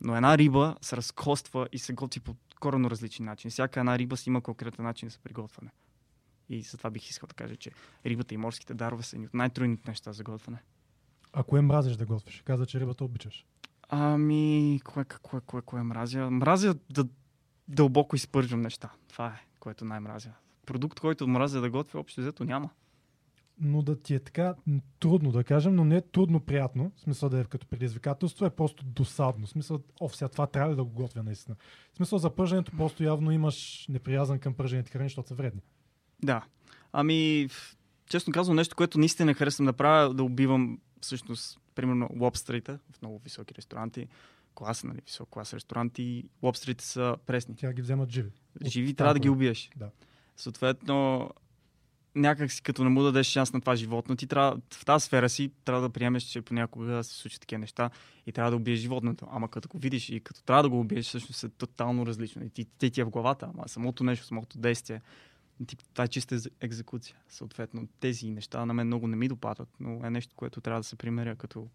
Но 0.02 0.16
една 0.16 0.38
риба 0.38 0.76
се 0.82 0.98
разкоства 0.98 1.68
и 1.72 1.80
се 1.80 1.94
готви 1.94 2.20
по 2.20 2.36
коренно 2.60 2.90
различен 2.90 3.26
начин. 3.26 3.52
Всяка 3.52 3.80
една 3.80 4.00
риба 4.00 4.18
си 4.18 4.30
има 4.30 4.42
конкретен 4.42 4.86
начин 4.86 5.10
за 5.10 5.20
приготвяне. 5.20 5.72
И 6.50 6.62
затова 6.62 6.90
бих 6.90 7.10
искал 7.10 7.28
да 7.28 7.34
кажа, 7.34 7.56
че 7.56 7.72
рибата 8.06 8.34
и 8.34 8.38
морските 8.38 8.74
дарове 8.74 9.04
са 9.04 9.16
едни 9.16 9.28
от 9.28 9.34
най-трудните 9.34 9.90
неща 9.90 10.14
за 10.14 10.24
готвяне. 10.24 10.58
А 11.34 11.44
кое 11.44 11.62
мразиш 11.62 11.96
да 11.96 12.06
готвиш? 12.06 12.42
Каза, 12.46 12.66
че 12.66 12.80
рибата 12.80 13.06
обичаш. 13.06 13.46
Ами, 13.90 14.80
кое, 14.84 15.06
кое, 15.06 15.42
кое, 15.42 15.62
кое 15.62 15.84
мразя? 15.84 16.30
Мразя 16.32 16.76
да 16.90 17.08
дълбоко 17.68 18.16
изпържвам 18.16 18.62
неща. 18.62 18.92
Това 19.08 19.28
е, 19.28 19.46
което 19.60 19.86
най-мразя. 19.86 20.32
Продукт, 20.66 21.00
който 21.00 21.28
мразя 21.28 21.62
да 21.62 21.70
готвя, 21.70 22.00
общо 22.00 22.22
взето 22.22 22.46
няма. 22.46 22.70
Но 23.60 23.82
да 23.82 24.02
ти 24.02 24.16
е 24.16 24.20
така 24.20 24.56
трудно 25.00 25.32
да 25.32 25.44
кажем, 25.44 25.76
но 25.76 25.86
не 25.86 25.96
е 25.96 26.02
трудно 26.02 26.40
приятно, 26.40 26.92
в 26.96 27.02
смисъл 27.02 27.30
да 27.30 27.40
е 27.40 27.44
като 27.44 27.68
предизвикателство, 27.68 28.46
е 28.46 28.50
просто 28.50 28.86
досадно. 28.86 29.48
В 29.48 29.50
смисъл, 29.50 29.80
о, 30.00 30.10
сега 30.10 30.30
това 30.30 30.48
трябва 30.48 30.76
да 30.76 30.84
го 30.84 30.90
готвя 30.90 31.24
наистина? 31.24 31.56
В 31.94 31.98
смисъл 31.98 32.20
за 32.20 32.30
пърженето 32.30 32.72
просто 32.78 33.04
явно 33.04 33.32
имаш 33.32 33.86
неприязан 33.90 34.40
към 34.40 34.54
пържените 34.54 34.92
храни, 34.92 35.10
защото 35.10 35.28
са 35.28 35.36
вредни. 35.36 35.62
Да. 36.24 36.46
Ами, 36.92 37.48
честно 38.10 38.34
казвам, 38.34 38.56
нещо, 38.56 38.76
което 38.76 39.00
наистина 39.00 39.34
харесвам 39.34 39.66
да 39.66 39.74
правя, 39.74 40.14
да 40.14 40.24
убивам 40.24 40.80
всъщност, 41.02 41.60
примерно, 41.78 42.10
лобстрите 42.20 42.72
в 42.72 43.02
много 43.02 43.20
високи 43.20 43.54
ресторанти, 43.56 44.08
класа, 44.56 44.88
нали, 44.88 45.02
висок 45.06 45.30
клас 45.30 45.54
ресторанти, 45.54 46.24
лобстрите 46.44 46.86
са 46.86 47.16
пресни. 47.26 47.56
Тя 47.56 47.74
ги 47.74 47.82
вземат 47.82 48.10
живи. 48.10 48.32
От 48.62 48.68
Живи 48.68 48.94
трябва 48.94 49.14
да 49.14 49.20
ги 49.20 49.30
убиеш. 49.30 49.70
Да. 49.76 49.90
Съответно, 50.38 51.30
някак 52.16 52.52
си 52.52 52.62
като 52.62 52.84
не 52.84 52.90
му 52.90 53.04
дадеш 53.04 53.28
шанс 53.28 53.54
на 53.54 53.62
това 53.62 53.76
животно, 53.76 54.16
ти 54.16 54.28
трябва 54.28 54.58
в 54.74 54.86
тази 54.86 55.06
сфера 55.06 55.30
си 55.30 55.52
трябва 55.66 55.82
да 55.82 55.90
приемеш, 55.90 56.24
че 56.24 56.42
понякога 56.42 57.04
се 57.04 57.14
случат 57.14 57.42
такива 57.42 57.60
неща 57.60 57.90
и 58.26 58.32
трябва 58.32 58.52
да 58.52 58.58
убиеш 58.58 58.80
животното. 58.80 59.28
Ама 59.32 59.50
като 59.50 59.70
го 59.70 59.78
видиш 59.78 60.10
и 60.10 60.20
като 60.20 60.44
трябва 60.44 60.64
да 60.64 60.70
го 60.70 60.80
убиеш, 60.80 61.06
всъщност 61.06 61.44
е 61.44 61.50
тотално 61.50 62.06
различно. 62.06 62.44
И 62.44 62.50
ти, 62.50 62.66
ти, 62.66 62.92
ти 62.92 63.02
е 63.02 63.04
в 63.04 63.10
главата, 63.10 63.50
ама 63.54 63.68
самото 63.68 64.04
нещо, 64.04 64.26
самото 64.26 64.58
действие, 64.58 65.02
ти, 65.60 65.78
това 65.78 66.04
е 66.04 66.08
чиста 66.08 66.36
екзе- 66.36 66.52
екзекуция. 66.62 67.16
Съответно, 67.30 67.88
тези 68.00 68.30
неща 68.30 68.66
на 68.66 68.74
мен 68.74 68.88
много 68.88 69.08
не 69.08 69.16
ми 69.16 69.28
допадат, 69.28 69.70
но 69.80 70.06
е 70.06 70.10
нещо, 70.10 70.36
което 70.36 70.62
трябва 70.62 70.80
да 70.80 70.84
се 70.84 70.96
примеря 70.96 71.36
като 71.36 71.68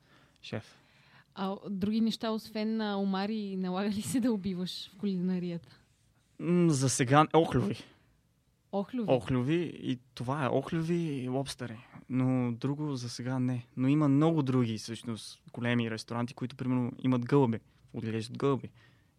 шеф. 0.43 0.79
А 1.35 1.57
други 1.71 2.01
неща, 2.01 2.31
освен 2.31 2.77
на 2.77 2.99
омари, 2.99 3.57
налага 3.57 3.91
ли 3.91 4.03
се 4.03 4.21
да 4.21 4.33
убиваш 4.33 4.91
в 4.91 4.97
кулинарията? 4.97 5.79
М, 6.39 6.71
За 6.71 6.89
сега 6.89 7.27
охлюви. 7.35 7.77
Охлюви? 8.73 9.07
Охлюви 9.09 9.73
и 9.75 9.99
това 10.15 10.45
е 10.45 10.49
охлюви 10.49 10.95
и 10.95 11.29
лобстери. 11.29 11.79
Но 12.09 12.53
друго 12.53 12.97
за 12.97 13.09
сега 13.09 13.39
не. 13.39 13.67
Но 13.77 13.89
има 13.89 14.09
много 14.09 14.43
други 14.43 14.79
всъщност 14.79 15.43
големи 15.53 15.91
ресторанти, 15.91 16.35
които 16.35 16.57
примерно 16.57 16.93
имат 16.99 17.25
гълъби. 17.25 17.59
Отглеждат 17.93 18.39
гълъби. 18.39 18.69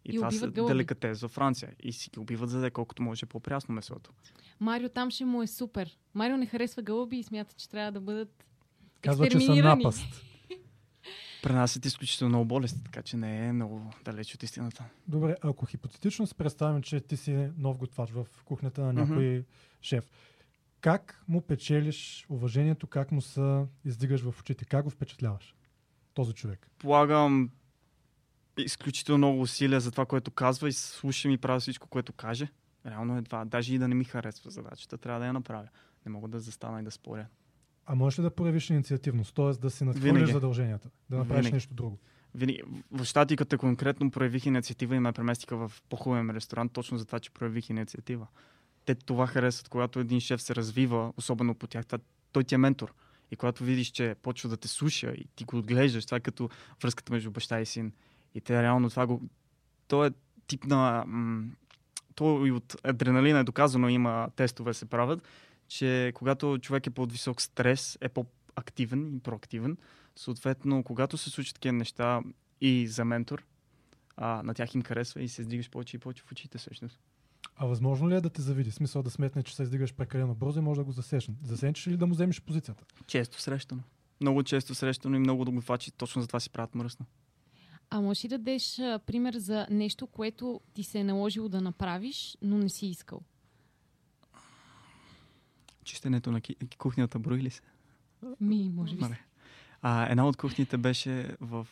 И, 0.04 0.10
И 0.12 0.14
това 0.16 0.30
са 0.30 0.50
гълъби. 0.50 0.72
деликатес 0.72 1.20
във 1.20 1.30
Франция. 1.30 1.72
И 1.82 1.92
си 1.92 2.10
ги 2.10 2.18
убиват 2.18 2.50
за 2.50 2.60
да 2.60 2.66
е 2.66 2.70
колкото 2.70 3.02
може 3.02 3.26
по-прясно 3.26 3.74
месото. 3.74 4.10
Марио 4.60 4.88
там 4.88 5.10
ще 5.10 5.24
му 5.24 5.42
е 5.42 5.46
супер. 5.46 5.98
Марио 6.14 6.36
не 6.36 6.46
харесва 6.46 6.82
гълъби 6.82 7.16
и 7.16 7.22
смята, 7.22 7.54
че 7.56 7.68
трябва 7.68 7.92
да 7.92 8.00
бъдат 8.00 8.44
Казва, 9.00 9.28
че 9.28 9.40
са 9.40 9.54
напаст. 9.54 10.24
Пренасят 11.42 11.84
изключително 11.84 12.28
много 12.28 12.44
болести, 12.44 12.84
така 12.84 13.02
че 13.02 13.16
не 13.16 13.46
е 13.46 13.52
много 13.52 13.90
далеч 14.04 14.34
от 14.34 14.42
истината. 14.42 14.84
Добре, 15.08 15.36
ако 15.42 15.66
хипотетично 15.66 16.26
се 16.26 16.34
представим, 16.34 16.82
че 16.82 17.00
ти 17.00 17.16
си 17.16 17.48
нов 17.58 17.78
готвач 17.78 18.10
в 18.10 18.26
кухнята 18.44 18.80
на 18.80 18.92
някой 18.92 19.44
шеф, 19.82 20.10
как 20.80 21.24
му 21.28 21.40
печелиш 21.40 22.26
уважението, 22.28 22.86
как 22.86 23.12
му 23.12 23.20
се 23.20 23.64
издигаш 23.84 24.20
в 24.22 24.40
очите, 24.40 24.64
как 24.64 24.84
го 24.84 24.90
впечатляваш 24.90 25.54
този 26.14 26.32
човек? 26.32 26.68
Полагам 26.78 27.50
изключително 28.58 29.18
много 29.18 29.40
усилия 29.40 29.80
за 29.80 29.90
това, 29.90 30.06
което 30.06 30.30
казва 30.30 30.68
и 30.68 30.72
слушам 30.72 31.30
и 31.30 31.38
правя 31.38 31.60
всичко, 31.60 31.88
което 31.88 32.12
каже. 32.12 32.48
Реално 32.86 33.18
е 33.18 33.22
това. 33.22 33.44
Даже 33.44 33.74
и 33.74 33.78
да 33.78 33.88
не 33.88 33.94
ми 33.94 34.04
харесва 34.04 34.50
задачата, 34.50 34.98
трябва 34.98 35.20
да 35.20 35.26
я 35.26 35.32
направя. 35.32 35.68
Не 36.06 36.12
мога 36.12 36.28
да 36.28 36.40
застана 36.40 36.80
и 36.80 36.84
да 36.84 36.90
споря. 36.90 37.26
А 37.86 37.94
можеш 37.94 38.18
ли 38.18 38.22
да 38.22 38.30
проявиш 38.30 38.70
инициативност, 38.70 39.34
т.е. 39.34 39.52
да 39.52 39.70
си 39.70 39.84
надхвърлиш 39.84 40.12
Винаги. 40.12 40.32
задълженията, 40.32 40.90
да 41.10 41.16
направиш 41.16 41.40
Винаги. 41.40 41.54
нещо 41.54 41.74
друго? 41.74 41.98
Винаги. 42.34 42.62
В 42.90 43.04
щатиката 43.04 43.58
конкретно 43.58 44.10
проявих 44.10 44.46
инициатива 44.46 44.96
и 44.96 44.98
ме 44.98 45.12
преместиха 45.12 45.56
в 45.56 45.72
по-хубавен 45.88 46.30
ресторант, 46.30 46.72
точно 46.72 46.98
за 46.98 47.04
това, 47.04 47.20
че 47.20 47.30
проявих 47.30 47.70
инициатива. 47.70 48.26
Те 48.84 48.94
това 48.94 49.26
харесват, 49.26 49.68
когато 49.68 50.00
един 50.00 50.20
шеф 50.20 50.42
се 50.42 50.54
развива, 50.54 51.12
особено 51.16 51.54
по 51.54 51.66
тях. 51.66 51.84
Той 52.32 52.44
ти 52.44 52.54
е 52.54 52.58
ментор. 52.58 52.94
И 53.30 53.36
когато 53.36 53.64
видиш, 53.64 53.88
че 53.88 54.14
почва 54.22 54.48
да 54.48 54.56
те 54.56 54.68
слуша 54.68 55.10
и 55.10 55.26
ти 55.36 55.44
го 55.44 55.56
отглеждаш, 55.56 56.06
това 56.06 56.16
е 56.16 56.20
като 56.20 56.50
връзката 56.82 57.12
между 57.12 57.30
баща 57.30 57.60
и 57.60 57.66
син. 57.66 57.92
И 58.34 58.40
те 58.40 58.62
реално 58.62 58.90
това 58.90 59.06
го... 59.06 59.22
То 59.88 60.04
е 60.04 60.10
тип 60.46 60.64
на... 60.64 61.04
М- 61.06 61.44
то 62.14 62.46
и 62.46 62.52
от 62.52 62.76
адреналина 62.84 63.38
е 63.38 63.44
доказано, 63.44 63.88
има 63.88 64.28
тестове 64.36 64.74
се 64.74 64.86
правят, 64.86 65.28
че 65.68 66.12
когато 66.14 66.58
човек 66.58 66.86
е 66.86 66.90
под 66.90 67.12
висок 67.12 67.42
стрес, 67.42 67.98
е 68.00 68.08
по-активен 68.08 69.16
и 69.16 69.20
проактивен. 69.20 69.76
Съответно, 70.16 70.82
когато 70.82 71.18
се 71.18 71.30
случат 71.30 71.54
такива 71.54 71.72
неща 71.72 72.20
и 72.60 72.88
за 72.88 73.04
ментор, 73.04 73.44
а, 74.16 74.42
на 74.42 74.54
тях 74.54 74.74
им 74.74 74.82
харесва 74.82 75.22
и 75.22 75.28
се 75.28 75.42
издигаш 75.42 75.70
повече 75.70 75.96
и 75.96 76.00
повече 76.00 76.22
в 76.22 76.32
очите 76.32 76.58
всъщност. 76.58 77.00
А 77.56 77.66
възможно 77.66 78.10
ли 78.10 78.14
е 78.14 78.20
да 78.20 78.30
те 78.30 78.42
завиди? 78.42 78.70
В 78.70 78.74
смисъл 78.74 79.02
да 79.02 79.10
сметне, 79.10 79.42
че 79.42 79.56
се 79.56 79.62
издигаш 79.62 79.94
прекалено 79.94 80.34
бързо 80.34 80.58
и 80.58 80.62
може 80.62 80.80
да 80.80 80.84
го 80.84 80.92
засечне. 80.92 81.34
Засечеш 81.42 81.86
ли 81.86 81.96
да 81.96 82.06
му 82.06 82.14
вземеш 82.14 82.42
позицията? 82.42 82.84
Често 83.06 83.40
срещано. 83.40 83.82
Много 84.20 84.42
често 84.42 84.74
срещано 84.74 85.16
и 85.16 85.18
много 85.18 85.44
дългофачи 85.44 85.92
точно 85.92 86.22
за 86.22 86.28
това 86.28 86.40
си 86.40 86.50
правят 86.50 86.74
мръсно. 86.74 87.06
А 87.90 88.00
можеш 88.00 88.24
ли 88.24 88.28
да 88.28 88.38
дадеш 88.38 88.78
а, 88.78 89.00
пример 89.06 89.34
за 89.34 89.66
нещо, 89.70 90.06
което 90.06 90.60
ти 90.74 90.82
се 90.82 90.98
е 90.98 91.04
наложило 91.04 91.48
да 91.48 91.60
направиш, 91.60 92.36
но 92.42 92.58
не 92.58 92.68
си 92.68 92.86
искал? 92.86 93.20
Чистенето 95.84 96.32
на 96.32 96.40
ки- 96.40 96.56
кухнята 96.78 97.18
брои 97.18 97.42
ли 97.42 97.50
се? 97.50 97.60
Ми, 98.40 98.70
може 98.74 98.96
би. 98.96 99.04
А, 99.82 100.10
една 100.10 100.26
от 100.26 100.36
кухните 100.36 100.76
беше 100.76 101.36
в... 101.40 101.66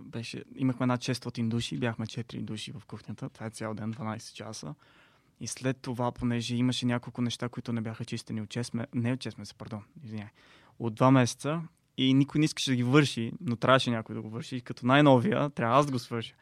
Беше, 0.00 0.44
имахме 0.56 0.86
над 0.86 1.00
600 1.00 1.48
души, 1.48 1.78
бяхме 1.78 2.06
4 2.06 2.40
души 2.40 2.72
в 2.72 2.82
кухнята. 2.86 3.28
Това 3.28 3.46
е 3.46 3.50
цял 3.50 3.74
ден, 3.74 3.94
12 3.94 4.32
часа. 4.32 4.74
И 5.40 5.46
след 5.46 5.76
това, 5.80 6.12
понеже 6.12 6.56
имаше 6.56 6.86
няколко 6.86 7.22
неща, 7.22 7.48
които 7.48 7.72
не 7.72 7.80
бяха 7.80 8.04
чистени 8.04 8.40
от 8.40 8.48
6 8.48 8.76
месеца, 8.76 8.88
не 8.94 9.12
от 9.12 9.18
6 9.18 9.38
месеца, 9.38 9.56
пардон, 9.56 9.82
извиняй, 10.04 10.28
от 10.78 11.00
2 11.00 11.10
месеца 11.10 11.62
и 11.96 12.14
никой 12.14 12.38
не 12.38 12.44
искаше 12.44 12.70
да 12.70 12.76
ги 12.76 12.82
върши, 12.82 13.32
но 13.40 13.56
трябваше 13.56 13.90
някой 13.90 14.14
да 14.14 14.22
го 14.22 14.30
върши. 14.30 14.56
И 14.56 14.60
като 14.60 14.86
най-новия, 14.86 15.50
трябва 15.50 15.78
аз 15.78 15.86
да 15.86 15.92
го 15.92 15.98
свърша. 15.98 16.34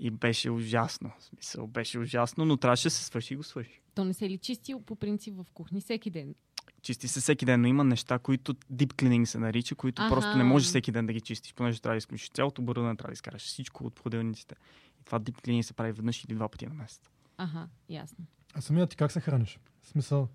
И 0.00 0.10
беше 0.10 0.50
ужасно. 0.50 1.12
В 1.18 1.24
смисъл, 1.24 1.66
беше 1.66 1.98
ужасно, 1.98 2.44
но 2.44 2.56
трябваше 2.56 2.86
да 2.86 2.90
се 2.90 3.04
свърши 3.04 3.34
и 3.34 3.36
го 3.36 3.42
свърши. 3.42 3.80
То 3.94 4.04
не 4.04 4.14
се 4.14 4.30
ли 4.30 4.38
чисти 4.38 4.74
по 4.86 4.96
принцип 4.96 5.34
в 5.36 5.46
кухни 5.54 5.80
всеки 5.80 6.10
ден? 6.10 6.34
Чисти 6.82 7.08
се 7.08 7.20
всеки 7.20 7.44
ден, 7.44 7.60
но 7.60 7.66
има 7.66 7.84
неща, 7.84 8.18
които 8.18 8.54
deep 8.54 8.92
cleaning 8.92 9.24
се 9.24 9.38
нарича, 9.38 9.74
които 9.74 10.02
Аха. 10.02 10.14
просто 10.14 10.36
не 10.36 10.44
можеш 10.44 10.68
всеки 10.68 10.92
ден 10.92 11.06
да 11.06 11.12
ги 11.12 11.20
чистиш, 11.20 11.54
понеже 11.54 11.80
трябва 11.80 11.94
да 11.94 11.98
изключиш 11.98 12.30
цялото 12.30 12.62
оборудване, 12.62 12.96
трябва 12.96 13.10
да 13.10 13.14
изкараш 13.14 13.42
всичко 13.42 13.84
от 13.84 14.00
ходилниците. 14.00 14.54
И 15.00 15.04
това 15.04 15.20
deep 15.20 15.46
cleaning 15.46 15.62
се 15.62 15.72
прави 15.72 15.92
веднъж 15.92 16.24
или 16.24 16.34
два 16.34 16.48
пъти 16.48 16.66
на 16.66 16.74
месец. 16.74 17.00
Аха, 17.38 17.68
ясно. 17.88 18.24
А 18.54 18.60
самият 18.60 18.90
ти 18.90 18.96
как 18.96 19.12
се 19.12 19.20
храниш? 19.20 19.58
В 19.82 19.88
смисъл, 19.88 20.28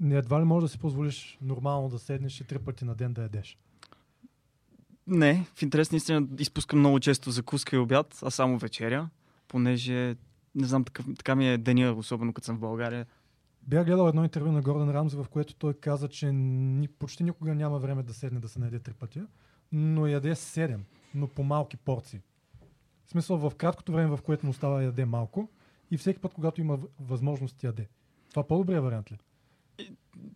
не 0.00 0.16
едва 0.16 0.40
ли 0.40 0.44
можеш 0.44 0.68
да 0.68 0.72
си 0.72 0.78
позволиш 0.78 1.38
нормално 1.40 1.88
да 1.88 1.98
седнеш 1.98 2.40
и 2.40 2.44
три 2.44 2.58
пъти 2.58 2.84
на 2.84 2.94
ден 2.94 3.12
да 3.12 3.22
ядеш? 3.22 3.58
Не, 5.06 5.46
в 5.54 5.62
интерес 5.62 5.92
на 5.92 5.96
истина 5.96 6.28
изпускам 6.38 6.78
много 6.78 7.00
често 7.00 7.30
закуска 7.30 7.76
и 7.76 7.78
обяд, 7.78 8.18
а 8.22 8.30
само 8.30 8.58
вечеря, 8.58 9.08
понеже 9.48 10.16
не 10.54 10.66
знам, 10.66 10.84
такъв, 10.84 11.06
така 11.16 11.34
ми 11.34 11.48
е 11.48 11.58
деня, 11.58 11.92
особено 11.92 12.32
като 12.32 12.44
съм 12.44 12.56
в 12.56 12.60
България. 12.60 13.06
Бях 13.62 13.86
гледал 13.86 14.08
едно 14.08 14.24
интервю 14.24 14.52
на 14.52 14.62
Гордон 14.62 14.90
Рамзи, 14.90 15.16
в 15.16 15.26
което 15.30 15.54
той 15.54 15.74
каза, 15.74 16.08
че 16.08 16.32
ни, 16.32 16.88
почти 16.88 17.24
никога 17.24 17.54
няма 17.54 17.78
време 17.78 18.02
да 18.02 18.14
седне 18.14 18.40
да 18.40 18.48
се 18.48 18.58
наеде 18.58 18.78
три 18.78 18.94
пъти, 18.94 19.22
но 19.72 20.06
яде 20.06 20.34
седем, 20.34 20.84
но 21.14 21.28
по 21.28 21.42
малки 21.42 21.76
порции. 21.76 22.20
В 23.06 23.10
смисъл, 23.10 23.36
в 23.36 23.54
краткото 23.56 23.92
време, 23.92 24.16
в 24.16 24.22
което 24.22 24.46
му 24.46 24.52
става 24.52 24.84
яде 24.84 25.04
малко 25.04 25.48
и 25.90 25.96
всеки 25.96 26.20
път, 26.20 26.34
когато 26.34 26.60
има 26.60 26.78
възможност 27.00 27.64
яде. 27.64 27.88
Това 28.30 28.46
по-добрият 28.46 28.84
вариант 28.84 29.12
ли? 29.12 29.18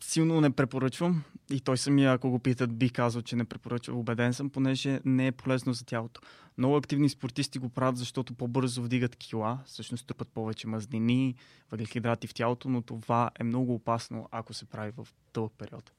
Силно 0.01 0.41
не 0.41 0.51
препоръчвам 0.51 1.25
и 1.51 1.61
той 1.61 1.79
самия, 1.79 2.13
ако 2.13 2.31
го 2.31 2.39
питат, 2.39 2.77
би 2.77 2.91
казал, 2.91 3.23
че 3.23 3.37
не 3.37 3.45
препоръчва. 3.45 3.95
Убеден 3.95 4.35
съм, 4.35 4.51
понеже 4.51 5.01
не 5.05 5.27
е 5.27 5.33
полезно 5.33 5.73
за 5.73 5.85
тялото. 5.85 6.21
Много 6.59 6.77
активни 6.77 7.09
спортисти 7.09 7.59
го 7.59 7.69
правят, 7.69 7.97
защото 7.97 8.35
по-бързо 8.35 8.83
вдигат 8.83 9.17
кила, 9.17 9.59
всъщност 9.67 10.07
трупат 10.07 10.29
повече 10.29 10.67
мазнини, 10.67 11.35
въглехидрати 11.71 12.27
в 12.27 12.35
тялото, 12.35 12.69
но 12.69 12.83
това 12.83 13.31
е 13.41 13.45
много 13.45 13.75
опасно, 13.75 14.29
ако 14.31 14.55
се 14.55 14.65
прави 14.65 14.93
в 14.97 15.09
дълъг 15.35 15.53
период. 15.59 15.93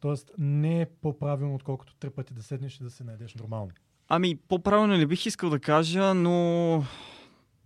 Тоест, 0.00 0.30
не 0.38 0.80
е 0.80 0.86
по-правилно, 0.86 1.54
отколкото 1.54 1.94
три 1.94 2.10
пъти 2.10 2.34
да 2.34 2.42
седнеш 2.42 2.80
и 2.80 2.82
да 2.82 2.90
се 2.90 3.04
наедеш 3.04 3.34
нормално. 3.34 3.70
Ами, 4.08 4.36
по-правилно 4.36 4.96
не 4.96 5.06
бих 5.06 5.26
искал 5.26 5.50
да 5.50 5.60
кажа, 5.60 6.14
но 6.14 6.84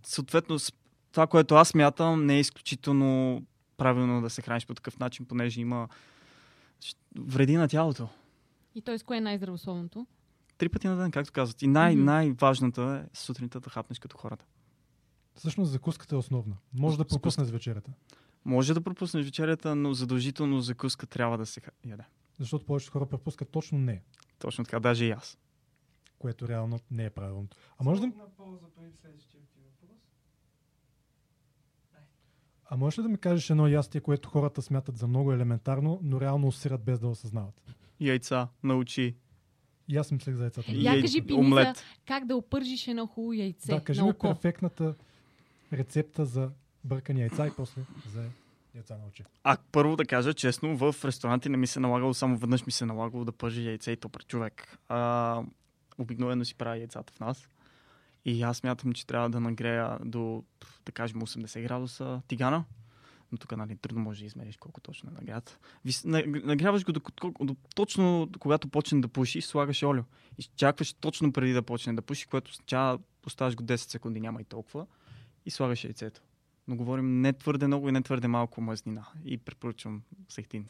съответно 0.03 0.57
това, 1.11 1.27
което 1.27 1.55
аз 1.55 1.73
мятам, 1.73 2.25
не 2.25 2.35
е 2.35 2.39
изключително 2.39 3.41
правилно 3.81 4.21
да 4.21 4.29
се 4.29 4.41
храниш 4.41 4.65
по 4.65 4.73
такъв 4.73 4.99
начин, 4.99 5.25
понеже 5.25 5.61
има 5.61 5.89
вреди 7.15 7.57
на 7.57 7.67
тялото. 7.67 8.09
И 8.75 8.81
т.е. 8.81 8.99
кое 8.99 9.17
е 9.17 9.21
най-здравословното? 9.21 10.07
Три 10.57 10.69
пъти 10.69 10.87
на 10.87 10.95
ден, 10.95 11.11
както 11.11 11.31
казват. 11.31 11.61
И 11.61 11.67
най- 11.67 11.95
Мгм. 11.95 12.05
най-важната 12.05 13.05
е 13.05 13.17
сутринта 13.17 13.59
да 13.59 13.69
хапнеш 13.69 13.99
като 13.99 14.17
хората. 14.17 14.45
Всъщност 15.35 15.71
закуската 15.71 16.15
е 16.15 16.17
основна. 16.17 16.57
Може 16.73 16.97
да 16.97 17.05
пропуснеш 17.05 17.49
вечерята. 17.49 17.91
Може 18.45 18.73
да 18.73 18.81
пропуснеш 18.81 19.25
вечерята, 19.25 19.75
но 19.75 19.93
задължително 19.93 20.61
закуска 20.61 21.07
трябва 21.07 21.37
да 21.37 21.45
се 21.45 21.61
яде. 21.85 22.03
Защото 22.39 22.65
повечето 22.65 22.91
хора 22.91 23.05
пропускат 23.05 23.49
точно 23.49 23.77
не, 23.77 24.01
Точно 24.39 24.65
така, 24.65 24.79
даже 24.79 25.05
и 25.05 25.11
аз. 25.11 25.37
което 26.19 26.47
реално 26.47 26.79
не 26.91 27.05
е 27.05 27.09
правилното. 27.09 27.57
А 27.79 27.83
може 27.83 28.01
да, 28.01 28.11
а 32.73 32.77
можеш 32.77 32.99
ли 32.99 33.03
да 33.03 33.09
ми 33.09 33.17
кажеш 33.17 33.49
едно 33.49 33.67
ястие, 33.67 34.01
което 34.01 34.29
хората 34.29 34.61
смятат 34.61 34.97
за 34.97 35.07
много 35.07 35.33
елементарно, 35.33 35.99
но 36.03 36.21
реално 36.21 36.47
усират 36.47 36.83
без 36.83 36.99
да 36.99 37.07
осъзнават? 37.07 37.61
Яйца, 37.99 38.47
научи. 38.63 39.15
И 39.87 39.97
аз 39.97 40.11
мислех 40.11 40.35
за 40.35 40.43
яйцата. 40.43 40.71
Я 40.71 41.01
кажи 41.01 41.21
пини 41.21 41.53
за 41.53 41.73
как 42.07 42.25
да 42.25 42.35
опържиш 42.35 42.87
едно 42.87 43.07
хубаво 43.07 43.33
яйце 43.33 43.67
Да, 43.67 43.83
кажи 43.83 44.01
на 44.01 44.07
ми 44.07 44.13
перфектната 44.21 44.95
рецепта 45.73 46.25
за 46.25 46.49
бъркани 46.83 47.21
яйца 47.21 47.47
и 47.47 47.51
после 47.57 47.81
за 48.13 48.23
яйца 48.75 48.97
на 48.97 49.07
очи. 49.07 49.23
А 49.43 49.57
първо 49.71 49.95
да 49.95 50.05
кажа 50.05 50.33
честно, 50.33 50.77
в 50.77 50.95
ресторанти 51.05 51.49
не 51.49 51.57
ми 51.57 51.67
се 51.67 51.79
налагало, 51.79 52.13
само 52.13 52.37
веднъж 52.37 52.65
ми 52.65 52.71
се 52.71 52.85
налагало 52.85 53.25
да 53.25 53.31
пържи 53.31 53.65
яйце 53.65 53.91
и 53.91 53.97
то 53.97 54.09
пред 54.09 54.27
човек. 54.27 54.77
А, 54.89 55.43
обикновено 55.97 56.45
си 56.45 56.55
правя 56.55 56.77
яйцата 56.77 57.13
в 57.13 57.19
нас. 57.19 57.47
И 58.25 58.43
аз 58.43 58.63
мятам, 58.63 58.93
че 58.93 59.07
трябва 59.07 59.29
да 59.29 59.39
нагрея 59.39 59.97
до, 60.05 60.43
да 60.85 60.91
кажем, 60.91 61.21
80 61.21 61.63
градуса 61.63 62.21
тигана. 62.27 62.65
Но 63.31 63.37
тук 63.37 63.57
нали, 63.57 63.75
трудно 63.75 64.01
може 64.01 64.19
да 64.19 64.25
измериш 64.25 64.57
колко 64.57 64.81
точно 64.81 65.09
е 65.09 65.13
нагрят. 65.13 65.59
Вис- 65.85 66.05
на- 66.05 66.23
Нагряваш 66.47 66.85
го 66.85 66.91
до, 66.91 67.01
до, 67.21 67.33
до, 67.45 67.55
точно 67.75 68.29
когато 68.39 68.67
почне 68.67 69.01
да 69.01 69.07
пуши, 69.07 69.41
слагаш 69.41 69.83
олио. 69.83 70.03
И 70.37 70.43
чакваш 70.43 70.93
точно 70.93 71.33
преди 71.33 71.53
да 71.53 71.61
почне 71.61 71.93
да 71.93 72.01
пуши, 72.01 72.27
което 72.27 72.49
означава, 72.51 72.99
оставаш 73.25 73.55
го 73.55 73.63
10 73.63 73.75
секунди, 73.75 74.19
няма 74.19 74.41
и 74.41 74.43
толкова. 74.43 74.87
И 75.45 75.51
слагаш 75.51 75.83
яйцето. 75.83 76.21
Но 76.67 76.75
говорим 76.75 77.21
не 77.21 77.33
твърде 77.33 77.67
много 77.67 77.89
и 77.89 77.91
не 77.91 78.01
твърде 78.01 78.27
малко 78.27 78.61
мазнина. 78.61 79.07
И 79.25 79.37
препоръчвам 79.37 80.01
сехтин. 80.29 80.65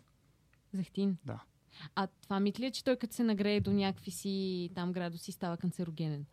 Зехтин. 0.73 1.17
Да. 1.25 1.43
А 1.95 2.07
това 2.07 2.39
мисли 2.39 2.63
ли 2.63 2.67
е, 2.67 2.71
че 2.71 2.83
той 2.83 2.95
като 2.95 3.15
се 3.15 3.23
нагрее 3.23 3.61
до 3.61 3.71
някакви 3.71 4.11
си 4.11 4.69
там 4.75 4.91
градуси 4.91 5.31
става 5.31 5.57
канцерогенен? 5.57 6.25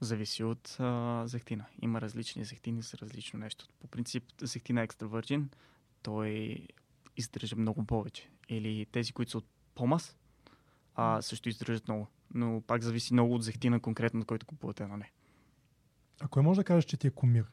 Зависи 0.00 0.44
от 0.44 0.76
а, 0.80 1.22
зехтина. 1.26 1.64
Има 1.82 2.00
различни 2.00 2.44
зехтини 2.44 2.82
за 2.82 2.98
различно 2.98 3.38
нещо. 3.38 3.68
По 3.80 3.86
принцип, 3.86 4.24
зехтина 4.40 4.82
екстра 4.82 5.06
върджин, 5.06 5.50
той 6.02 6.58
издържа 7.16 7.56
много 7.56 7.84
повече. 7.84 8.30
Или 8.48 8.86
тези, 8.92 9.12
които 9.12 9.30
са 9.30 9.38
от 9.38 9.46
помас, 9.74 10.16
а, 10.94 11.22
също 11.22 11.48
издържат 11.48 11.88
много. 11.88 12.08
Но 12.34 12.62
пак 12.66 12.82
зависи 12.82 13.12
много 13.12 13.34
от 13.34 13.44
зехтина 13.44 13.80
конкретно, 13.80 14.24
който 14.24 14.46
купувате 14.46 14.86
на 14.86 14.96
не. 14.96 15.12
А 16.20 16.28
кой 16.28 16.42
може 16.42 16.60
да 16.60 16.64
кажеш, 16.64 16.84
че 16.84 16.96
ти 16.96 17.06
е 17.06 17.10
кумир 17.10 17.44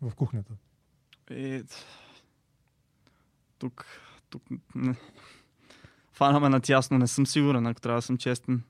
в 0.00 0.14
кухнята? 0.14 0.52
Е, 1.30 1.62
тук, 3.58 3.86
тук 4.30 4.42
не. 4.74 4.96
Фанаме 6.12 6.48
на 6.48 6.60
тясно, 6.60 6.98
не 6.98 7.06
съм 7.06 7.26
сигурен, 7.26 7.66
ако 7.66 7.80
трябва 7.80 7.98
да 7.98 8.02
съм 8.02 8.18
честен. 8.18 8.62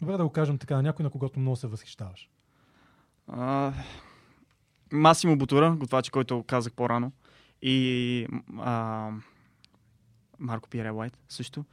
Добре 0.00 0.16
да 0.16 0.24
го 0.24 0.30
кажем 0.30 0.58
така, 0.58 0.82
някой 0.82 1.02
на 1.02 1.10
когото 1.10 1.40
много 1.40 1.56
се 1.56 1.66
възхищаваш. 1.66 2.30
А, 3.28 3.72
Масимо 4.92 5.38
Бутура, 5.38 5.76
готвач, 5.76 6.10
който 6.10 6.44
казах 6.46 6.72
по-рано. 6.72 7.12
И 7.62 8.26
а, 8.58 9.10
Марко 10.38 10.68
Пиере 10.68 10.90
Уайт 10.90 11.18
също. 11.28 11.64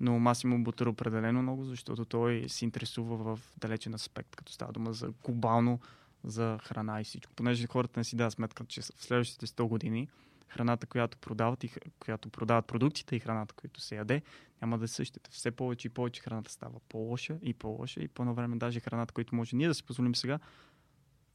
Но 0.00 0.18
Масимо 0.18 0.64
Бутура 0.64 0.90
определено 0.90 1.42
много, 1.42 1.64
защото 1.64 2.04
той 2.04 2.44
се 2.48 2.64
интересува 2.64 3.16
в 3.16 3.40
далечен 3.58 3.94
аспект, 3.94 4.36
като 4.36 4.52
става 4.52 4.72
дума 4.72 4.92
за 4.92 5.12
глобално, 5.24 5.80
за 6.24 6.58
храна 6.62 7.00
и 7.00 7.04
всичко. 7.04 7.32
Понеже 7.36 7.66
хората 7.66 8.00
не 8.00 8.04
си 8.04 8.16
дадат 8.16 8.32
сметка, 8.32 8.64
че 8.64 8.80
в 8.80 8.84
следващите 8.84 9.46
100 9.46 9.68
години 9.68 10.08
храната, 10.48 10.86
която 10.86 11.18
продават, 11.18 11.64
и, 11.64 11.70
която 11.98 12.30
продават 12.30 12.66
продуктите 12.66 13.16
и 13.16 13.20
храната, 13.20 13.54
която 13.54 13.80
се 13.80 13.96
яде, 13.96 14.22
няма 14.62 14.78
да 14.78 14.84
е 14.84 14.88
същата. 14.88 15.30
Все 15.30 15.50
повече 15.50 15.88
и 15.88 15.90
повече 15.90 16.20
храната 16.22 16.52
става 16.52 16.80
по-лоша 16.88 17.38
и 17.42 17.54
по-лоша 17.54 18.00
и 18.00 18.08
по 18.08 18.22
едно 18.22 18.34
време 18.34 18.56
даже 18.56 18.80
храната, 18.80 19.14
която 19.14 19.34
може 19.34 19.56
ние 19.56 19.68
да 19.68 19.74
си 19.74 19.82
позволим 19.84 20.14
сега, 20.14 20.38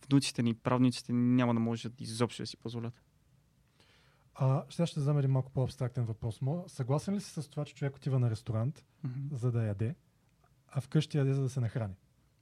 внуците 0.09 0.43
ни, 0.43 0.53
правниците 0.53 1.13
ни 1.13 1.35
няма 1.35 1.53
да 1.53 1.59
можат 1.59 2.01
изобщо 2.01 2.43
да 2.43 2.47
си 2.47 2.57
позволят. 2.57 3.01
А, 4.35 4.63
сега 4.69 4.85
ще 4.87 4.99
задам 4.99 5.17
един 5.17 5.31
малко 5.31 5.51
по-абстрактен 5.51 6.05
въпрос. 6.05 6.39
Мо- 6.39 6.67
Съгласен 6.67 7.15
ли 7.15 7.21
си 7.21 7.41
с 7.41 7.47
това, 7.49 7.65
че 7.65 7.73
човек 7.75 7.95
отива 7.95 8.19
на 8.19 8.29
ресторант, 8.29 8.85
Мгм. 9.03 9.35
за 9.35 9.51
да 9.51 9.63
яде, 9.63 9.95
а 10.67 10.81
вкъщи 10.81 11.17
яде, 11.17 11.33
за 11.33 11.41
да 11.41 11.49
се 11.49 11.59
нахрани? 11.59 11.93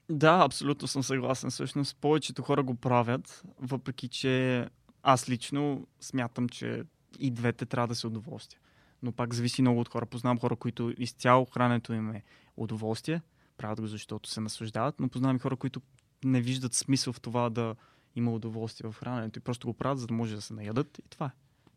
Да, 0.09 0.41
абсолютно 0.45 0.87
съм 0.87 1.03
съгласен. 1.03 1.49
Всъщност 1.49 1.97
повечето 1.97 2.41
хора 2.41 2.63
го 2.63 2.75
правят, 2.75 3.43
въпреки 3.59 4.07
че 4.07 4.65
аз 5.13 5.29
лично 5.29 5.87
смятам, 5.99 6.49
че 6.49 6.83
и 7.19 7.31
двете 7.31 7.65
трябва 7.65 7.87
да 7.87 7.95
се 7.95 8.07
удоволствие. 8.07 8.59
Но 9.03 9.11
пак 9.11 9.33
зависи 9.33 9.61
много 9.61 9.79
от 9.79 9.89
хора. 9.89 10.05
Познавам 10.05 10.39
хора, 10.39 10.55
които 10.55 10.93
изцяло 10.97 11.45
храненето 11.45 11.93
им 11.93 12.11
е 12.11 12.23
удоволствие, 12.57 13.21
правят 13.57 13.81
го 13.81 13.87
защото 13.87 14.29
се 14.29 14.41
наслаждават, 14.41 14.99
но 14.99 15.09
познавам 15.09 15.35
и 15.35 15.39
хора, 15.39 15.55
които 15.55 15.81
не 16.23 16.41
виждат 16.41 16.73
смисъл 16.73 17.13
в 17.13 17.21
това 17.21 17.49
да 17.49 17.75
има 18.15 18.33
удоволствие 18.33 18.91
в 18.91 18.95
храненето 18.95 19.39
и 19.39 19.41
просто 19.41 19.67
го 19.67 19.73
правят, 19.73 19.99
за 19.99 20.07
да 20.07 20.13
може 20.13 20.35
да 20.35 20.41
се 20.41 20.53
наядат 20.53 20.99
и 20.99 21.09
това 21.09 21.25
е. 21.25 21.31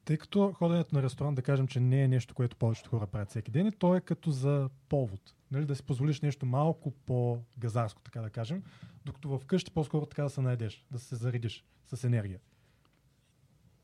Тъй 0.04 0.16
като 0.16 0.52
ходенето 0.52 0.94
на 0.94 1.02
ресторант, 1.02 1.36
да 1.36 1.42
кажем, 1.42 1.68
че 1.68 1.80
не 1.80 2.02
е 2.02 2.08
нещо, 2.08 2.34
което 2.34 2.56
повечето 2.56 2.90
хора 2.90 3.06
правят 3.06 3.30
всеки 3.30 3.50
ден, 3.50 3.72
то 3.78 3.96
е 3.96 4.00
като 4.00 4.30
за 4.30 4.70
повод. 4.88 5.34
Нали, 5.50 5.64
да 5.64 5.76
си 5.76 5.82
позволиш 5.82 6.20
нещо 6.20 6.46
малко 6.46 6.90
по-газарско, 6.90 8.02
така 8.02 8.20
да 8.20 8.30
кажем, 8.30 8.62
докато 9.04 9.38
вкъщи 9.38 9.70
по-скоро 9.70 10.06
така 10.06 10.22
да 10.22 10.30
се 10.30 10.40
наедеш, 10.40 10.86
да 10.90 10.98
се 10.98 11.16
заредиш 11.16 11.64
с 11.94 12.04
енергия. 12.04 12.38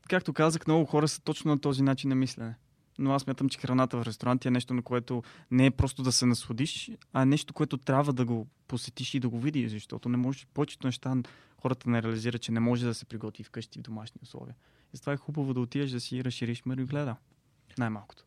Както 0.09 0.33
казах, 0.33 0.67
много 0.67 0.85
хора 0.85 1.07
са 1.07 1.21
точно 1.21 1.51
на 1.51 1.59
този 1.59 1.83
начин 1.83 2.09
на 2.09 2.15
мислене. 2.15 2.55
Но 2.99 3.11
аз 3.13 3.27
мятам, 3.27 3.49
че 3.49 3.59
храната 3.59 3.97
в 3.97 4.05
ресторанти 4.05 4.47
е 4.47 4.51
нещо, 4.51 4.73
на 4.73 4.81
което 4.81 5.23
не 5.51 5.65
е 5.65 5.71
просто 5.71 6.03
да 6.03 6.11
се 6.11 6.25
насладиш, 6.25 6.91
а 7.13 7.21
е 7.21 7.25
нещо, 7.25 7.53
което 7.53 7.77
трябва 7.77 8.13
да 8.13 8.25
го 8.25 8.47
посетиш 8.67 9.13
и 9.13 9.19
да 9.19 9.29
го 9.29 9.39
видиш, 9.39 9.71
защото 9.71 10.09
не 10.09 10.17
може, 10.17 10.45
повечето 10.53 10.87
неща 10.87 11.15
хората 11.61 11.89
не 11.89 12.03
реализират, 12.03 12.41
че 12.41 12.51
не 12.51 12.59
може 12.59 12.85
да 12.85 12.93
се 12.93 13.05
приготви 13.05 13.43
вкъщи 13.43 13.79
в 13.79 13.81
домашни 13.81 14.19
условия. 14.23 14.55
И 14.93 14.97
затова 14.97 15.13
е 15.13 15.17
хубаво 15.17 15.53
да 15.53 15.59
отидеш 15.59 15.91
да 15.91 15.99
си 15.99 16.23
разшириш 16.23 16.65
мирогледа. 16.65 17.15
Най-малкото. 17.77 18.25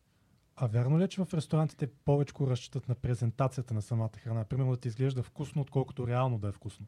А 0.55 0.67
вярно 0.67 0.99
ли 0.99 1.03
е, 1.03 1.07
че 1.07 1.21
в 1.21 1.33
ресторантите 1.33 1.87
повече 2.05 2.33
разчитат 2.41 2.89
на 2.89 2.95
презентацията 2.95 3.73
на 3.73 3.81
самата 3.81 4.17
храна? 4.23 4.43
Примерно 4.43 4.71
да 4.71 4.77
ти 4.77 4.87
изглежда 4.87 5.23
вкусно, 5.23 5.61
отколкото 5.61 6.07
реално 6.07 6.37
да 6.37 6.47
е 6.47 6.51
вкусно. 6.51 6.85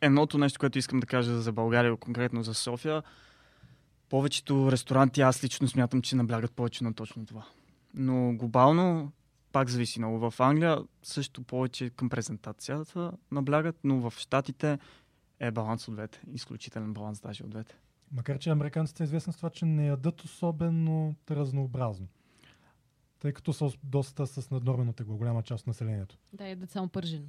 Едното 0.00 0.38
нещо, 0.38 0.60
което 0.60 0.78
искам 0.78 1.00
да 1.00 1.06
кажа 1.06 1.40
за 1.40 1.52
България, 1.52 1.96
конкретно 1.96 2.42
за 2.42 2.54
София, 2.54 3.02
повечето 4.12 4.72
ресторанти 4.72 5.20
аз 5.20 5.44
лично 5.44 5.68
смятам, 5.68 6.02
че 6.02 6.16
наблягат 6.16 6.52
повече 6.52 6.84
на 6.84 6.94
точно 6.94 7.26
това. 7.26 7.46
Но 7.94 8.34
глобално 8.36 9.12
пак 9.52 9.68
зависи 9.68 9.98
много. 9.98 10.30
В 10.30 10.40
Англия 10.40 10.78
също 11.02 11.42
повече 11.42 11.90
към 11.90 12.08
презентацията 12.08 13.12
наблягат, 13.30 13.76
но 13.84 14.10
в 14.10 14.14
Штатите 14.18 14.78
е 15.40 15.50
баланс 15.50 15.88
от 15.88 15.94
двете. 15.94 16.20
Изключителен 16.32 16.92
баланс 16.92 17.20
даже 17.20 17.44
от 17.44 17.50
двете. 17.50 17.74
Макар, 18.12 18.38
че 18.38 18.50
американците 18.50 18.96
са 18.96 19.04
известни 19.04 19.32
с 19.32 19.36
това, 19.36 19.50
че 19.50 19.64
не 19.64 19.86
ядат 19.86 20.22
особено 20.22 21.14
разнообразно. 21.30 22.06
Тъй 23.20 23.32
като 23.32 23.52
са 23.52 23.70
доста 23.82 24.26
с 24.26 24.50
наднормено 24.50 24.92
тегло, 24.92 25.16
голяма 25.16 25.42
част 25.42 25.62
от 25.62 25.66
населението. 25.66 26.18
Да, 26.32 26.48
ядат 26.48 26.70
само 26.70 26.88
пържено. 26.88 27.26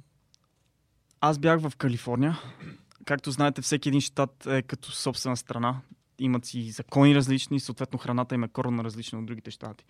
Аз 1.20 1.38
бях 1.38 1.60
в 1.60 1.76
Калифорния. 1.76 2.38
Както 3.04 3.30
знаете, 3.30 3.62
всеки 3.62 3.88
един 3.88 4.00
щат 4.00 4.46
е 4.46 4.62
като 4.62 4.92
собствена 4.92 5.36
страна. 5.36 5.80
Имат 6.18 6.44
си 6.44 6.70
закони 6.70 7.14
различни, 7.14 7.60
съответно 7.60 7.98
храната 7.98 8.34
им 8.34 8.44
е 8.44 8.48
коренно 8.48 8.84
различна 8.84 9.18
от 9.18 9.26
другите 9.26 9.50
щати. 9.50 9.84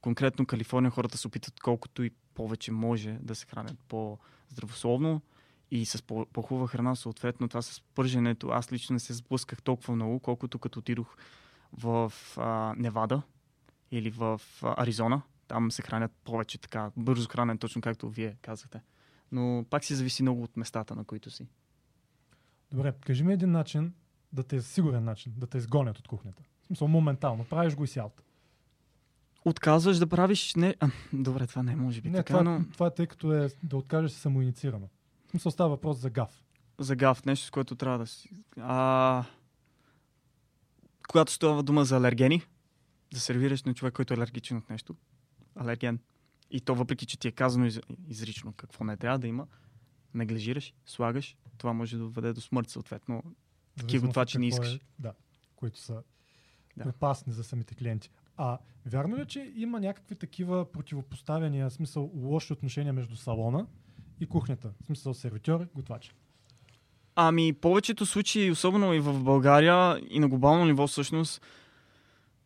Конкретно 0.00 0.46
Калифорния 0.46 0.90
хората 0.90 1.18
се 1.18 1.26
опитат 1.26 1.60
колкото 1.60 2.02
и 2.02 2.10
повече 2.34 2.72
може 2.72 3.18
да 3.22 3.34
се 3.34 3.46
хранят 3.46 3.78
по-здравословно 3.88 5.22
и 5.70 5.86
с 5.86 6.02
по-хубава 6.02 6.68
храна, 6.68 6.96
съответно 6.96 7.48
това 7.48 7.62
с 7.62 7.82
пърженето. 7.94 8.48
Аз 8.48 8.72
лично 8.72 8.92
не 8.92 9.00
се 9.00 9.12
сблъсках 9.12 9.62
толкова 9.62 9.94
много, 9.94 10.20
колкото 10.20 10.58
като 10.58 10.78
отидох 10.78 11.16
в 11.72 12.12
а, 12.36 12.74
Невада 12.76 13.22
или 13.90 14.10
в 14.10 14.40
а, 14.62 14.82
Аризона. 14.82 15.22
Там 15.48 15.70
се 15.70 15.82
хранят 15.82 16.12
повече 16.24 16.58
така, 16.58 16.90
бързо 16.96 17.28
хранен, 17.28 17.58
точно 17.58 17.82
както 17.82 18.10
вие 18.10 18.36
казахте. 18.42 18.80
Но 19.32 19.64
пак 19.70 19.84
си 19.84 19.94
зависи 19.94 20.22
много 20.22 20.42
от 20.42 20.56
местата, 20.56 20.94
на 20.94 21.04
които 21.04 21.30
си. 21.30 21.46
Добре, 22.70 22.94
кажи 23.00 23.24
ми 23.24 23.32
един 23.32 23.50
начин, 23.50 23.92
да 24.32 24.42
те 24.42 24.56
е 24.56 24.62
сигурен 24.62 25.04
начин, 25.04 25.32
да 25.36 25.46
те 25.46 25.58
изгонят 25.58 25.98
от 25.98 26.08
кухнята. 26.08 26.42
В 26.62 26.66
смисъл, 26.66 26.88
моментално. 26.88 27.44
Правиш 27.44 27.74
го 27.74 27.84
и 27.84 27.88
сялта. 27.88 28.22
Отказваш 29.44 29.98
да 29.98 30.06
правиш... 30.06 30.54
Не... 30.54 30.74
А, 30.80 30.90
добре, 31.12 31.46
това 31.46 31.62
не 31.62 31.72
е 31.72 31.76
може 31.76 32.00
би 32.00 32.10
не, 32.10 32.16
така, 32.16 32.26
това, 32.26 32.42
но... 32.42 32.64
това 32.72 32.86
е 32.86 32.94
тъй 32.94 33.06
като 33.06 33.32
е 33.32 33.48
да 33.62 33.76
откажеш 33.76 34.12
самоинициирано. 34.12 34.88
В 35.26 35.30
смисъл 35.30 35.52
става 35.52 35.70
въпрос 35.70 35.98
за 35.98 36.10
гаф. 36.10 36.42
За 36.78 36.96
гаф, 36.96 37.24
нещо 37.24 37.46
с 37.46 37.50
което 37.50 37.74
трябва 37.74 37.98
да 37.98 38.06
си... 38.06 38.30
А... 38.60 39.24
Когато 41.08 41.32
става 41.32 41.62
дума 41.62 41.84
за 41.84 41.96
алергени, 41.96 42.42
да 43.12 43.20
сервираш 43.20 43.62
на 43.62 43.74
човек, 43.74 43.94
който 43.94 44.14
е 44.14 44.16
алергичен 44.16 44.56
от 44.56 44.70
нещо, 44.70 44.96
алерген, 45.56 45.98
и 46.50 46.60
то 46.60 46.74
въпреки, 46.74 47.06
че 47.06 47.18
ти 47.18 47.28
е 47.28 47.32
казано 47.32 47.66
из, 47.66 47.80
изрично 48.08 48.52
какво 48.52 48.84
не 48.84 48.96
трябва 48.96 49.18
да 49.18 49.26
има, 49.26 49.46
неглижираш, 50.14 50.74
слагаш, 50.86 51.36
това 51.58 51.72
може 51.72 51.96
да 51.96 52.02
доведе 52.02 52.32
до 52.32 52.40
смърт, 52.40 52.70
съответно. 52.70 53.22
Такива 53.78 54.06
готвачи 54.06 54.38
не 54.38 54.46
искаш. 54.46 54.74
Е, 54.74 54.80
да, 54.98 55.12
които 55.56 55.78
са 55.78 56.02
да. 56.76 56.88
опасни 56.88 57.32
за 57.32 57.44
самите 57.44 57.74
клиенти. 57.74 58.10
А 58.36 58.58
вярно 58.86 59.16
ли, 59.16 59.20
е, 59.20 59.26
че 59.26 59.52
има 59.56 59.80
някакви 59.80 60.14
такива 60.14 60.72
противопоставяния, 60.72 61.70
в 61.70 61.72
смисъл 61.72 62.10
лоши 62.14 62.52
отношения 62.52 62.92
между 62.92 63.16
салона 63.16 63.66
и 64.20 64.26
кухнята? 64.26 64.70
В 64.82 64.86
смисъл 64.86 65.14
сервитьор, 65.14 65.68
готвач? 65.74 66.14
Ами, 67.14 67.52
повечето 67.52 68.06
случаи, 68.06 68.50
особено 68.50 68.94
и 68.94 69.00
в 69.00 69.22
България 69.22 70.00
и 70.10 70.20
на 70.20 70.28
глобално 70.28 70.64
ниво 70.64 70.86
всъщност, 70.86 71.42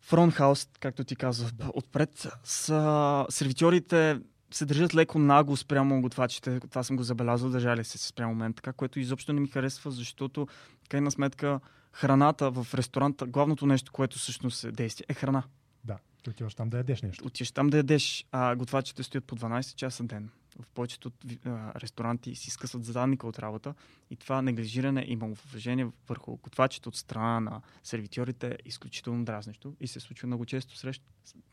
фронтхаус, 0.00 0.68
както 0.80 1.04
ти 1.04 1.16
казах, 1.16 1.52
да. 1.52 1.70
отпред, 1.74 2.28
са 2.44 3.26
сервитьорите 3.30 4.20
се 4.54 4.66
държат 4.66 4.94
леко 4.94 5.18
нагло 5.18 5.56
спрямо 5.56 6.02
готвачите. 6.02 6.60
Това 6.60 6.82
съм 6.82 6.96
го 6.96 7.02
забелязал, 7.02 7.50
държали 7.50 7.84
се 7.84 7.98
спрямо 7.98 8.34
мен, 8.34 8.52
така, 8.52 8.72
което 8.72 9.00
изобщо 9.00 9.32
не 9.32 9.40
ми 9.40 9.48
харесва, 9.48 9.90
защото, 9.90 10.46
крайна 10.93 11.11
сметка, 11.11 11.61
храната 11.93 12.51
в 12.51 12.66
ресторанта, 12.74 13.26
главното 13.26 13.66
нещо, 13.66 13.93
което 13.93 14.18
всъщност 14.18 14.64
е 14.64 14.72
действие, 14.72 15.07
е 15.09 15.14
храна. 15.14 15.43
Да, 15.84 15.99
ти 16.22 16.30
отиваш 16.30 16.55
там 16.55 16.70
да 16.70 16.76
ядеш 16.76 17.03
нещо. 17.03 17.26
Отиваш 17.26 17.53
там 17.53 17.70
да 17.70 17.76
ядеш, 17.76 18.26
а 18.32 18.57
готвачите 18.57 19.03
стоят 19.03 19.24
по 19.24 19.36
12 19.36 19.74
часа 19.74 20.05
ден. 20.05 20.30
В 20.61 20.66
повечето 20.74 21.12
а, 21.47 21.80
ресторанти 21.80 22.34
си 22.34 22.51
скъсват 22.51 22.84
зададника 22.84 23.26
от 23.26 23.38
работа 23.38 23.74
и 24.11 24.16
това 24.16 24.43
неглижиране 24.43 25.01
и 25.01 25.18
уважение 25.22 25.88
върху 26.09 26.36
готвачите 26.36 26.88
от 26.88 26.97
страна 26.97 27.40
на 27.40 27.61
сервитьорите 27.82 28.49
е 28.49 28.59
изключително 28.64 29.24
дразнещо 29.24 29.74
и 29.80 29.86
се 29.86 30.01
случва 30.01 30.26
много 30.26 30.45
често 30.45 30.76
срещу. 30.76 31.05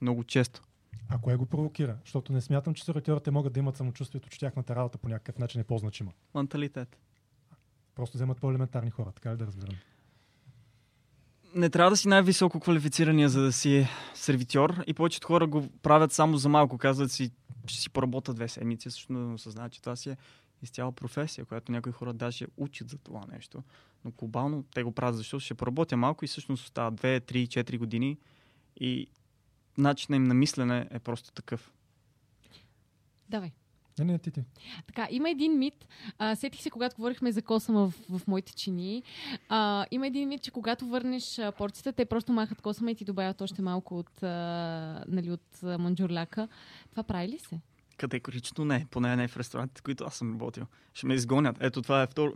Много 0.01 0.23
често. 0.23 0.61
А 1.09 1.17
кое 1.17 1.35
го 1.35 1.45
провокира? 1.45 1.97
Защото 2.05 2.33
не 2.33 2.41
смятам, 2.41 2.73
че 2.73 2.85
сервитьорите 2.85 3.31
могат 3.31 3.53
да 3.53 3.59
имат 3.59 3.77
самочувствието, 3.77 4.29
че 4.29 4.39
тяхната 4.39 4.75
работа 4.75 4.97
по 4.97 5.09
някакъв 5.09 5.37
начин 5.37 5.61
е 5.61 5.63
по-значима. 5.63 6.11
Менталитет. 6.35 6.97
Просто 7.99 8.17
вземат 8.17 8.37
по-елементарни 8.37 8.91
хора, 8.91 9.11
така 9.11 9.33
ли 9.33 9.37
да 9.37 9.45
разбирам? 9.45 9.75
не 11.55 11.69
трябва 11.69 11.89
да 11.89 11.97
си 11.97 12.07
най-високо 12.07 12.59
квалифицирания, 12.59 13.29
за 13.29 13.41
да 13.41 13.51
си 13.51 13.87
сервитьор. 14.13 14.83
И 14.87 14.93
повечето 14.93 15.27
хора 15.27 15.47
го 15.47 15.69
правят 15.81 16.11
само 16.11 16.37
за 16.37 16.49
малко. 16.49 16.77
Казват 16.77 17.11
си, 17.11 17.31
ще 17.67 17.81
си 17.81 17.89
поработя 17.89 18.33
две 18.33 18.47
седмици, 18.47 18.91
също 18.91 19.33
осъзнават, 19.33 19.71
че 19.71 19.81
това 19.81 19.95
си 19.95 20.09
е 20.09 20.17
изцяла 20.61 20.91
професия, 20.91 21.45
която 21.45 21.71
някои 21.71 21.91
хора 21.91 22.13
даже 22.13 22.47
учат 22.57 22.89
за 22.89 22.97
това 22.97 23.25
нещо. 23.31 23.63
Но 24.05 24.11
глобално 24.11 24.63
те 24.63 24.83
го 24.83 24.91
правят, 24.91 25.17
защото 25.17 25.39
ще 25.39 25.53
поработя 25.53 25.97
малко 25.97 26.25
и 26.25 26.27
всъщност 26.27 26.63
остават 26.63 27.01
2, 27.01 27.31
3, 27.31 27.47
4 27.47 27.77
години 27.77 28.17
и 28.79 29.07
начинът 29.77 30.17
им 30.17 30.23
на 30.23 30.33
мислене 30.33 30.87
е 30.91 30.99
просто 30.99 31.31
такъв. 31.31 31.71
Давай. 33.29 33.51
Не, 33.99 34.11
не, 34.11 34.19
ти, 34.19 34.31
ти. 34.31 34.43
Така, 34.87 35.07
има 35.11 35.29
един 35.29 35.57
мит. 35.57 35.87
А, 36.17 36.35
сетих 36.35 36.61
се, 36.61 36.69
когато 36.69 36.95
говорихме 36.95 37.31
за 37.31 37.41
косама 37.41 37.89
в, 37.89 38.19
в 38.19 38.27
моите 38.27 38.55
чини. 38.55 39.03
А, 39.49 39.85
има 39.91 40.07
един 40.07 40.29
мит, 40.29 40.41
че 40.41 40.51
когато 40.51 40.85
върнеш 40.85 41.39
а, 41.39 41.51
порцията, 41.51 41.93
те 41.93 42.05
просто 42.05 42.33
махат 42.33 42.61
косама 42.61 42.91
и 42.91 42.95
ти 42.95 43.05
добавят 43.05 43.41
още 43.41 43.61
малко 43.61 43.99
от, 43.99 44.23
а, 44.23 45.03
нали, 45.07 45.31
от 45.31 45.63
а, 45.63 45.77
манджурляка. 45.77 46.47
Това 46.91 47.03
прави 47.03 47.27
ли 47.27 47.39
се? 47.39 47.59
Категорично 47.97 48.65
не. 48.65 48.85
Поне 48.91 49.15
не 49.15 49.27
в 49.27 49.37
ресторантите, 49.37 49.81
които 49.81 50.03
аз 50.03 50.15
съм 50.15 50.33
работил. 50.33 50.65
Ще 50.93 51.07
ме 51.07 51.13
изгонят. 51.13 51.57
Ето 51.59 51.81
това 51.81 52.01
е 52.01 52.07
второ, 52.07 52.33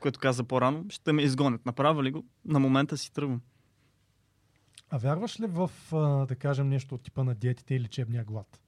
което 0.00 0.20
каза 0.20 0.44
по-рано. 0.44 0.84
Ще 0.88 1.12
ме 1.12 1.22
изгонят. 1.22 1.66
Направя 1.66 2.04
ли 2.04 2.10
го? 2.10 2.24
На 2.44 2.58
момента 2.60 2.96
си 2.96 3.12
тръгвам. 3.12 3.40
А 4.90 4.98
вярваш 4.98 5.40
ли 5.40 5.46
в, 5.46 5.70
да 6.28 6.36
кажем, 6.36 6.68
нещо 6.68 6.94
от 6.94 7.02
типа 7.02 7.24
на 7.24 7.34
диетите 7.34 7.74
или 7.74 7.84
лечебния 7.84 8.24
глад? 8.24 8.60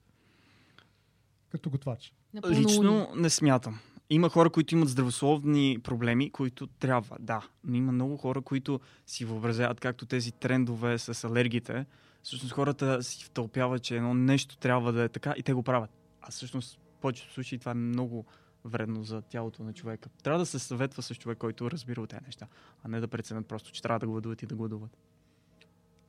Като 1.49 1.69
готвач. 1.69 2.13
Лично 2.49 3.07
не 3.15 3.29
смятам. 3.29 3.79
Има 4.09 4.29
хора, 4.29 4.49
които 4.49 4.75
имат 4.75 4.89
здравословни 4.89 5.77
проблеми, 5.83 6.29
които 6.29 6.67
трябва, 6.67 7.17
да. 7.19 7.47
Но 7.63 7.75
има 7.75 7.91
много 7.91 8.17
хора, 8.17 8.41
които 8.41 8.79
си 9.05 9.25
въобразяват 9.25 9.79
както 9.79 10.05
тези 10.05 10.31
трендове 10.31 10.97
с 10.97 11.23
алергите. 11.23 11.85
Всъщност 12.23 12.53
хората 12.53 13.03
си 13.03 13.25
втълпяват, 13.25 13.83
че 13.83 13.95
едно 13.95 14.13
нещо 14.13 14.57
трябва 14.57 14.91
да 14.91 15.03
е 15.03 15.09
така 15.09 15.33
и 15.37 15.43
те 15.43 15.53
го 15.53 15.63
правят. 15.63 15.89
А 16.21 16.31
всъщност 16.31 16.75
в 16.75 17.01
повечето 17.01 17.33
случаи 17.33 17.59
това 17.59 17.71
е 17.71 17.75
много 17.75 18.25
вредно 18.65 19.03
за 19.03 19.21
тялото 19.21 19.63
на 19.63 19.73
човека. 19.73 20.09
Трябва 20.23 20.39
да 20.39 20.45
се 20.45 20.59
съветва 20.59 21.01
с 21.01 21.15
човек, 21.15 21.37
който 21.37 21.71
разбира 21.71 22.01
от 22.01 22.09
тези 22.09 22.25
неща, 22.25 22.47
а 22.83 22.87
не 22.87 22.99
да 22.99 23.07
преценят 23.07 23.47
просто, 23.47 23.71
че 23.71 23.81
трябва 23.81 23.99
да 23.99 24.07
гладуват 24.07 24.41
и 24.41 24.45
да 24.45 24.55
гладуват. 24.55 24.97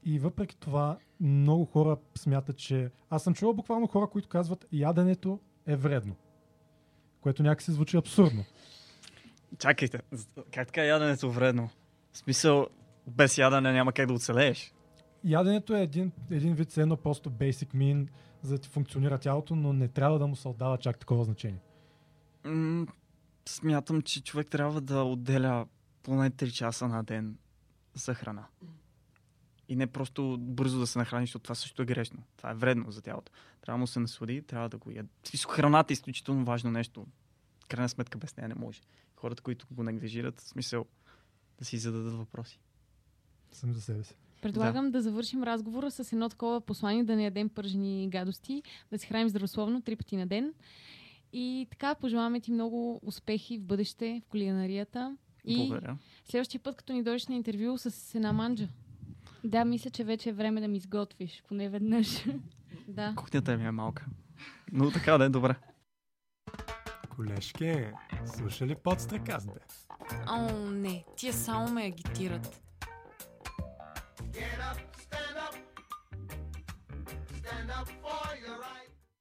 И 0.04 0.18
въпреки 0.18 0.56
това, 0.56 0.98
много 1.20 1.64
хора 1.64 1.96
смятат, 2.14 2.56
че... 2.56 2.90
Аз 3.10 3.22
съм 3.24 3.34
чувал 3.34 3.54
буквално 3.54 3.86
хора, 3.86 4.06
които 4.06 4.28
казват, 4.28 4.66
яденето 4.72 5.40
е 5.66 5.76
вредно. 5.76 6.16
Което 7.20 7.42
някакси 7.42 7.72
звучи 7.72 7.96
абсурдно. 7.96 8.44
Чакайте, 9.58 10.00
как 10.52 10.66
така 10.66 10.84
яденето 10.84 11.26
е 11.26 11.30
вредно? 11.30 11.70
В 12.12 12.18
смисъл, 12.18 12.66
без 13.06 13.38
ядене 13.38 13.72
няма 13.72 13.92
как 13.92 14.06
да 14.06 14.12
оцелееш. 14.12 14.74
Яденето 15.24 15.76
е 15.76 15.82
един, 15.82 16.12
един 16.30 16.54
вид 16.54 16.76
едно 16.76 16.96
просто 16.96 17.30
basic 17.30 17.74
mean, 17.74 18.08
за 18.42 18.54
да 18.54 18.58
ти 18.58 18.68
функционира 18.68 19.18
тялото, 19.18 19.56
но 19.56 19.72
не 19.72 19.88
трябва 19.88 20.18
да 20.18 20.26
му 20.26 20.36
се 20.36 20.48
отдава 20.48 20.78
чак 20.78 20.98
такова 20.98 21.24
значение. 21.24 21.60
М- 22.44 22.86
смятам, 23.48 24.02
че 24.02 24.22
човек 24.22 24.48
трябва 24.48 24.80
да 24.80 25.02
отделя 25.02 25.66
поне 26.02 26.30
3 26.30 26.50
часа 26.50 26.88
на 26.88 27.04
ден 27.04 27.38
за 27.94 28.14
храна. 28.14 28.46
И 29.68 29.76
не 29.76 29.86
просто 29.86 30.36
бързо 30.40 30.78
да 30.78 30.86
се 30.86 30.98
нахраниш, 30.98 31.28
защото 31.28 31.42
това 31.42 31.54
също 31.54 31.82
е 31.82 31.84
грешно. 31.84 32.22
Това 32.36 32.50
е 32.50 32.54
вредно 32.54 32.90
за 32.90 33.02
тялото. 33.02 33.32
Трябва 33.60 33.78
да 33.78 33.80
му 33.80 33.86
се 33.86 34.00
наслади, 34.00 34.42
трябва 34.42 34.68
да 34.68 34.78
го 34.78 34.90
смисъл, 35.24 35.50
Храната 35.50 35.92
е 35.92 35.94
изключително 35.94 36.44
важно 36.44 36.70
нещо. 36.70 37.06
Крайна 37.68 37.88
сметка 37.88 38.18
без 38.18 38.36
нея 38.36 38.48
не 38.48 38.54
може. 38.54 38.80
Хората, 39.16 39.42
които 39.42 39.66
го 39.70 39.82
неглижират, 39.82 40.40
в 40.40 40.48
смисъл 40.48 40.86
да 41.58 41.64
си 41.64 41.78
зададат 41.78 42.12
въпроси. 42.12 42.60
Сами 43.52 43.74
за 43.74 43.80
себе 43.80 44.04
си. 44.04 44.14
Предлагам 44.42 44.84
да. 44.84 44.90
да 44.90 45.02
завършим 45.02 45.42
разговора 45.42 45.90
с 45.90 46.12
едно 46.12 46.28
такова 46.28 46.60
послание, 46.60 47.04
да 47.04 47.16
не 47.16 47.24
ядем 47.24 47.48
пържени 47.48 48.08
гадости, 48.08 48.62
да 48.90 48.98
се 48.98 49.06
храним 49.06 49.28
здравословно 49.28 49.82
три 49.82 49.96
пъти 49.96 50.16
на 50.16 50.26
ден. 50.26 50.54
И 51.32 51.66
така, 51.70 51.94
пожелаваме 51.94 52.40
ти 52.40 52.52
много 52.52 53.00
успехи 53.02 53.58
в 53.58 53.62
бъдеще 53.62 54.22
в 54.24 54.28
кулинарията. 54.28 55.16
И 55.44 55.56
Благодаря. 55.56 55.98
следващия 56.24 56.60
път, 56.60 56.76
като 56.76 56.92
ни 56.92 57.02
дойдеш 57.02 57.26
на 57.26 57.34
интервю 57.34 57.78
с 57.78 58.14
една 58.14 58.32
манджа. 58.32 58.68
Да, 59.44 59.64
мисля, 59.64 59.90
че 59.90 60.04
вече 60.04 60.28
е 60.28 60.32
време 60.32 60.60
да 60.60 60.68
ми 60.68 60.76
изготвиш, 60.76 61.42
поне 61.48 61.68
веднъж. 61.68 62.24
да. 62.88 63.14
Кухнята 63.16 63.56
ми 63.56 63.66
е 63.66 63.70
малка. 63.70 64.06
Но 64.72 64.90
така 64.90 65.18
да 65.18 65.24
е 65.24 65.28
добре. 65.28 65.54
Колешки, 67.16 67.86
слуша 68.26 68.66
ли 68.66 68.74
подстреказбе? 68.74 69.60
О, 70.28 70.66
не, 70.70 71.04
тия 71.16 71.32
само 71.32 71.72
ме 71.72 71.84
агитират. 71.84 72.62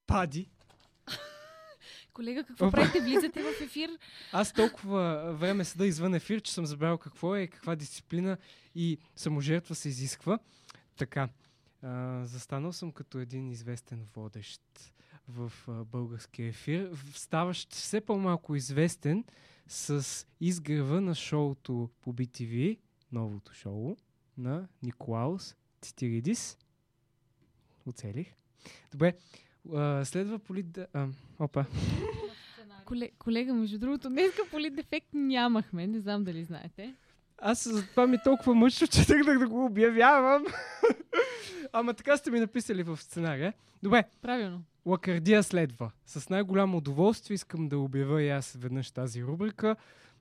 Пади. 0.07 0.49
Колега, 2.21 2.43
какво 2.43 2.71
правите? 2.71 3.01
Влизате 3.01 3.41
в 3.41 3.61
ефир? 3.61 3.89
Аз 4.31 4.53
толкова 4.53 5.33
време 5.33 5.65
седа 5.65 5.85
извън 5.85 6.13
ефир, 6.13 6.41
че 6.41 6.53
съм 6.53 6.65
забрал 6.65 6.97
какво 6.97 7.35
е, 7.35 7.47
каква 7.47 7.75
дисциплина 7.75 8.37
и 8.75 8.97
саможертва 9.15 9.75
се 9.75 9.89
изисква. 9.89 10.39
Така, 10.97 11.29
а, 11.83 12.25
застанал 12.25 12.73
съм 12.73 12.91
като 12.91 13.19
един 13.19 13.51
известен 13.51 14.07
водещ 14.15 14.61
в 15.27 15.51
а, 15.67 15.71
българския 15.71 16.47
ефир, 16.47 16.91
ставащ 17.13 17.73
все 17.73 18.01
по-малко 18.01 18.55
известен 18.55 19.23
с 19.67 20.25
изгрева 20.41 21.01
на 21.01 21.15
шоуто 21.15 21.89
по 22.01 22.13
BTV, 22.13 22.79
новото 23.11 23.53
шоу 23.53 23.95
на 24.37 24.67
Николаус 24.83 25.55
Цитиридис. 25.81 26.57
Оцелих. 27.85 28.35
Добре, 28.91 29.13
а, 29.75 30.05
следва 30.05 30.39
полит... 30.39 30.77
А, 30.93 31.07
опа. 31.39 31.65
Коле, 32.85 33.09
колега, 33.19 33.53
между 33.53 33.79
другото, 33.79 34.09
днеска 34.09 34.41
политдефект 34.51 35.07
нямахме. 35.13 35.87
Не 35.87 35.99
знам 35.99 36.23
дали 36.23 36.43
знаете. 36.43 36.95
Аз 37.37 37.69
за 37.69 37.87
това 37.87 38.07
ми 38.07 38.15
е 38.15 38.23
толкова 38.23 38.55
мъчно, 38.55 38.87
че 38.87 39.07
тръгнах 39.07 39.39
да 39.39 39.47
го 39.47 39.65
обявявам. 39.65 40.45
Ама 41.73 41.93
така 41.93 42.17
сте 42.17 42.31
ми 42.31 42.39
написали 42.39 42.83
в 42.83 42.97
сценария. 42.97 43.53
Добре. 43.83 44.03
Правилно. 44.21 44.63
Лакардия 44.85 45.43
следва. 45.43 45.91
С 46.05 46.29
най-голямо 46.29 46.77
удоволствие 46.77 47.35
искам 47.35 47.69
да 47.69 47.79
обявя 47.79 48.21
и 48.21 48.29
аз 48.29 48.57
веднъж 48.59 48.91
тази 48.91 49.23
рубрика. 49.23 49.75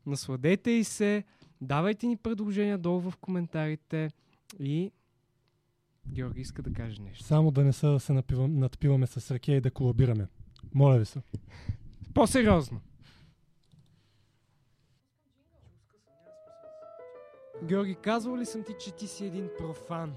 Насладете 0.06 0.70
и 0.70 0.84
се. 0.84 1.24
Давайте 1.60 2.06
ни 2.06 2.16
предложения 2.16 2.78
долу 2.78 3.00
в 3.00 3.16
коментарите. 3.16 4.10
И 4.58 4.90
Георги 6.08 6.40
иска 6.40 6.62
да 6.62 6.72
каже 6.72 7.02
нещо. 7.02 7.24
Само 7.24 7.50
да 7.50 7.64
не 7.64 7.72
са 7.72 7.90
да 7.90 8.00
се 8.00 8.12
напивам, 8.12 8.58
надпиваме 8.58 9.06
с 9.06 9.30
ръке 9.30 9.52
и 9.52 9.60
да 9.60 9.70
колабираме. 9.70 10.28
Моля 10.74 10.98
ви 10.98 11.04
се. 11.04 11.22
По-сериозно. 12.14 12.80
Георги, 17.64 17.94
казвал 17.94 18.36
ли 18.36 18.46
съм 18.46 18.64
ти, 18.64 18.74
че 18.80 18.92
ти 18.94 19.06
си 19.06 19.26
един 19.26 19.48
профан? 19.58 20.14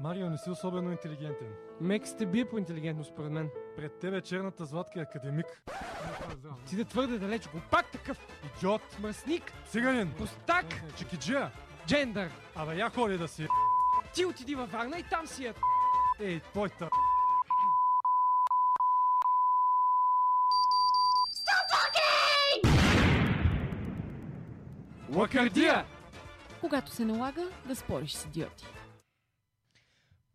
Марио, 0.00 0.30
не 0.30 0.38
си 0.38 0.50
особено 0.50 0.90
интелигентен. 0.90 1.48
Мек 1.80 2.06
сте 2.06 2.26
бие 2.26 2.44
по 2.44 2.58
интелигентност, 2.58 3.10
според 3.12 3.32
мен. 3.32 3.50
Пред 3.76 3.98
тебе 3.98 4.20
черната 4.20 4.64
златка 4.64 5.00
е 5.00 5.02
академик. 5.02 5.62
Ти 6.68 6.76
да 6.76 6.84
твърде 6.84 7.18
далеч. 7.18 7.48
Го 7.48 7.60
пак 7.70 7.92
такъв. 7.92 8.26
Идиот! 8.56 8.98
Мръсник! 9.00 9.52
Циганин! 9.68 10.12
Пустак! 10.18 10.66
Чикиджия! 10.96 11.50
Джендър! 11.86 12.30
Абе, 12.54 12.76
я 12.76 12.90
ходи 12.90 13.18
да 13.18 13.28
си... 13.28 13.46
Ти 14.16 14.24
отиди 14.24 14.54
във 14.54 14.72
Варна 14.72 14.98
и 14.98 15.02
там 15.10 15.26
си 15.26 15.44
я... 15.44 15.54
Ей, 16.20 16.40
твоята... 16.40 16.90
Лакардия! 25.14 25.86
Когато 26.60 26.90
се 26.90 27.04
налага, 27.04 27.50
да 27.68 27.76
спориш 27.76 28.12
с 28.12 28.24
идиоти. 28.24 28.66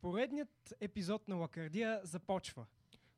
Поредният 0.01 0.73
епизод 0.81 1.27
на 1.27 1.35
Лакардия 1.35 2.01
започва. 2.03 2.65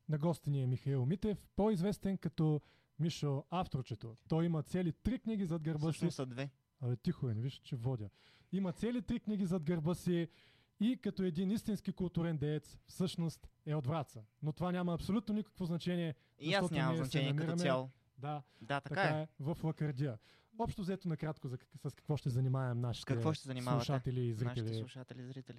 На 0.08 0.18
гости 0.18 0.50
ни 0.50 0.62
е 0.62 0.66
Михаил 0.66 1.06
Митев, 1.06 1.38
по-известен 1.56 2.18
като 2.18 2.60
Мишо 2.98 3.44
Авторчето. 3.50 4.16
Той 4.28 4.44
има 4.44 4.62
цели 4.62 4.92
три 4.92 5.18
книги 5.18 5.46
зад 5.46 5.62
гърба 5.62 5.92
си. 5.92 6.10
Са 6.10 6.26
две. 6.26 6.50
Абе, 6.82 6.96
тихо 6.96 7.28
е, 7.28 7.34
не 7.34 7.40
виж, 7.40 7.60
че 7.64 7.76
водя. 7.76 8.10
Има 8.52 8.72
цели 8.72 9.02
три 9.02 9.20
книги 9.20 9.46
зад 9.46 9.64
гърба 9.64 9.94
си 9.94 10.28
и 10.84 10.96
като 10.96 11.22
един 11.22 11.50
истински 11.50 11.92
културен 11.92 12.36
деец, 12.38 12.78
всъщност 12.86 13.48
е 13.66 13.74
от 13.74 13.86
Враца. 13.86 14.20
Но 14.42 14.52
това 14.52 14.72
няма 14.72 14.94
абсолютно 14.94 15.34
никакво 15.34 15.64
значение. 15.64 16.14
И 16.38 16.54
аз 16.54 16.62
защото 16.62 16.74
нямам 16.74 16.94
ние 16.94 17.04
се 17.04 17.10
значение 17.10 17.36
като 17.36 17.52
намираме- 17.52 17.62
цяло. 17.62 17.90
Да, 18.18 18.42
Да, 18.62 18.80
така 18.80 19.02
е. 19.02 19.28
В 19.40 19.58
Лакардия. 19.64 20.18
Общо 20.58 20.82
взето 20.82 21.08
накратко, 21.08 21.48
за, 21.48 21.58
с 21.84 21.94
какво 21.94 22.16
ще 22.16 22.30
занимаем 22.30 22.80
нашите 22.80 23.14
Какво 23.14 23.32
ще 23.32 23.62
слушатели 23.62 24.20
и 24.20 24.32
зрители. 24.32 24.60
Нашите 24.60 24.74
слушатели 24.74 25.22
и 25.22 25.26
зрители. 25.26 25.58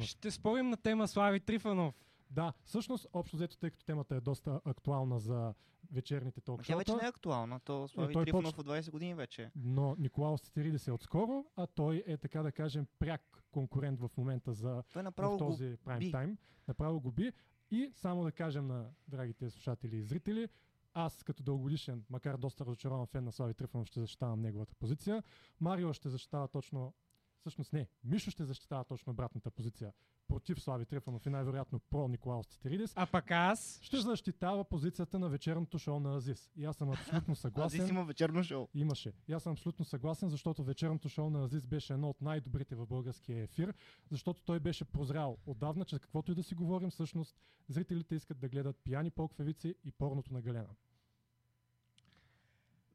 Ще 0.00 0.30
спорим 0.30 0.68
на 0.68 0.76
тема 0.76 1.08
Слави 1.08 1.40
Трифанов. 1.40 1.94
Да, 2.34 2.52
всъщност, 2.64 3.06
общо 3.12 3.36
взето, 3.36 3.58
тъй 3.58 3.70
като 3.70 3.84
темата 3.84 4.16
е 4.16 4.20
доста 4.20 4.60
актуална 4.64 5.18
за 5.18 5.54
вечерните 5.92 6.40
Тя 6.40 6.44
ток-шоута. 6.44 6.78
вече 6.78 6.94
не 6.94 7.04
е 7.04 7.08
актуална. 7.08 7.60
То 7.60 7.88
Слави 7.88 8.12
той 8.12 8.24
Трифонов 8.24 8.54
почна- 8.54 8.60
от 8.60 8.66
20 8.66 8.90
години 8.90 9.14
вече. 9.14 9.50
Но 9.56 9.96
Николаус 9.98 10.40
Цитиридис 10.40 10.88
е 10.88 10.92
отскоро, 10.92 11.44
а 11.56 11.66
той 11.66 12.04
е, 12.06 12.16
така 12.16 12.42
да 12.42 12.52
кажем, 12.52 12.86
пряк 12.98 13.44
конкурент 13.50 14.00
в 14.00 14.10
момента 14.16 14.52
за 14.52 14.82
Той 14.92 15.02
направо 15.02 15.34
в 15.34 15.38
този 15.38 15.76
прайм 15.84 16.10
тайм. 16.12 16.38
Направо 16.68 17.00
го 17.00 17.12
би. 17.12 17.32
И 17.70 17.90
само 17.94 18.24
да 18.24 18.32
кажем 18.32 18.66
на 18.66 18.90
драгите 19.08 19.50
слушатели 19.50 19.96
и 19.96 20.02
зрители, 20.02 20.48
аз 20.94 21.22
като 21.22 21.42
дългогодишен, 21.42 22.04
макар 22.10 22.36
доста 22.36 22.66
разочарован 22.66 23.06
фен 23.06 23.24
на 23.24 23.32
Слави 23.32 23.54
Трифонов, 23.54 23.86
ще 23.86 24.00
защитавам 24.00 24.40
неговата 24.40 24.74
позиция. 24.74 25.22
Марио 25.60 25.92
ще 25.92 26.08
защитава 26.08 26.48
точно 26.48 26.94
Всъщност 27.36 27.72
не, 27.72 27.88
Мишо 28.04 28.30
ще 28.30 28.44
защитава 28.44 28.84
точно 28.84 29.10
обратната 29.10 29.50
позиция 29.50 29.92
против 30.28 30.60
Слави 30.60 30.86
Трифонов 30.86 31.26
и 31.26 31.30
най-вероятно 31.30 31.78
про 31.90 32.08
Николаус 32.08 32.46
Цитиридис. 32.46 32.92
А 32.96 33.06
пък 33.06 33.30
аз 33.30 33.78
ще 33.82 34.00
защитава 34.00 34.64
позицията 34.64 35.18
на 35.18 35.28
вечерното 35.28 35.78
шоу 35.78 36.00
на 36.00 36.16
Азис. 36.16 36.50
И 36.56 36.64
аз 36.64 36.76
съм 36.76 36.90
абсолютно 36.90 37.36
съгласен. 37.36 37.80
Азис 37.80 37.90
има 37.90 38.04
вечерно 38.04 38.44
шоу. 38.44 38.68
Имаше. 38.74 39.12
И 39.28 39.32
аз 39.32 39.42
съм 39.42 39.52
абсолютно 39.52 39.84
съгласен, 39.84 40.28
защото 40.28 40.64
вечерното 40.64 41.08
шоу 41.08 41.30
на 41.30 41.44
Азис 41.44 41.66
беше 41.66 41.92
едно 41.92 42.10
от 42.10 42.20
най-добрите 42.20 42.74
в 42.74 42.86
българския 42.86 43.42
ефир, 43.42 43.74
защото 44.10 44.42
той 44.42 44.60
беше 44.60 44.84
прозрял 44.84 45.38
отдавна, 45.46 45.84
че 45.84 45.98
каквото 45.98 46.32
и 46.32 46.34
да 46.34 46.42
си 46.42 46.54
говорим, 46.54 46.90
всъщност 46.90 47.36
зрителите 47.68 48.14
искат 48.14 48.38
да 48.38 48.48
гледат 48.48 48.76
пияни 48.84 49.10
полквевици 49.10 49.74
и 49.84 49.92
порното 49.92 50.32
на 50.32 50.42
Галена. 50.42 50.74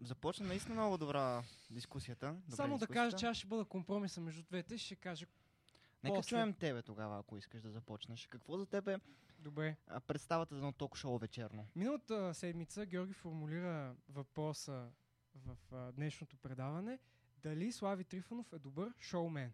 Започна 0.02 0.48
наистина 0.48 0.76
много 0.76 0.98
добра 0.98 1.44
дискусията. 1.70 2.28
Добра 2.34 2.56
Само 2.56 2.78
да 2.78 2.80
дискусията. 2.80 2.94
кажа, 2.94 3.18
че 3.18 3.26
аз 3.26 3.38
ще 3.38 3.48
бъда 3.48 3.66
компромиса 3.66 4.22
между 4.22 4.44
двете. 4.44 4.78
Ще 4.78 4.96
кажа 4.96 5.26
Нека 6.04 6.16
после. 6.16 6.30
чуем 6.30 6.54
тебе 6.54 6.82
тогава, 6.82 7.20
ако 7.20 7.38
искаш 7.38 7.62
да 7.62 7.72
започнеш. 7.72 8.28
Какво 8.28 8.58
за 8.58 8.66
теб 8.66 8.88
е 8.88 9.00
Добре. 9.40 9.76
представата 10.08 10.56
за 10.56 10.60
едно 10.60 10.72
ток-шоу 10.72 11.18
вечерно? 11.18 11.68
Миналата 11.76 12.34
седмица 12.34 12.86
Георги 12.86 13.14
формулира 13.14 13.96
въпроса 14.10 14.92
в 15.36 15.58
а, 15.72 15.92
днешното 15.92 16.38
предаване 16.38 17.00
дали 17.38 17.72
Слави 17.72 18.04
Трифонов 18.04 18.54
е 18.54 18.60
добър 18.60 18.94
шоумен. 19.00 19.54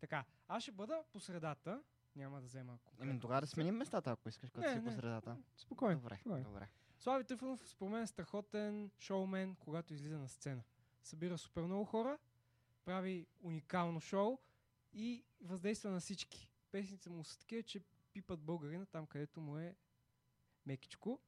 Така, 0.00 0.24
аз 0.48 0.62
ще 0.62 0.72
бъда 0.72 1.02
по 1.12 1.20
средата. 1.20 1.82
Няма 2.16 2.40
да 2.40 2.46
взема 2.46 2.78
Еми, 3.00 3.20
тогава 3.20 3.40
да 3.40 3.46
сменим 3.46 3.74
местата, 3.76 4.10
ако 4.10 4.28
искаш, 4.28 4.50
като 4.50 4.60
Не, 4.60 4.72
си 4.74 4.78
по 4.80 4.90
не. 4.90 4.92
средата. 4.92 5.36
Спокойно. 5.56 6.00
Добре, 6.00 6.16
спокойно. 6.16 6.44
добре. 6.44 6.68
Слави 6.98 7.24
Трифонов 7.24 7.68
според 7.68 7.92
мен 7.92 8.02
е 8.02 8.06
страхотен 8.06 8.90
шоумен, 8.98 9.54
когато 9.54 9.94
излиза 9.94 10.18
на 10.18 10.28
сцена. 10.28 10.62
Събира 11.02 11.38
супер 11.38 11.62
много 11.62 11.84
хора, 11.84 12.18
прави 12.84 13.26
уникално 13.42 14.00
шоу 14.00 14.38
и 14.94 15.24
въздейства 15.40 15.90
на 15.90 16.00
всички. 16.00 16.48
Песните 16.70 17.10
му 17.10 17.24
са 17.24 17.38
такива, 17.38 17.62
че 17.62 17.80
пипат 18.12 18.40
българина 18.40 18.86
там, 18.86 19.06
където 19.06 19.40
му 19.40 19.58
е 19.58 19.74
мекичко. 20.66 21.20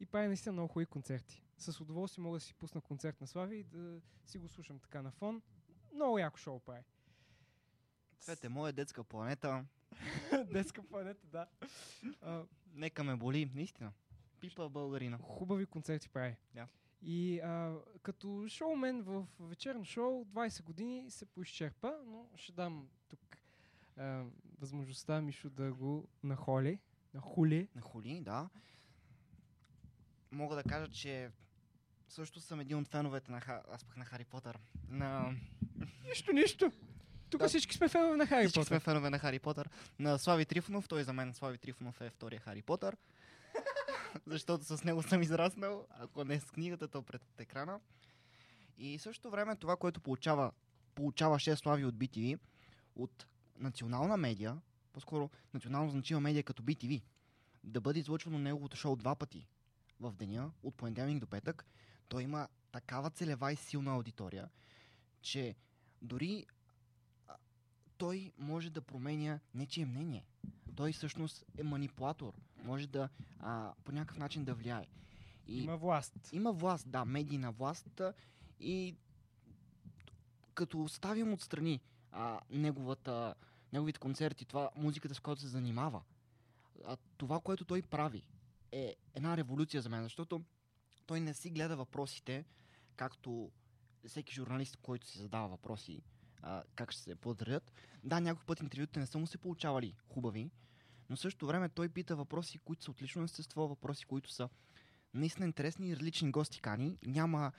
И 0.00 0.06
прави 0.06 0.26
наистина 0.26 0.52
много 0.52 0.68
хубави 0.68 0.86
концерти. 0.86 1.42
С 1.58 1.80
удоволствие 1.80 2.22
мога 2.22 2.36
да 2.36 2.40
си 2.40 2.54
пусна 2.54 2.80
концерт 2.80 3.20
на 3.20 3.26
Слави 3.26 3.56
и 3.56 3.64
да 3.64 4.00
си 4.26 4.38
го 4.38 4.48
слушам 4.48 4.78
така 4.78 5.02
на 5.02 5.10
фон. 5.10 5.42
Много 5.94 6.18
яко 6.18 6.38
шоу 6.38 6.60
прави. 6.60 6.84
Цвете, 8.18 8.48
моя 8.48 8.72
детска 8.72 9.04
планета. 9.04 9.64
Детска 10.52 10.82
планета, 10.82 11.26
да. 11.26 11.46
А, 12.20 12.44
Нека 12.72 13.04
ме 13.04 13.16
боли, 13.16 13.50
наистина. 13.54 13.92
Пипа 14.40 14.68
българина. 14.68 15.18
Хубави 15.18 15.66
концерти 15.66 16.08
прави. 16.08 16.36
Да. 16.54 16.68
И 17.02 17.40
а, 17.40 17.74
като 18.02 18.44
шоумен 18.48 19.02
в 19.02 19.26
вечерно 19.40 19.84
шоу 19.84 20.24
20 20.24 20.62
години 20.62 21.10
се 21.10 21.26
поизчерпа, 21.26 21.94
но 22.06 22.26
ще 22.36 22.52
дам 22.52 22.88
тук 23.08 23.20
а, 23.96 24.24
възможността 24.60 25.20
Мишо 25.20 25.50
да 25.50 25.72
го 25.72 26.08
нахоли. 26.22 26.78
Нахули. 27.14 27.68
Нахули, 27.74 28.20
да. 28.20 28.48
Мога 30.30 30.56
да 30.56 30.62
кажа, 30.62 30.88
че 30.88 31.30
също 32.08 32.40
съм 32.40 32.60
един 32.60 32.78
от 32.78 32.88
феновете 32.88 33.32
на, 33.32 33.40
Ха... 33.40 33.62
аз 33.70 33.84
пък 33.84 33.96
на 33.96 34.04
Хари 34.04 34.24
Потър. 34.24 34.58
На... 34.88 35.34
Нищо, 36.08 36.32
нищо. 36.32 36.72
Тук 37.30 37.44
всички 37.44 37.76
сме 37.76 37.88
фенове 37.88 38.16
на 38.16 38.26
Хари 38.26 38.44
Всички 38.44 38.58
Потър. 38.60 38.66
сме 38.66 38.80
фенове 38.80 39.10
на 39.10 39.18
Хари 39.18 39.38
Потър. 39.38 39.70
На 39.98 40.18
Слави 40.18 40.44
Трифонов, 40.44 40.88
той 40.88 41.04
за 41.04 41.12
мен 41.12 41.34
Слави 41.34 41.58
Трифонов 41.58 42.00
е 42.00 42.10
втория 42.10 42.40
Хари 42.40 42.62
Потър. 42.62 42.96
Защото 44.26 44.64
с 44.64 44.84
него 44.84 45.02
съм 45.02 45.22
израснал, 45.22 45.86
ако 45.90 46.24
не 46.24 46.40
с 46.40 46.44
книгата, 46.44 46.88
то 46.88 47.02
пред 47.02 47.22
екрана. 47.38 47.80
И 48.78 48.98
в 48.98 49.02
същото 49.02 49.30
време 49.30 49.56
това, 49.56 49.76
което 49.76 50.00
получава, 50.00 50.52
получаваше 50.94 51.56
Слави 51.56 51.84
от 51.84 51.94
BTV, 51.94 52.38
от 52.96 53.26
национална 53.58 54.16
медия, 54.16 54.60
по-скоро 54.92 55.30
национално 55.54 55.90
значима 55.90 56.20
медия 56.20 56.42
като 56.42 56.62
BTV, 56.62 57.02
да 57.64 57.80
бъде 57.80 58.00
излъчвано 58.00 58.38
неговото 58.38 58.76
шоу 58.76 58.96
два 58.96 59.14
пъти 59.14 59.48
в 60.00 60.12
деня, 60.12 60.50
от 60.62 60.74
понеделник 60.74 61.18
до 61.18 61.26
петък, 61.26 61.66
той 62.08 62.22
има 62.22 62.48
такава 62.72 63.10
целева 63.10 63.52
и 63.52 63.56
силна 63.56 63.92
аудитория, 63.92 64.48
че 65.22 65.54
дори 66.02 66.46
той 68.00 68.32
може 68.38 68.70
да 68.70 68.80
променя 68.80 69.40
нечие 69.54 69.86
мнение. 69.86 70.24
Той 70.76 70.92
всъщност 70.92 71.44
е 71.58 71.62
манипулатор. 71.62 72.34
Може 72.64 72.86
да 72.86 73.08
а, 73.40 73.72
по 73.84 73.92
някакъв 73.92 74.18
начин 74.18 74.44
да 74.44 74.54
влияе. 74.54 74.86
И 75.46 75.62
Има 75.62 75.76
власт. 75.76 76.32
Има 76.32 76.52
власт, 76.52 76.90
да, 76.90 77.04
медийна 77.04 77.52
власт. 77.52 78.00
И 78.60 78.96
като 80.54 80.82
оставим 80.82 81.32
отстрани 81.32 81.80
а, 82.12 82.40
неговата, 82.50 83.34
неговите 83.72 84.00
концерти, 84.00 84.44
това, 84.44 84.70
музиката, 84.76 85.14
с 85.14 85.20
която 85.20 85.40
се 85.40 85.48
занимава, 85.48 86.02
а, 86.84 86.96
това, 87.16 87.40
което 87.40 87.64
той 87.64 87.82
прави, 87.82 88.22
е 88.72 88.96
една 89.14 89.36
революция 89.36 89.82
за 89.82 89.88
мен, 89.88 90.02
защото 90.02 90.42
той 91.06 91.20
не 91.20 91.34
си 91.34 91.50
гледа 91.50 91.76
въпросите, 91.76 92.44
както 92.96 93.50
всеки 94.06 94.34
журналист, 94.34 94.76
който 94.76 95.06
си 95.06 95.18
задава 95.18 95.48
въпроси, 95.48 96.02
а, 96.42 96.62
как 96.74 96.92
ще 96.92 97.02
се 97.02 97.14
подредят. 97.14 97.72
Да, 98.04 98.20
някой 98.20 98.44
път 98.46 98.60
интервюта 98.60 99.00
не 99.00 99.06
са 99.06 99.18
му 99.18 99.26
се 99.26 99.38
получавали 99.38 99.94
хубави, 100.08 100.50
но 101.10 101.16
в 101.16 101.20
същото 101.20 101.46
време 101.46 101.68
той 101.68 101.88
пита 101.88 102.16
въпроси, 102.16 102.58
които 102.58 102.84
са 102.84 102.90
от 102.90 103.02
лично 103.02 103.24
естество, 103.24 103.68
въпроси, 103.68 104.04
които 104.04 104.32
са 104.32 104.48
наистина 105.14 105.46
интересни 105.46 105.88
и 105.88 105.96
различни 105.96 106.30
гости 106.30 106.60
кани. 106.60 106.98
Няма... 107.06 107.52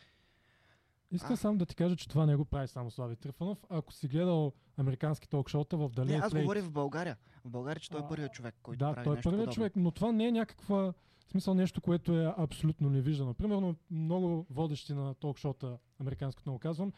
Искам 1.11 1.37
само 1.37 1.57
да 1.57 1.65
ти 1.65 1.75
кажа, 1.75 1.95
че 1.95 2.09
това 2.09 2.25
не 2.25 2.35
го 2.35 2.45
прави 2.45 2.67
само 2.67 2.91
Слави 2.91 3.15
Трифонов. 3.15 3.65
Ако 3.69 3.93
си 3.93 4.07
гледал 4.07 4.53
американски 4.77 5.29
ток-шоута 5.29 5.77
в 5.77 5.89
Далей 5.89 6.15
Не, 6.15 6.21
аз 6.23 6.33
говоря 6.33 6.61
в 6.61 6.71
България. 6.71 7.17
В 7.45 7.49
България, 7.49 7.81
че 7.81 7.89
той 7.89 7.99
е 7.99 8.07
първият 8.09 8.33
човек, 8.33 8.55
който 8.63 8.79
да, 8.79 8.93
прави 8.93 9.05
той 9.05 9.17
е 9.17 9.21
първият 9.21 9.51
човек, 9.51 9.73
но 9.75 9.91
това 9.91 10.11
не 10.11 10.27
е 10.27 10.31
някаква 10.31 10.93
смисъл 11.31 11.53
нещо, 11.53 11.81
което 11.81 12.19
е 12.19 12.33
абсолютно 12.37 12.89
невиждано. 12.89 13.33
Примерно 13.33 13.75
много 13.91 14.45
водещи 14.49 14.93
на 14.93 15.13
ток-шоута, 15.13 15.77
американското 15.99 16.49
много 16.49 16.59
казвам, 16.59 16.93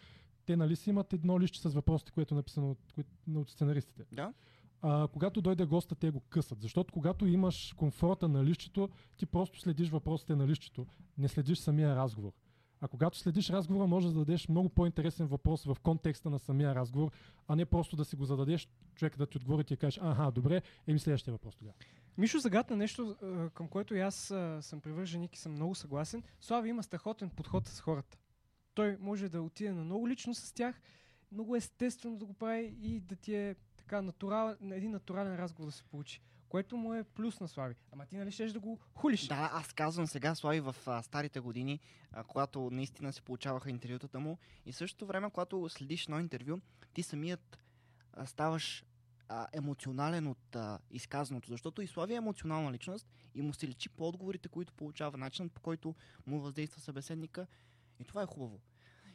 те 0.45 0.57
нали 0.57 0.75
си 0.75 0.89
имат 0.89 1.13
едно 1.13 1.39
лище 1.39 1.59
с 1.59 1.73
въпросите, 1.73 2.11
което 2.11 2.33
е 2.33 2.37
написано 2.37 2.71
от, 2.71 2.93
кои- 2.93 3.37
от 3.37 3.49
сценаристите. 3.49 4.03
Да. 4.11 4.33
А, 4.81 5.07
когато 5.07 5.41
дойде 5.41 5.65
госта, 5.65 5.95
те 5.95 6.11
го 6.11 6.19
късат. 6.19 6.61
Защото 6.61 6.93
когато 6.93 7.27
имаш 7.27 7.73
комфорта 7.77 8.27
на 8.27 8.43
лището, 8.43 8.89
ти 9.17 9.25
просто 9.25 9.59
следиш 9.59 9.89
въпросите 9.89 10.35
на 10.35 10.47
лището, 10.47 10.87
не 11.17 11.27
следиш 11.27 11.57
самия 11.57 11.95
разговор. 11.95 12.31
А 12.81 12.87
когато 12.87 13.17
следиш 13.17 13.49
разговора, 13.49 13.87
може 13.87 14.05
да 14.07 14.11
зададеш 14.11 14.49
много 14.49 14.69
по-интересен 14.69 15.27
въпрос 15.27 15.63
в 15.63 15.77
контекста 15.83 16.29
на 16.29 16.39
самия 16.39 16.75
разговор, 16.75 17.11
а 17.47 17.55
не 17.55 17.65
просто 17.65 17.95
да 17.95 18.05
си 18.05 18.15
го 18.15 18.25
зададеш, 18.25 18.67
човек 18.95 19.17
да 19.17 19.25
ти 19.25 19.37
отговори 19.37 19.61
и 19.61 19.65
ти 19.65 19.77
кажеш, 19.77 19.99
аха, 20.03 20.31
добре, 20.31 20.61
еми 20.87 20.99
следващия 20.99 21.31
въпрос 21.31 21.55
тогава. 21.55 21.75
Мишо 22.17 22.39
загадна 22.39 22.75
нещо, 22.75 23.15
към 23.53 23.67
което 23.67 23.95
и 23.95 23.99
аз 23.99 24.15
съм 24.61 24.81
привърженик 24.81 25.35
и 25.35 25.39
съм 25.39 25.51
много 25.51 25.75
съгласен. 25.75 26.23
Слави 26.41 26.69
има 26.69 26.83
страхотен 26.83 27.29
подход 27.29 27.67
с 27.67 27.81
хората. 27.81 28.17
Той 28.73 28.97
може 28.99 29.29
да 29.29 29.41
отиде 29.41 29.71
на 29.71 29.83
много 29.83 30.07
лично 30.07 30.33
с 30.33 30.53
тях, 30.53 30.81
много 31.31 31.55
естествено 31.55 32.17
да 32.17 32.25
го 32.25 32.33
прави 32.33 32.75
и 32.81 32.99
да 32.99 33.15
ти 33.15 33.35
е 33.35 33.55
така 33.77 34.01
натурал, 34.01 34.55
на 34.61 34.75
един 34.75 34.91
натурален 34.91 35.35
разговор 35.35 35.69
да 35.69 35.71
се 35.71 35.83
получи. 35.83 36.21
Което 36.49 36.77
му 36.77 36.93
е 36.93 37.03
плюс 37.03 37.39
на 37.39 37.47
Слави. 37.47 37.75
Ама 37.91 38.05
ти 38.05 38.17
нали 38.17 38.31
щеш 38.31 38.51
да 38.51 38.59
го 38.59 38.79
хулиш? 38.95 39.27
Да, 39.27 39.49
аз 39.53 39.73
казвам 39.73 40.07
сега, 40.07 40.35
Слави, 40.35 40.59
в 40.59 40.75
а, 40.85 41.01
старите 41.01 41.39
години, 41.39 41.79
а, 42.11 42.23
когато 42.23 42.69
наистина 42.71 43.13
се 43.13 43.21
получаваха 43.21 43.69
интервютата 43.69 44.19
му 44.19 44.37
и 44.65 44.73
същото 44.73 45.05
време, 45.05 45.29
когато 45.29 45.69
следиш 45.69 46.03
едно 46.03 46.19
интервю, 46.19 46.59
ти 46.93 47.03
самият 47.03 47.59
а, 48.13 48.25
ставаш 48.25 48.83
а, 49.29 49.47
емоционален 49.53 50.27
от 50.27 50.55
а, 50.55 50.79
изказаното, 50.91 51.49
защото 51.49 51.81
и 51.81 51.87
Слави 51.87 52.13
е 52.13 52.17
емоционална 52.17 52.71
личност 52.71 53.07
и 53.35 53.41
му 53.41 53.53
се 53.53 53.67
личи 53.67 53.89
по 53.89 54.07
отговорите, 54.07 54.49
които 54.49 54.73
получава, 54.73 55.17
начинът 55.17 55.51
по 55.51 55.61
който 55.61 55.95
му 56.27 56.39
въздейства 56.39 56.81
събеседника 56.81 57.47
и 57.99 58.03
това 58.03 58.21
е 58.21 58.25
хубаво. 58.25 58.59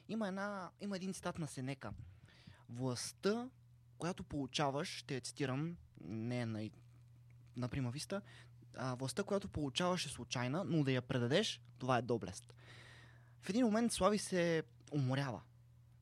Има, 0.08 0.28
една, 0.28 0.70
има 0.80 0.96
един 0.96 1.12
цитат 1.12 1.38
на 1.38 1.46
Сенека. 1.46 1.92
Властта, 2.68 3.48
която 3.98 4.24
получаваш, 4.24 4.88
ще 4.88 5.14
я 5.14 5.20
цитирам, 5.20 5.76
не 6.00 6.40
е 6.40 6.46
на, 6.46 6.70
на 7.56 7.68
Прима 7.68 7.90
Виста, 7.90 8.22
а, 8.76 8.94
властта, 8.94 9.22
която 9.22 9.48
получаваш 9.48 10.06
е 10.06 10.08
случайна, 10.08 10.64
но 10.64 10.84
да 10.84 10.92
я 10.92 11.02
предадеш, 11.02 11.60
това 11.78 11.98
е 11.98 12.02
доблест. 12.02 12.54
В 13.42 13.50
един 13.50 13.64
момент 13.64 13.92
Слави 13.92 14.18
се 14.18 14.62
уморява. 14.92 15.40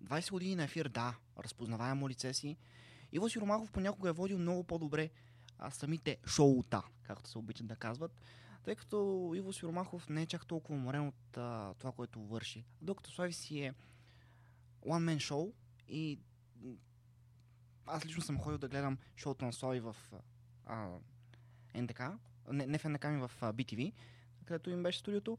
20 0.04 0.30
години 0.30 0.56
на 0.56 0.64
ефир, 0.64 0.88
да, 0.88 1.14
разпознаваемо 1.38 2.08
лице 2.08 2.34
си. 2.34 2.56
Иво 3.12 3.28
Сиромахов 3.28 3.70
понякога 3.70 4.08
е 4.08 4.12
водил 4.12 4.38
много 4.38 4.64
по-добре 4.64 5.10
а, 5.58 5.70
самите 5.70 6.16
шоута, 6.26 6.82
както 7.02 7.30
се 7.30 7.38
обичат 7.38 7.66
да 7.66 7.76
казват, 7.76 8.20
тъй 8.66 8.76
като 8.76 9.32
Иво 9.36 9.52
Сиромахов 9.52 10.08
не 10.08 10.22
е 10.22 10.26
чак 10.26 10.46
толкова 10.46 10.78
уморен 10.78 11.08
от 11.08 11.36
а, 11.36 11.74
това, 11.74 11.92
което 11.92 12.20
върши. 12.20 12.64
Докато 12.82 13.10
Слави 13.10 13.32
си 13.32 13.60
е 13.60 13.74
one 14.86 15.14
man 15.14 15.18
шоу 15.18 15.52
и 15.88 16.18
аз 17.86 18.06
лично 18.06 18.22
съм 18.22 18.38
ходил 18.38 18.58
да 18.58 18.68
гледам 18.68 18.98
шоуто 19.16 19.44
на 19.44 19.52
Слави 19.52 19.80
в 19.80 19.96
а, 20.66 20.98
НДК, 21.74 22.00
не, 22.52 22.66
не 22.66 22.78
в 22.78 22.84
НДК, 22.84 23.04
ми 23.04 23.18
в 23.18 23.30
а, 23.40 23.52
BTV, 23.52 23.92
където 24.44 24.70
им 24.70 24.82
беше 24.82 24.98
студиото. 24.98 25.38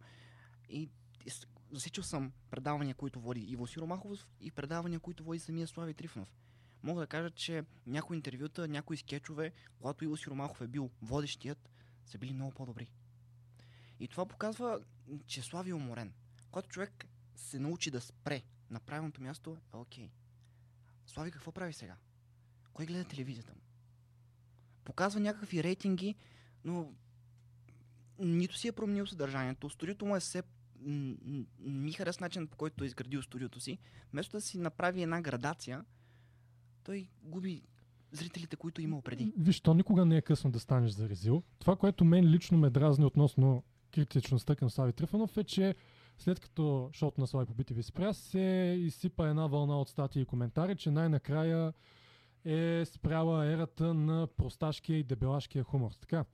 И 0.69 0.89
с- 1.29 1.47
засичал 1.71 2.03
съм 2.03 2.31
предавания, 2.49 2.95
които 2.95 3.19
води 3.19 3.39
Иво 3.41 3.67
Сиромахов 3.67 4.27
и 4.41 4.51
предавания, 4.51 4.99
които 4.99 5.23
води 5.23 5.39
самия 5.39 5.67
Слави 5.67 5.93
Трифонов. 5.93 6.33
Мога 6.83 7.01
да 7.01 7.07
кажа, 7.07 7.31
че 7.31 7.63
някои 7.85 8.17
интервюта, 8.17 8.67
някои 8.67 8.97
скетчове, 8.97 9.51
когато 9.77 10.03
Иво 10.03 10.17
Сиромахов 10.17 10.61
е 10.61 10.67
бил 10.67 10.89
водещият, 11.01 11.69
са 12.05 12.17
били 12.17 12.33
много 12.33 12.51
по-добри. 12.51 12.89
И 13.99 14.07
това 14.07 14.25
показва, 14.25 14.79
че 15.25 15.41
Слави 15.41 15.69
е 15.69 15.73
уморен. 15.73 16.13
Когато 16.51 16.69
човек 16.69 17.05
се 17.35 17.59
научи 17.59 17.91
да 17.91 18.01
спре 18.01 18.43
на 18.69 18.79
правилното 18.79 19.21
място, 19.21 19.57
е 19.73 19.77
окей. 19.77 20.11
Слави 21.05 21.31
какво 21.31 21.51
прави 21.51 21.73
сега? 21.73 21.95
Кой 22.73 22.85
гледа 22.85 23.03
телевизията 23.03 23.53
му? 23.53 23.61
Показва 24.83 25.19
някакви 25.19 25.63
рейтинги, 25.63 26.15
но 26.63 26.93
нито 28.19 28.57
си 28.57 28.67
е 28.67 28.71
променил 28.71 29.07
съдържанието. 29.07 29.69
Студиото 29.69 30.05
му 30.05 30.15
е 30.15 30.19
все... 30.19 30.43
Ми 31.59 31.93
хареса 31.93 32.23
начин, 32.23 32.47
по 32.47 32.57
който 32.57 32.83
е 32.83 32.87
изградил 32.87 33.21
студиото 33.21 33.59
си. 33.59 33.77
Вместо 34.11 34.37
да 34.37 34.41
си 34.41 34.57
направи 34.57 35.01
една 35.01 35.21
градация, 35.21 35.85
той 36.83 37.09
губи 37.23 37.61
зрителите, 38.11 38.55
които 38.55 38.81
е 38.81 38.83
имал 38.83 39.01
преди. 39.01 39.33
Виж, 39.37 39.61
то 39.61 39.73
никога 39.73 40.05
не 40.05 40.17
е 40.17 40.21
късно 40.21 40.51
да 40.51 40.59
станеш 40.59 40.91
за 40.91 41.09
резил. 41.09 41.43
Това, 41.59 41.75
което 41.75 42.05
мен 42.05 42.25
лично 42.25 42.57
ме 42.57 42.69
дразни 42.69 43.05
относно 43.05 43.63
критичността 43.91 44.55
към 44.55 44.69
Слави 44.69 44.93
Трифонов 44.93 45.37
е, 45.37 45.43
че 45.43 45.75
след 46.17 46.39
като 46.39 46.89
шоуто 46.93 47.21
на 47.21 47.27
Слави 47.27 47.45
по 47.45 47.53
BTV 47.53 47.81
спря, 47.81 48.13
се 48.13 48.75
изсипа 48.79 49.27
една 49.27 49.47
вълна 49.47 49.81
от 49.81 49.89
статии 49.89 50.21
и 50.21 50.25
коментари, 50.25 50.75
че 50.75 50.91
най-накрая 50.91 51.73
е 52.45 52.85
спряла 52.85 53.45
ерата 53.45 53.93
на 53.93 54.27
просташкия 54.27 54.99
и 54.99 55.03
дебелашкия 55.03 55.63
хумор. 55.63 55.91
Така, 55.91 56.25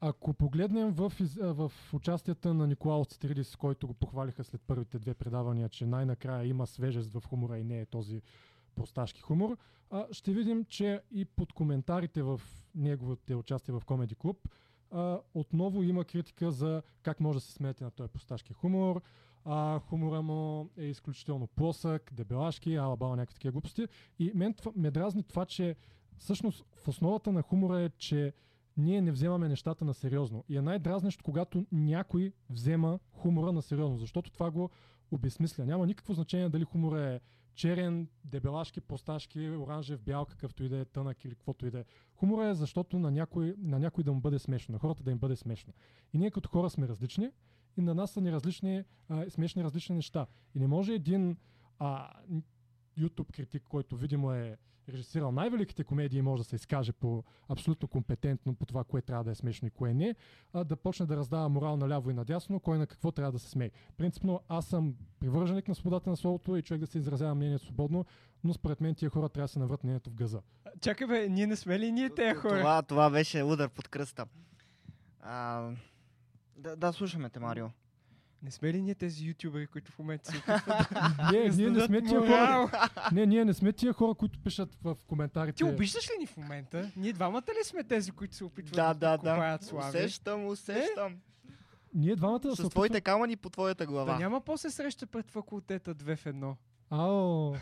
ако 0.00 0.34
погледнем 0.34 0.92
в, 0.92 1.12
в 1.40 1.72
участията 1.92 2.54
на 2.54 2.66
Николаус 2.66 3.08
Цитиридис, 3.08 3.56
който 3.56 3.86
го 3.86 3.94
похвалиха 3.94 4.44
след 4.44 4.60
първите 4.60 4.98
две 4.98 5.14
предавания, 5.14 5.68
че 5.68 5.86
най-накрая 5.86 6.46
има 6.46 6.66
свежест 6.66 7.12
в 7.12 7.22
хумора 7.26 7.58
и 7.58 7.64
не 7.64 7.80
е 7.80 7.86
този 7.86 8.22
просташки 8.74 9.20
хумор, 9.20 9.56
ще 10.12 10.32
видим, 10.32 10.64
че 10.64 11.00
и 11.10 11.24
под 11.24 11.52
коментарите 11.52 12.22
в 12.22 12.40
неговите 12.74 13.34
участия 13.34 13.80
в 13.80 13.84
Комеди 13.84 14.14
Клуб 14.14 14.48
а, 14.90 15.18
отново 15.34 15.82
има 15.82 16.04
критика 16.04 16.50
за 16.50 16.82
как 17.02 17.20
може 17.20 17.36
да 17.36 17.44
се 17.44 17.52
смеете 17.52 17.84
на 17.84 17.90
този 17.90 18.08
просташки 18.08 18.52
хумор. 18.52 19.02
А, 19.44 19.78
хумора 19.78 20.22
му 20.22 20.70
е 20.76 20.84
изключително 20.84 21.46
плосък, 21.46 22.10
дебелашки, 22.14 22.76
алабала, 22.76 23.16
някакви 23.16 23.34
такива 23.34 23.52
глупости. 23.52 23.86
И 24.18 24.32
мен 24.34 24.54
това, 24.54 24.72
ме 24.76 24.90
дразни 24.90 25.22
това, 25.22 25.46
че 25.46 25.76
всъщност 26.18 26.64
в 26.76 26.88
основата 26.88 27.32
на 27.32 27.42
хумора 27.42 27.80
е, 27.80 27.88
че 27.88 28.32
ние 28.76 29.02
не 29.02 29.12
вземаме 29.12 29.48
нещата 29.48 29.84
на 29.84 29.94
сериозно. 29.94 30.44
И 30.48 30.56
е 30.56 30.62
най-дразнещо, 30.62 31.24
когато 31.24 31.66
някой 31.72 32.32
взема 32.50 32.98
хумора 33.12 33.52
на 33.52 33.62
сериозно, 33.62 33.98
защото 33.98 34.30
това 34.30 34.50
го 34.50 34.70
обезсмисля. 35.10 35.66
Няма 35.66 35.86
никакво 35.86 36.14
значение 36.14 36.48
дали 36.48 36.64
хумор 36.64 36.96
е 36.96 37.20
черен, 37.60 38.08
дебелашки, 38.24 38.80
просташки, 38.80 39.50
оранжев, 39.50 40.00
бял, 40.02 40.24
какъвто 40.24 40.64
и 40.64 40.68
да 40.68 40.78
е, 40.78 40.84
тънък 40.84 41.24
или 41.24 41.34
каквото 41.34 41.66
и 41.66 41.70
да 41.70 41.78
е. 41.78 41.84
Хумор 42.14 42.44
е 42.44 42.54
защото 42.54 42.98
на 42.98 43.10
някой, 43.10 43.54
на 43.58 43.78
някой 43.78 44.04
да 44.04 44.12
му 44.12 44.20
бъде 44.20 44.38
смешно, 44.38 44.72
на 44.72 44.78
хората 44.78 45.02
да 45.02 45.10
им 45.10 45.18
бъде 45.18 45.36
смешно. 45.36 45.72
И 46.12 46.18
ние 46.18 46.30
като 46.30 46.48
хора 46.48 46.70
сме 46.70 46.88
различни 46.88 47.30
и 47.76 47.80
на 47.80 47.94
нас 47.94 48.10
са 48.10 48.20
ни 48.20 48.32
различни, 48.32 48.84
а, 49.08 49.30
смешни 49.30 49.64
различни 49.64 49.96
неща. 49.96 50.26
И 50.54 50.58
не 50.58 50.66
може 50.66 50.94
един 50.94 51.36
а, 51.78 52.10
YouTube 52.98 53.32
критик, 53.32 53.62
който 53.68 53.96
видимо 53.96 54.32
е 54.32 54.56
режисирал 54.88 55.32
най-великите 55.32 55.84
комедии 55.84 56.22
може 56.22 56.40
да 56.42 56.48
се 56.48 56.56
изкаже 56.56 56.92
по 56.92 57.24
абсолютно 57.48 57.88
компетентно 57.88 58.54
по 58.54 58.66
това, 58.66 58.84
кое 58.84 59.02
трябва 59.02 59.24
да 59.24 59.30
е 59.30 59.34
смешно 59.34 59.68
и 59.68 59.70
кое 59.70 59.94
не, 59.94 60.14
а 60.52 60.64
да 60.64 60.76
почне 60.76 61.06
да 61.06 61.16
раздава 61.16 61.48
морал 61.48 61.76
наляво 61.76 62.10
и 62.10 62.14
надясно, 62.14 62.60
кой 62.60 62.78
на 62.78 62.86
какво 62.86 63.12
трябва 63.12 63.32
да 63.32 63.38
се 63.38 63.50
смее. 63.50 63.70
Принципно 63.96 64.40
аз 64.48 64.66
съм 64.66 64.94
привърженик 65.20 65.68
на 65.68 65.74
свободата 65.74 66.10
на 66.10 66.16
словото 66.16 66.56
и 66.56 66.62
човек 66.62 66.80
да 66.80 66.86
се 66.86 66.98
изразява 66.98 67.34
мнение 67.34 67.58
свободно, 67.58 68.04
но 68.44 68.54
според 68.54 68.80
мен 68.80 68.94
тия 68.94 69.10
хора 69.10 69.28
трябва 69.28 69.44
да 69.44 69.52
се 69.52 69.58
наврат 69.58 69.84
мнението 69.84 70.10
в 70.10 70.14
газа. 70.14 70.42
Чакай 70.80 71.06
бе, 71.06 71.28
ние 71.28 71.46
не 71.46 71.56
сме 71.56 71.78
ли 71.78 71.92
ние 71.92 72.10
тези 72.10 72.34
хора? 72.34 72.58
Това, 72.58 72.82
това 72.82 73.10
беше 73.10 73.42
удар 73.42 73.68
под 73.68 73.88
кръста. 73.88 74.26
А, 75.20 75.70
да, 76.56 76.76
да, 76.76 76.92
слушаме 76.92 77.30
те, 77.30 77.40
Марио. 77.40 77.66
Не 78.42 78.50
сме 78.50 78.72
ли 78.72 78.82
ние 78.82 78.94
тези 78.94 79.24
ютубери, 79.24 79.66
които 79.66 79.92
в 79.92 79.98
момента 79.98 80.30
се 80.32 80.38
опитват 80.38 80.90
Не, 81.32 81.48
да 81.48 81.56
ние 81.56 81.70
не 81.70 81.80
сме 81.80 82.02
тия 82.02 82.20
хора. 82.20 82.88
Не, 83.12 83.26
ние 83.26 83.44
не 83.44 83.54
сме 83.54 83.72
тия 83.72 83.92
хора, 83.92 84.14
които 84.14 84.38
пишат 84.38 84.76
в 84.82 84.96
коментарите. 85.06 85.56
Ти 85.56 85.64
обиждаш 85.64 86.04
ли 86.04 86.12
ни 86.18 86.26
в 86.26 86.36
момента? 86.36 86.90
Ние 86.96 87.12
двамата 87.12 87.42
ли 87.42 87.64
сме 87.64 87.84
тези, 87.84 88.10
които 88.10 88.34
се 88.34 88.44
опитват 88.44 88.76
Да, 88.76 88.94
да, 88.94 89.16
да, 89.16 89.58
да. 89.58 89.76
Усещам, 89.78 90.46
усещам. 90.46 91.16
Ние 91.94 92.16
двамата 92.16 92.56
се 92.56 92.62
С 92.62 92.68
твоите 92.68 93.00
камъни 93.00 93.36
по 93.36 93.50
твоята 93.50 93.86
глава. 93.86 94.12
Да 94.12 94.18
няма 94.18 94.40
после 94.40 94.70
среща 94.70 95.06
пред 95.06 95.30
факултета 95.30 95.94
2 95.94 96.16
в 96.16 96.24
1. 96.24 96.54
Ао, 96.90 97.54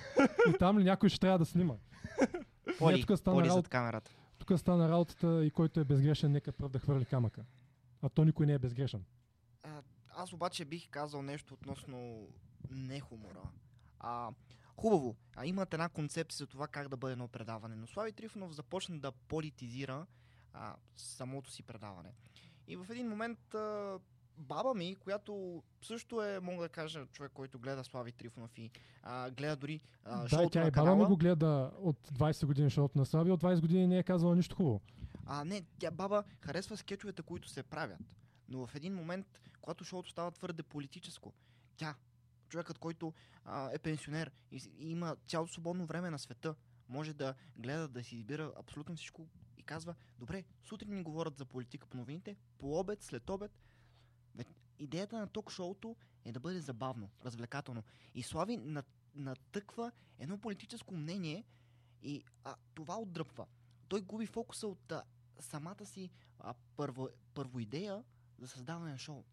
и 0.49 0.59
там 0.59 0.79
ли 0.79 0.85
някой 0.85 1.09
ще 1.09 1.21
трябва 1.21 1.39
да 1.39 1.45
снима? 1.45 1.75
Поли, 2.79 2.95
Не, 2.95 3.01
тук 3.01 3.19
стана 3.19 3.37
поли 3.37 3.49
зад 3.49 3.53
работа- 3.57 3.69
камерата. 3.71 4.11
Тук 4.39 4.59
стана 4.59 4.89
работата 4.89 5.45
и 5.45 5.51
който 5.51 5.81
е 5.81 5.85
безгрешен, 5.85 6.33
нека 6.33 6.53
пръв 6.53 6.71
да 6.71 6.79
хвърли 6.79 7.05
камъка. 7.05 7.43
А 8.03 8.09
то 8.09 8.25
никой 8.25 8.47
не 8.47 8.53
е 8.53 8.59
безгрешен. 8.59 9.05
Аз 10.19 10.33
обаче 10.33 10.65
бих 10.65 10.89
казал 10.89 11.23
нещо 11.23 11.55
относно 11.55 12.29
не 12.71 13.01
хумора. 13.01 13.43
А, 14.01 14.31
хубаво, 14.77 15.17
а 15.37 15.47
имат 15.47 15.75
една 15.75 15.89
концепция 15.89 16.45
за 16.45 16.47
това 16.47 16.69
как 16.69 16.89
да 16.89 16.97
бъде 16.97 17.13
едно 17.13 17.29
предаване, 17.29 17.77
но 17.77 17.87
Слави 17.87 18.13
Трифонов 18.13 18.55
започна 18.55 18.99
да 18.99 19.13
политизира 19.13 20.07
а, 20.53 20.75
самото 20.97 21.51
си 21.51 21.63
предаване. 21.63 22.13
И 22.69 22.77
в 22.77 22.87
един 22.91 23.09
момент 23.09 23.55
а, 23.55 23.99
баба 24.39 24.75
ми, 24.75 24.97
която 24.97 25.63
също 25.83 26.23
е, 26.23 26.41
мога 26.41 26.63
да 26.63 26.69
кажа, 26.69 27.07
човек, 27.07 27.33
който 27.35 27.59
гледа 27.59 27.85
Слави 27.85 28.13
Трифонов 28.13 28.59
и 28.59 28.71
а, 29.03 29.31
гледа 29.31 29.57
дори 29.57 29.81
а, 30.05 30.23
да, 30.23 30.29
шоуто 30.29 30.51
тя 30.51 30.61
на 30.61 30.69
и 30.69 30.71
баба 30.71 30.97
ми 30.97 31.05
го 31.05 31.17
гледа 31.17 31.71
от 31.81 32.09
20 32.09 32.47
години 32.47 32.71
шоуто 32.71 32.99
на 32.99 33.07
Слави, 33.07 33.31
от 33.31 33.43
20 33.43 33.61
години 33.61 33.87
не 33.87 33.99
е 33.99 34.03
казала 34.03 34.37
нищо 34.37 34.57
хубаво. 34.57 34.81
А, 35.27 35.45
не, 35.45 35.63
тя 35.79 35.91
баба 35.91 36.25
харесва 36.41 36.77
скетчовете, 36.77 37.23
които 37.23 37.49
се 37.49 37.63
правят. 37.63 37.99
Но 38.49 38.67
в 38.67 38.75
един 38.75 38.95
момент, 38.95 39.41
когато 39.61 39.85
шоуто 39.85 40.11
става 40.11 40.31
твърде 40.31 40.63
политическо, 40.63 41.33
тя, 41.77 41.95
човекът, 42.49 42.79
който 42.79 43.15
а, 43.45 43.71
е 43.73 43.79
пенсионер 43.79 44.31
и, 44.51 44.63
и 44.79 44.91
има 44.91 45.17
цялото 45.27 45.53
свободно 45.53 45.87
време 45.87 46.11
на 46.11 46.19
света, 46.19 46.55
може 46.89 47.15
да 47.15 47.35
гледа, 47.57 47.89
да 47.89 48.05
си 48.05 48.17
избира 48.17 48.53
абсолютно 48.57 48.97
всичко 48.97 49.29
и 49.57 49.63
казва, 49.63 49.95
добре, 50.19 50.45
сутрин 50.65 50.95
ни 50.95 51.03
говорят 51.03 51.39
за 51.39 51.45
политика 51.45 51.87
по 51.87 51.97
новините, 51.97 52.37
по 52.59 52.79
обед, 52.79 53.03
след 53.03 53.31
обед. 53.31 53.53
Бе, 54.35 54.45
Идеята 54.79 55.19
на 55.19 55.27
ток-шоуто 55.27 55.97
е 56.25 56.33
да 56.33 56.41
бъде 56.41 56.61
забавно, 56.61 57.11
развлекателно. 57.25 57.83
И 58.15 58.23
Слави 58.23 58.57
на- 58.57 58.83
натъква 59.15 59.93
едно 60.19 60.39
политическо 60.39 60.95
мнение 60.95 61.45
и 62.03 62.25
а, 62.45 62.57
това 62.75 62.99
отдръпва. 62.99 63.47
Той 63.89 64.01
губи 64.01 64.27
фокуса 64.27 64.67
от 64.67 64.93
а, 64.93 65.03
самата 65.41 65.87
си 65.87 66.11
а, 66.39 66.55
първо, 66.77 67.09
първо 67.35 67.61
идея 67.61 68.05
за 68.39 68.49
създаване 68.49 68.93
на 68.93 68.99
шоу. 68.99 69.25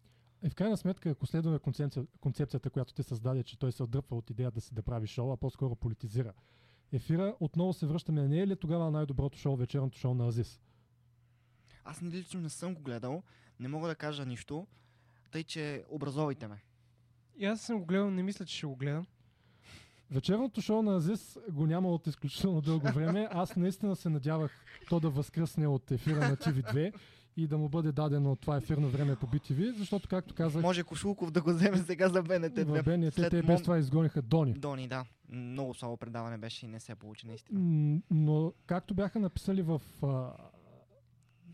И 0.44 0.50
в 0.50 0.54
крайна 0.54 0.76
сметка, 0.76 1.10
ако 1.10 1.26
следваме 1.26 1.58
концепция, 1.58 2.06
концепцията, 2.20 2.70
която 2.70 2.94
ти 2.94 3.02
създаде, 3.02 3.42
че 3.42 3.58
той 3.58 3.72
се 3.72 3.82
отдръпва 3.82 4.16
от 4.16 4.30
идеята 4.30 4.60
си 4.60 4.74
да 4.74 4.82
прави 4.82 5.06
шоу, 5.06 5.32
а 5.32 5.36
по-скоро 5.36 5.76
политизира. 5.76 6.32
Ефира, 6.92 7.36
отново 7.40 7.72
се 7.72 7.86
връщаме. 7.86 8.28
Не 8.28 8.40
е 8.40 8.46
ли 8.46 8.56
тогава 8.56 8.90
най-доброто 8.90 9.38
шоу, 9.38 9.56
вечерното 9.56 9.98
шоу 9.98 10.14
на 10.14 10.26
Азис? 10.26 10.60
Аз 11.84 12.00
не 12.00 12.10
лично 12.10 12.40
не 12.40 12.50
съм 12.50 12.74
го 12.74 12.82
гледал, 12.82 13.22
не 13.60 13.68
мога 13.68 13.88
да 13.88 13.94
кажа 13.94 14.26
нищо, 14.26 14.66
тъй 15.30 15.44
че 15.44 15.84
образовайте 15.90 16.48
ме. 16.48 16.62
И 17.36 17.46
аз 17.46 17.60
съм 17.60 17.78
го 17.78 17.86
гледал, 17.86 18.10
не 18.10 18.22
мисля, 18.22 18.44
че 18.44 18.56
ще 18.56 18.66
го 18.66 18.76
гледам. 18.76 19.06
Вечерното 20.10 20.60
шоу 20.60 20.82
на 20.82 20.96
Азис 20.96 21.38
го 21.50 21.66
няма 21.66 21.88
от 21.88 22.06
изключително 22.06 22.60
дълго 22.60 22.92
време. 22.92 23.28
Аз 23.30 23.56
наистина 23.56 23.96
се 23.96 24.08
надявах 24.08 24.64
то 24.88 25.00
да 25.00 25.10
възкръсне 25.10 25.66
от 25.66 25.90
ефира 25.90 26.28
на 26.28 26.36
TV2 26.36 26.94
и 27.36 27.46
да 27.46 27.58
му 27.58 27.68
бъде 27.68 27.92
дадено 27.92 28.36
това 28.36 28.56
ефирно 28.56 28.88
време 28.88 29.16
по 29.16 29.26
BTV, 29.26 29.72
защото, 29.72 30.08
както 30.08 30.34
казах, 30.34 30.62
Може 30.62 30.84
Кошулков 30.84 31.30
да 31.30 31.42
го 31.42 31.50
вземе 31.50 31.78
сега 31.78 32.08
за 32.08 32.22
БНТ. 32.22 32.58
в 32.58 32.82
БНТ 32.82 33.14
След 33.14 33.30
те 33.30 33.42
без 33.42 33.62
това 33.62 33.78
изгониха 33.78 34.22
Дони. 34.22 34.52
Дони, 34.52 34.88
да. 34.88 35.04
Много 35.28 35.74
слабо 35.74 35.96
предаване 35.96 36.38
беше 36.38 36.66
и 36.66 36.68
не 36.68 36.80
се 36.80 36.94
получи 36.94 37.26
наистина. 37.26 38.00
Но 38.10 38.52
както 38.66 38.94
бяха 38.94 39.18
написали 39.18 39.62
в... 39.62 39.82
А, 40.02 40.32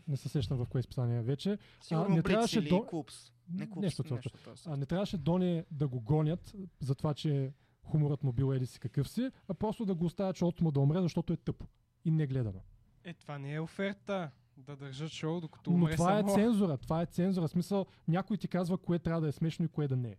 не 0.07 0.17
се 0.17 0.29
сещам 0.29 0.57
в 0.57 0.65
кое 0.65 0.79
изписание 0.79 1.21
вече. 1.21 1.57
Сигурно 1.81 2.15
не 2.15 2.21
Блиц 2.21 2.31
трябваше 2.31 2.59
или 2.59 2.69
До- 2.69 2.85
Купс. 2.85 3.31
Не 3.53 3.69
Купс, 3.69 3.81
нещо 3.81 4.03
нещо 4.13 4.29
този 4.43 4.61
А, 4.65 4.77
не 4.77 4.85
трябваше 4.85 5.17
Дони 5.17 5.63
да 5.71 5.87
го 5.87 6.01
гонят 6.01 6.53
за 6.79 6.95
това, 6.95 7.13
че 7.13 7.53
хуморът 7.83 8.23
му 8.23 8.31
бил 8.31 8.53
еди 8.53 8.65
си 8.65 8.79
какъв 8.79 9.09
си, 9.09 9.31
а 9.47 9.53
просто 9.53 9.85
да 9.85 9.95
го 9.95 10.05
оставят 10.05 10.37
шоуто 10.37 10.63
му 10.63 10.71
да 10.71 10.79
умре, 10.79 11.01
защото 11.01 11.33
е 11.33 11.37
тъпо 11.37 11.65
и 12.05 12.11
не 12.11 12.27
гледано. 12.27 12.59
Е, 13.03 13.13
това 13.13 13.37
не 13.39 13.53
е 13.53 13.59
оферта. 13.59 14.31
Да 14.57 14.75
държат 14.75 15.11
шоу, 15.11 15.41
докато 15.41 15.71
Но 15.71 15.75
умре 15.75 15.95
това 15.95 16.17
само. 16.17 16.31
е 16.31 16.35
цензура. 16.35 16.77
Това 16.77 17.01
е 17.01 17.05
цензура. 17.05 17.47
Смисъл, 17.47 17.85
някой 18.07 18.37
ти 18.37 18.47
казва 18.47 18.77
кое 18.77 18.99
трябва 18.99 19.21
да 19.21 19.27
е 19.27 19.31
смешно 19.31 19.65
и 19.65 19.67
кое 19.67 19.87
да 19.87 19.95
не 19.95 20.09
е. 20.09 20.15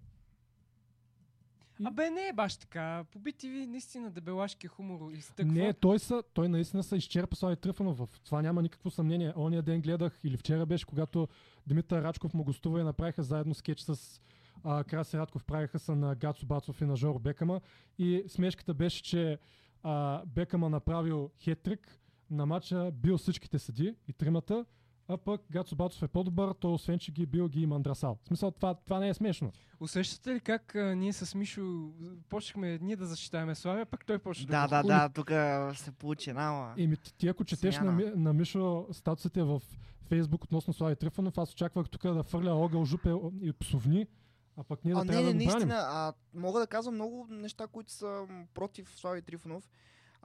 Абе, 1.84 2.10
не 2.10 2.28
е 2.28 2.32
баш 2.32 2.56
така. 2.56 3.04
По 3.12 3.18
BTV 3.18 3.66
наистина 3.66 4.10
дебелашки 4.10 4.66
хумор 4.66 5.10
изтъква. 5.12 5.52
Не, 5.52 5.72
той, 5.72 5.98
са, 5.98 6.22
той 6.34 6.48
наистина 6.48 6.82
се 6.82 6.96
изчерпа 6.96 7.36
Слави 7.36 7.56
Трифонов. 7.56 8.00
Това 8.24 8.42
няма 8.42 8.62
никакво 8.62 8.90
съмнение. 8.90 9.32
Ония 9.36 9.62
ден 9.62 9.80
гледах, 9.80 10.20
или 10.24 10.36
вчера 10.36 10.66
беше, 10.66 10.86
когато 10.86 11.28
Димитър 11.66 12.02
Рачков 12.02 12.34
му 12.34 12.44
гостува 12.44 12.80
и 12.80 12.84
направиха 12.84 13.22
заедно 13.22 13.54
скетч 13.54 13.80
с 13.80 14.20
а, 14.64 14.84
Краси 14.84 15.18
Радков. 15.18 15.44
Правиха 15.44 15.78
се 15.78 15.94
на 15.94 16.14
Гацо 16.14 16.46
Бацов 16.46 16.80
и 16.80 16.84
на 16.84 16.96
Жоро 16.96 17.18
Бекама. 17.18 17.60
И 17.98 18.24
смешката 18.28 18.74
беше, 18.74 19.02
че 19.02 19.38
а, 19.82 20.22
Бекама 20.26 20.68
направил 20.68 21.30
хетрик 21.38 21.98
на 22.30 22.46
матча, 22.46 22.90
бил 22.92 23.18
всичките 23.18 23.58
съди 23.58 23.96
и 24.08 24.12
тримата, 24.12 24.64
а 25.08 25.16
пък 25.16 25.40
Гацо 25.50 25.76
Бацов 25.76 26.02
е 26.02 26.08
по-добър, 26.08 26.52
той 26.52 26.72
освен, 26.72 26.98
че 26.98 27.12
ги 27.12 27.22
е 27.22 27.26
бил 27.26 27.48
ги 27.48 27.62
и 27.62 27.66
мандрасал. 27.66 28.18
В 28.22 28.26
смисъл, 28.26 28.50
това, 28.50 28.74
това 28.76 29.00
не 29.00 29.08
е 29.08 29.14
смешно. 29.14 29.52
Усещате 29.80 30.34
ли 30.34 30.40
как 30.40 30.74
а, 30.74 30.94
ние 30.94 31.12
с 31.12 31.34
Мишо 31.34 31.90
почнахме 32.28 32.78
ние 32.78 32.96
да 32.96 33.06
защитаваме 33.06 33.54
Славия, 33.54 33.86
пък 33.86 34.06
той 34.06 34.18
почна 34.18 34.46
Да, 34.46 34.66
да, 34.68 34.82
да, 34.82 34.88
да, 34.88 35.08
тук 35.08 35.30
се 35.76 35.92
получи 35.92 36.30
ама- 36.30 36.74
Еми, 36.78 36.96
ти- 36.96 37.14
ти 37.14 37.28
ако 37.28 37.44
четеш 37.44 37.74
на, 37.74 37.80
Смяна. 37.82 38.12
На 38.16 38.32
Мишо 38.32 38.86
статусите 38.92 39.42
в 39.42 39.62
Фейсбук 40.02 40.44
относно 40.44 40.72
Слави 40.72 40.96
Трифонов, 40.96 41.38
аз 41.38 41.52
очаквах 41.52 41.88
тук 41.88 42.02
да 42.04 42.22
фърля 42.22 42.52
огъл, 42.52 42.84
жупе 42.84 43.10
и 43.40 43.52
псовни, 43.52 44.06
а 44.56 44.64
пък 44.64 44.84
ние 44.84 44.94
да 44.94 45.00
А, 45.00 45.04
не, 45.04 45.06
трябва 45.06 45.22
не, 45.24 45.28
да 45.28 45.34
го 45.34 45.38
браним. 45.40 45.68
наистина, 45.68 45.74
а, 45.78 46.12
мога 46.34 46.60
да 46.60 46.66
казвам 46.66 46.94
много 46.94 47.26
неща, 47.30 47.66
които 47.66 47.92
са 47.92 48.26
против 48.54 48.92
Слави 48.96 49.22
Трифонов, 49.22 49.68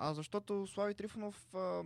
а, 0.02 0.14
защото 0.14 0.68
Слави 0.68 0.95
Трифонов 0.95 1.56
а, 1.56 1.84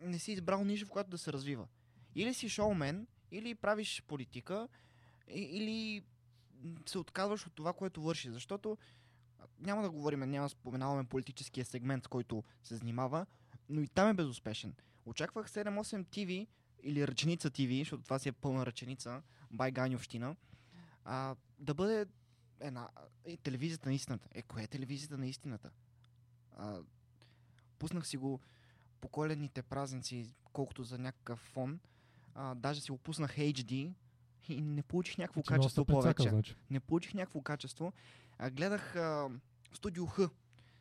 не 0.00 0.18
си 0.18 0.32
избрал 0.32 0.64
ниша, 0.64 0.86
в 0.86 0.90
която 0.90 1.10
да 1.10 1.18
се 1.18 1.32
развива. 1.32 1.66
Или 2.14 2.34
си 2.34 2.48
шоумен, 2.48 3.06
или 3.30 3.54
правиш 3.54 4.02
политика, 4.06 4.68
или 5.28 6.02
се 6.86 6.98
отказваш 6.98 7.46
от 7.46 7.52
това, 7.54 7.72
което 7.72 8.02
върши. 8.02 8.30
Защото 8.30 8.78
няма 9.58 9.82
да 9.82 9.90
говорим, 9.90 10.20
няма 10.20 10.46
да 10.46 10.48
споменаваме 10.48 11.04
политическия 11.04 11.64
сегмент, 11.64 12.04
с 12.04 12.08
който 12.08 12.44
се 12.62 12.76
занимава, 12.76 13.26
но 13.68 13.80
и 13.80 13.88
там 13.88 14.08
е 14.08 14.14
безуспешен. 14.14 14.74
Очаквах 15.06 15.50
7-8 15.50 16.04
TV 16.04 16.46
или 16.82 17.06
Ръченица 17.06 17.50
TV, 17.50 17.78
защото 17.78 18.02
това 18.02 18.18
си 18.18 18.28
е 18.28 18.32
пълна 18.32 18.66
ръченица, 18.66 19.22
бай 19.50 19.70
Ганьовщина, 19.70 20.36
а, 21.04 21.36
да 21.58 21.74
бъде 21.74 22.06
една 22.60 22.88
е, 23.24 23.36
телевизията 23.36 23.88
на 23.88 23.94
истината. 23.94 24.28
Е, 24.32 24.42
кое 24.42 24.62
е 24.62 24.66
телевизията 24.66 25.18
на 25.18 25.26
истината? 25.26 25.70
А, 26.56 26.80
пуснах 27.78 28.06
си 28.06 28.16
го 28.16 28.40
по 29.00 29.08
коледните 29.08 29.62
празници, 29.62 30.34
колкото 30.52 30.82
за 30.82 30.98
някакъв 30.98 31.38
фон. 31.38 31.80
А, 32.34 32.54
даже 32.54 32.80
си 32.80 32.90
го 32.90 32.98
пуснах 32.98 33.36
HD 33.36 33.92
и 34.48 34.60
не 34.60 34.82
получих 34.82 35.18
някакво 35.18 35.42
Ти 35.42 35.52
много 35.52 35.62
качество 35.62 35.84
повече. 35.84 36.28
значи. 36.28 36.54
Не 36.70 36.80
получих 36.80 37.14
някакво 37.14 37.42
качество. 37.42 37.92
А, 38.38 38.50
гледах 38.50 38.96
а, 38.96 39.30
Студио 39.72 40.06
Х 40.06 40.30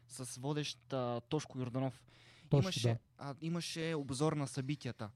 с 0.08 0.38
водещ 0.38 0.94
а, 0.94 1.22
Тошко 1.22 1.60
Йорданов. 1.60 2.04
Точно, 2.50 2.66
имаше, 2.66 2.88
да. 2.88 2.98
а, 3.18 3.36
имаше 3.42 3.94
обзор 3.96 4.34
на 4.34 4.48
събитията. 4.48 5.10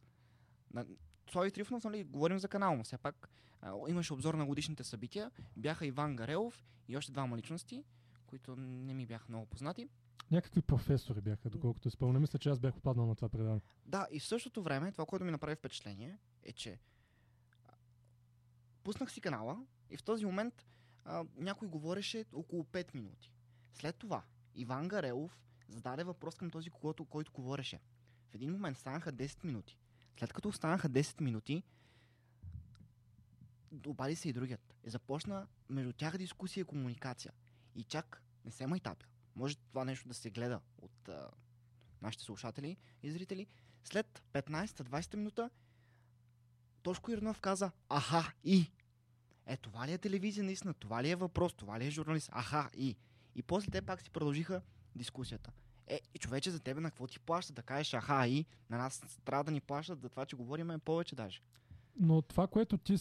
На, 0.74 0.86
Слави 1.32 1.52
Трифонов, 1.52 1.84
нали, 1.84 2.04
говорим 2.04 2.40
за 2.40 2.48
канал 2.48 2.76
му. 2.76 2.84
Все 2.84 2.98
пак 2.98 3.30
а, 3.62 3.74
имаше 3.88 4.14
обзор 4.14 4.34
на 4.34 4.46
годишните 4.46 4.84
събития. 4.84 5.32
Бяха 5.58 5.86
Иван 5.86 6.16
Гарелов 6.16 6.66
и 6.88 6.98
още 6.98 7.12
двама 7.12 7.38
личности, 7.38 7.84
които 8.28 8.56
не 8.56 8.94
ми 8.94 9.06
бяха 9.06 9.26
много 9.30 9.46
познати. 9.46 9.88
Някакви 10.32 10.62
професори 10.62 11.22
бяха, 11.22 11.50
доколкото 11.50 11.90
спомня. 11.90 12.20
Мисля, 12.20 12.40
че 12.40 12.50
аз 12.50 12.60
бях 12.60 12.74
попаднал 12.74 13.06
на 13.06 13.16
това 13.16 13.30
предаване. 13.30 13.62
Да, 13.86 14.08
и 14.12 14.20
в 14.20 14.26
същото 14.26 14.64
време, 14.64 14.92
това, 14.92 15.06
което 15.06 15.26
ми 15.26 15.32
направи 15.32 15.56
впечатление, 15.56 16.18
е, 16.44 16.52
че 16.52 16.80
пуснах 18.84 19.12
си 19.12 19.22
канала 19.22 19.66
и 19.90 19.98
в 19.98 20.04
този 20.04 20.26
момент 20.26 20.66
а, 21.06 21.26
някой 21.38 21.68
говореше 21.68 22.26
около 22.34 22.64
5 22.64 22.96
минути. 22.96 23.32
След 23.74 23.96
това 23.96 24.24
Иван 24.56 24.88
Гарелов 24.88 25.40
зададе 25.68 26.04
въпрос 26.04 26.36
към 26.36 26.50
този, 26.50 26.70
който, 26.70 27.06
който 27.06 27.32
говореше. 27.32 27.80
В 28.32 28.36
един 28.36 28.52
момент 28.52 28.78
станаха 28.78 29.14
10 29.14 29.46
минути. 29.46 29.78
След 30.20 30.34
като 30.34 30.50
останаха 30.50 30.90
10 30.90 31.22
минути, 31.22 31.64
обади 33.88 34.16
се 34.16 34.30
и 34.30 34.34
другият. 34.34 34.76
И 34.84 34.90
започна 34.90 35.48
между 35.70 35.94
тях 35.94 36.18
дискусия 36.18 36.62
и 36.62 36.66
комуникация. 36.66 37.34
И 37.76 37.84
чак 37.84 38.24
не 38.46 38.52
се 38.52 38.68
майтапя. 38.68 39.06
Може 39.36 39.56
това 39.56 39.86
нещо 39.86 40.08
да 40.08 40.14
се 40.14 40.30
гледа 40.30 40.60
от 40.82 41.10
а, 41.10 41.30
нашите 42.02 42.24
слушатели 42.24 42.78
и 43.04 43.12
зрители. 43.12 43.48
След 43.84 44.24
15-20 44.34 45.16
минута 45.16 45.50
Тошко 46.84 47.12
Ирнов 47.12 47.40
каза 47.40 47.72
Аха, 47.90 48.34
и. 48.44 48.72
Е, 49.46 49.58
това 49.58 49.88
ли 49.88 49.94
е 49.94 49.98
телевизия 49.98 50.44
наистина? 50.44 50.74
Това 50.74 51.04
ли 51.04 51.10
е 51.10 51.16
въпрос? 51.16 51.54
Това 51.54 51.80
ли 51.80 51.86
е 51.86 51.92
журналист? 51.92 52.30
Аха, 52.32 52.70
и. 52.78 52.98
И 53.36 53.44
после 53.44 53.72
те 53.72 53.82
пак 53.82 54.02
си 54.02 54.10
продължиха 54.10 54.62
дискусията. 54.96 55.52
Е, 55.88 56.02
и 56.16 56.20
човече 56.20 56.52
за 56.52 56.60
тебе 56.60 56.82
на 56.82 56.90
какво 56.90 57.08
ти 57.08 57.20
плаща 57.20 57.54
да 57.54 57.62
кажеш 57.62 57.94
аха 57.94 58.28
и 58.28 58.46
на 58.70 58.78
нас 58.78 59.20
трябва 59.26 59.44
да 59.44 59.52
ни 59.52 59.62
плащат 59.62 60.02
за 60.02 60.10
това, 60.10 60.26
че 60.26 60.36
говорим 60.36 60.80
повече 60.86 61.16
даже. 61.16 61.42
Но 62.00 62.22
това, 62.22 62.48
което 62.48 62.78
ти 62.78 62.98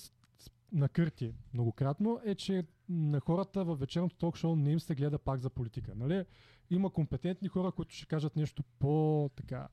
с- 0.71 0.73
накърти 0.73 1.33
многократно 1.55 2.21
е, 2.25 2.35
че 2.35 2.67
на 2.89 3.21
хората 3.21 3.65
във 3.65 3.81
вечерното 3.81 4.17
ток-шоу 4.17 4.57
не 4.57 4.73
им 4.73 4.81
се 4.81 4.95
гледа 4.95 5.19
пак 5.19 5.41
за 5.41 5.51
политика. 5.51 5.95
Нали? 5.95 6.25
Има 6.71 6.91
компетентни 6.91 7.49
хора, 7.49 7.73
които 7.73 7.95
ще 7.95 8.07
кажат 8.07 8.37
нещо 8.37 8.63
по 8.79 9.31
така 9.37 9.69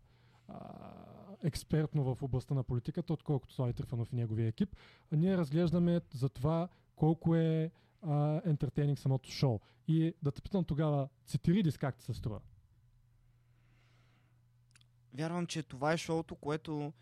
а, 0.47 0.59
експертно 1.43 2.15
в 2.15 2.23
областта 2.23 2.53
на 2.53 2.63
политиката, 2.63 3.13
отколкото 3.13 3.53
Слави 3.53 3.73
Трифанов 3.73 4.13
и 4.13 4.15
неговия 4.15 4.47
екип. 4.47 4.75
А 5.11 5.15
ние 5.15 5.37
разглеждаме 5.37 6.01
за 6.13 6.29
това 6.29 6.67
колко 6.95 7.35
е 7.35 7.71
ентертейнинг 8.45 8.99
самото 8.99 9.29
шоу. 9.29 9.59
И 9.87 10.13
да 10.23 10.31
те 10.31 10.41
питам 10.41 10.63
тогава, 10.63 11.09
Цитиридис 11.25 11.77
как 11.77 11.95
ти 11.95 12.03
се 12.03 12.13
струва? 12.13 12.39
Вярвам, 15.13 15.47
че 15.47 15.63
това 15.63 15.93
е 15.93 15.97
шоуто, 15.97 16.35
което 16.35 16.93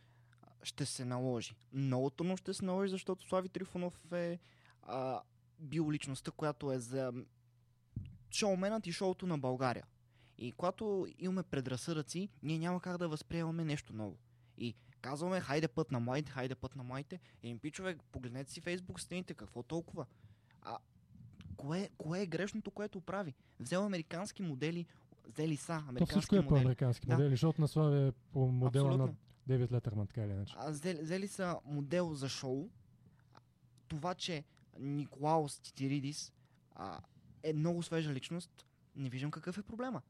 ще 0.64 0.86
се 0.86 1.06
наложи. 1.06 1.56
Много 1.74 2.10
трудно 2.10 2.38
ще 2.38 2.54
се 2.54 2.66
наложи, 2.66 2.92
защото 2.92 3.28
Слави 3.28 3.50
Трифонов 3.50 4.12
е 4.12 4.40
а, 4.84 5.22
бил 5.60 5.92
личността, 5.92 6.32
която 6.32 6.72
е 6.72 6.80
за 6.80 7.14
шоуменът 8.32 8.88
и 8.88 8.92
шоуто 8.92 9.28
на 9.28 9.38
България. 9.38 9.86
И 10.38 10.52
когато 10.52 11.08
имаме 11.20 11.44
предразсъдъци, 11.44 12.30
ние 12.44 12.60
няма 12.60 12.82
как 12.82 12.98
да 12.98 13.08
възприемаме 13.08 13.66
нещо 13.66 13.94
ново. 13.94 14.18
И 14.58 14.76
казваме, 15.02 15.40
хайде 15.42 15.68
път 15.68 15.92
на 15.92 16.00
младите, 16.00 16.32
хайде 16.32 16.56
път 16.56 16.76
на 16.76 16.84
младите. 16.84 17.20
Еми, 17.44 17.60
пичове, 17.60 17.98
погледнете 18.12 18.52
си 18.52 18.62
фейсбук 18.62 19.00
стените, 19.00 19.34
какво 19.34 19.64
толкова? 19.64 20.06
А, 20.62 20.78
кое, 21.58 21.90
кое 21.98 22.22
е 22.22 22.26
грешното, 22.26 22.72
което 22.72 23.02
прави? 23.02 23.34
Взел 23.60 23.86
американски 23.86 24.42
модели, 24.42 24.86
взели 25.28 25.58
са 25.58 25.78
То 25.78 25.90
американски 25.90 26.20
всичко 26.20 26.36
е 26.36 26.40
по 26.40 26.50
модели. 26.50 26.66
американски 26.66 27.08
Да. 27.08 27.14
модели, 27.14 27.30
защото 27.30 27.62
на 27.62 27.68
Слави 27.68 28.08
е 28.08 28.12
по 28.12 28.48
модела 28.48 28.90
Абсолютно. 28.90 29.16
Дейвид 29.48 29.72
Летърман, 29.72 30.08
така 30.08 30.22
или 30.22 30.32
иначе. 30.32 30.56
А, 30.58 30.72
взели, 30.72 31.28
са 31.28 31.60
модел 31.66 32.14
за 32.14 32.30
шоу. 32.30 32.70
Това, 33.88 34.16
че 34.16 34.44
Николаус 34.80 35.60
Титиридис 35.60 36.34
а, 36.72 37.00
е 37.44 37.54
много 37.54 37.84
свежа 37.84 38.14
личност, 38.14 38.66
не 38.96 39.10
виждам 39.10 39.32
какъв 39.32 39.58
е 39.58 39.64
проблема. 39.64 40.02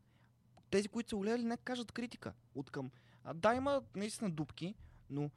Тези, 0.69 0.87
които 0.87 1.09
са 1.09 1.17
олели, 1.17 1.43
нека 1.43 1.63
кажат 1.63 1.91
критика. 1.91 2.33
От 2.55 2.69
към... 2.69 2.91
А, 3.23 3.33
да, 3.33 3.53
има 3.53 3.81
наистина 3.95 4.31
дупки, 4.31 4.75
но 5.09 5.31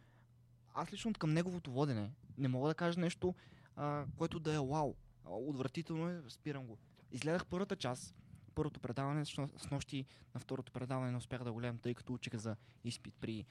аз 0.74 0.92
лично 0.92 1.10
от 1.10 1.18
към 1.18 1.32
неговото 1.32 1.70
водене 1.70 2.10
не 2.38 2.48
мога 2.48 2.68
да 2.68 2.74
кажа 2.74 3.00
нещо, 3.00 3.34
а, 3.76 4.06
което 4.16 4.40
да 4.40 4.54
е 4.54 4.58
вау. 4.58 4.94
Отвратително 5.24 6.08
е, 6.08 6.22
спирам 6.28 6.66
го. 6.66 6.78
Изгледах 7.12 7.46
първата 7.46 7.76
част, 7.76 8.14
първото 8.58 8.80
предаване, 8.80 9.24
с, 9.24 9.36
но- 9.36 9.48
с 9.58 9.70
нощи 9.70 10.06
на 10.34 10.40
второто 10.40 10.72
предаване 10.72 11.10
не 11.10 11.16
успях 11.16 11.44
да 11.44 11.52
го 11.52 11.58
гледам, 11.58 11.78
тъй 11.78 11.94
като 11.94 12.12
учих 12.12 12.34
за 12.34 12.56
изпит 12.84 13.14
при 13.20 13.44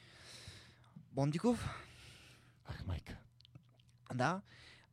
Бондиков. 1.11 1.69
Ах, 2.65 2.85
майка. 2.85 3.17
Да. 4.13 4.41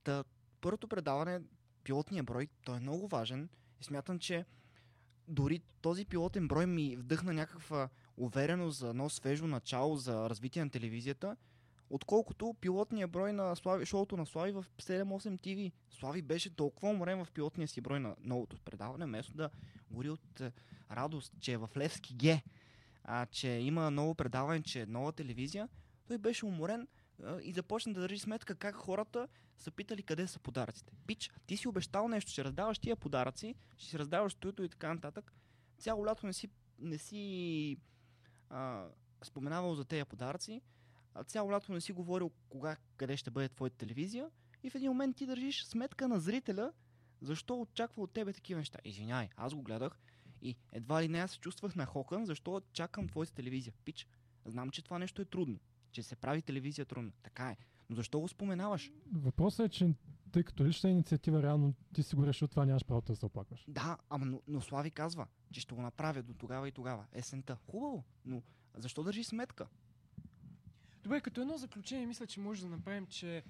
Та, 0.04 0.24
първото 0.60 0.88
предаване, 0.88 1.40
пилотния 1.84 2.22
брой, 2.22 2.48
той 2.64 2.76
е 2.76 2.80
много 2.80 3.08
важен. 3.08 3.48
И 3.80 3.84
смятам, 3.84 4.18
че 4.18 4.44
дори 5.28 5.60
този 5.80 6.04
пилотен 6.04 6.48
брой 6.48 6.66
ми 6.66 6.96
вдъхна 6.96 7.32
някаква 7.32 7.88
увереност 8.16 8.78
за 8.78 8.88
едно 8.88 9.10
свежо 9.10 9.46
начало 9.46 9.96
за 9.96 10.30
развитие 10.30 10.64
на 10.64 10.70
телевизията, 10.70 11.36
отколкото 11.90 12.54
пилотния 12.60 13.08
брой 13.08 13.32
на 13.32 13.56
Слави, 13.56 13.86
шоуто 13.86 14.16
на 14.16 14.26
Слави 14.26 14.52
в 14.52 14.64
7-8 14.78 15.40
TV. 15.40 15.72
Слави 15.90 16.22
беше 16.22 16.56
толкова 16.56 16.92
уморен 16.92 17.24
в 17.24 17.30
пилотния 17.30 17.68
си 17.68 17.80
брой 17.80 18.00
на 18.00 18.16
новото 18.20 18.58
предаване, 18.58 19.04
вместо 19.04 19.36
да 19.36 19.50
гори 19.90 20.10
от 20.10 20.40
е, 20.40 20.52
радост, 20.90 21.32
че 21.40 21.52
е 21.52 21.56
в 21.56 21.70
Левски 21.76 22.16
Г, 22.18 22.40
а, 23.04 23.26
че 23.26 23.48
има 23.48 23.90
ново 23.90 24.14
предаване, 24.14 24.62
че 24.62 24.80
е 24.80 24.86
нова 24.86 25.12
телевизия, 25.12 25.68
той 26.06 26.18
беше 26.18 26.46
уморен 26.46 26.88
а, 27.22 27.40
и 27.42 27.52
започна 27.52 27.92
да 27.92 28.00
държи 28.00 28.18
сметка 28.18 28.54
как 28.54 28.74
хората 28.74 29.28
са 29.58 29.70
питали 29.70 30.02
къде 30.02 30.26
са 30.26 30.38
подаръците. 30.38 30.92
Пич, 31.06 31.30
ти 31.46 31.56
си 31.56 31.68
обещал 31.68 32.08
нещо, 32.08 32.30
ще 32.30 32.44
раздаваш 32.44 32.78
тия 32.78 32.96
подаръци, 32.96 33.54
ще 33.76 33.90
си 33.90 33.98
раздаваш 33.98 34.34
туито 34.34 34.62
и 34.62 34.68
така 34.68 34.94
нататък. 34.94 35.32
Цяло 35.78 36.06
лято 36.06 36.26
не 36.26 36.32
си, 36.32 36.48
не 36.78 36.98
си 36.98 37.76
а, 38.50 38.86
споменавал 39.22 39.74
за 39.74 39.84
тези 39.84 40.04
подаръци, 40.04 40.60
цяло 41.22 41.52
лято 41.52 41.72
не 41.72 41.80
си 41.80 41.92
говорил 41.92 42.30
кога, 42.48 42.76
къде 42.96 43.16
ще 43.16 43.30
бъде 43.30 43.48
твоята 43.48 43.76
телевизия 43.76 44.30
и 44.62 44.70
в 44.70 44.74
един 44.74 44.88
момент 44.88 45.16
ти 45.16 45.26
държиш 45.26 45.64
сметка 45.64 46.08
на 46.08 46.20
зрителя, 46.20 46.72
защо 47.20 47.60
очаква 47.60 48.02
от 48.02 48.12
тебе 48.12 48.32
такива 48.32 48.58
неща. 48.58 48.78
Извинявай, 48.84 49.28
аз 49.36 49.54
го 49.54 49.62
гледах 49.62 50.00
и 50.42 50.56
едва 50.72 51.02
ли 51.02 51.08
не 51.08 51.18
аз 51.18 51.30
се 51.30 51.38
чувствах 51.38 51.76
на 51.76 51.86
хокън, 51.86 52.26
защо 52.26 52.62
чакам 52.72 53.08
твоята 53.08 53.34
телевизия. 53.34 53.74
Пич, 53.84 54.06
знам, 54.44 54.70
че 54.70 54.82
това 54.82 54.98
нещо 54.98 55.22
е 55.22 55.24
трудно, 55.24 55.58
че 55.92 56.02
се 56.02 56.16
прави 56.16 56.42
телевизия 56.42 56.84
трудно. 56.84 57.12
Така 57.22 57.50
е. 57.50 57.56
Но 57.90 57.96
защо 57.96 58.20
го 58.20 58.28
споменаваш? 58.28 58.90
Въпросът 59.12 59.66
е, 59.66 59.68
че 59.68 59.94
тъй 60.32 60.42
като 60.42 60.64
лична 60.64 60.90
инициатива, 60.90 61.42
реално 61.42 61.74
ти 61.94 62.02
си 62.02 62.16
го 62.16 62.26
решил, 62.26 62.48
това 62.48 62.66
нямаш 62.66 62.84
правото 62.84 63.12
да 63.12 63.16
се 63.16 63.26
оплакваш. 63.26 63.64
Да, 63.68 63.98
ама 64.10 64.26
но, 64.26 64.40
но 64.48 64.60
Слави 64.60 64.90
казва, 64.90 65.26
че 65.52 65.60
ще 65.60 65.74
го 65.74 65.82
направя 65.82 66.22
до 66.22 66.34
тогава 66.34 66.68
и 66.68 66.72
тогава. 66.72 67.06
Есента. 67.12 67.56
Хубаво, 67.70 68.04
но 68.24 68.42
защо 68.76 69.02
държи 69.02 69.24
сметка? 69.24 69.66
Добре, 71.04 71.20
като 71.20 71.40
едно 71.40 71.56
заключение, 71.56 72.06
мисля, 72.06 72.26
че 72.26 72.40
може 72.40 72.62
да 72.62 72.68
направим, 72.68 73.06
че 73.06 73.42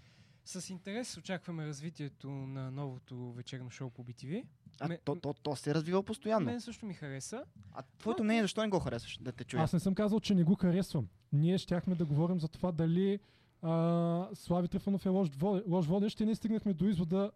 с 0.44 0.70
интерес 0.70 1.16
очакваме 1.16 1.66
развитието 1.66 2.30
на 2.30 2.70
новото 2.70 3.32
вечерно 3.32 3.70
шоу 3.70 3.90
по 3.90 4.04
BTV. 4.04 4.44
А, 4.80 4.98
то, 5.04 5.16
то, 5.16 5.34
то 5.34 5.56
се 5.56 5.74
развива 5.74 6.02
постоянно. 6.02 6.46
Мен 6.46 6.60
също 6.60 6.86
ми 6.86 6.94
хареса. 6.94 7.44
А 7.72 7.82
твоето 7.98 8.24
мнение, 8.24 8.42
защо 8.42 8.62
не 8.62 8.68
го 8.68 8.80
харесваш? 8.80 9.18
Да 9.20 9.32
те 9.32 9.44
чуя. 9.44 9.62
Аз 9.62 9.72
не 9.72 9.80
съм 9.80 9.94
казал, 9.94 10.20
че 10.20 10.34
не 10.34 10.44
го 10.44 10.54
харесвам. 10.54 11.08
Ние 11.32 11.58
щяхме 11.58 11.94
да 11.94 12.04
говорим 12.04 12.40
за 12.40 12.48
това 12.48 12.72
дали 12.72 13.20
а, 13.62 14.28
Слави 14.34 14.68
Трифонов 14.68 15.06
е 15.06 15.08
лош, 15.08 15.28
водещ, 15.36 15.66
лош 15.68 15.86
водещ 15.86 16.20
и 16.20 16.26
ние 16.26 16.34
стигнахме 16.34 16.74
до 16.74 16.88
извода, 16.88 17.30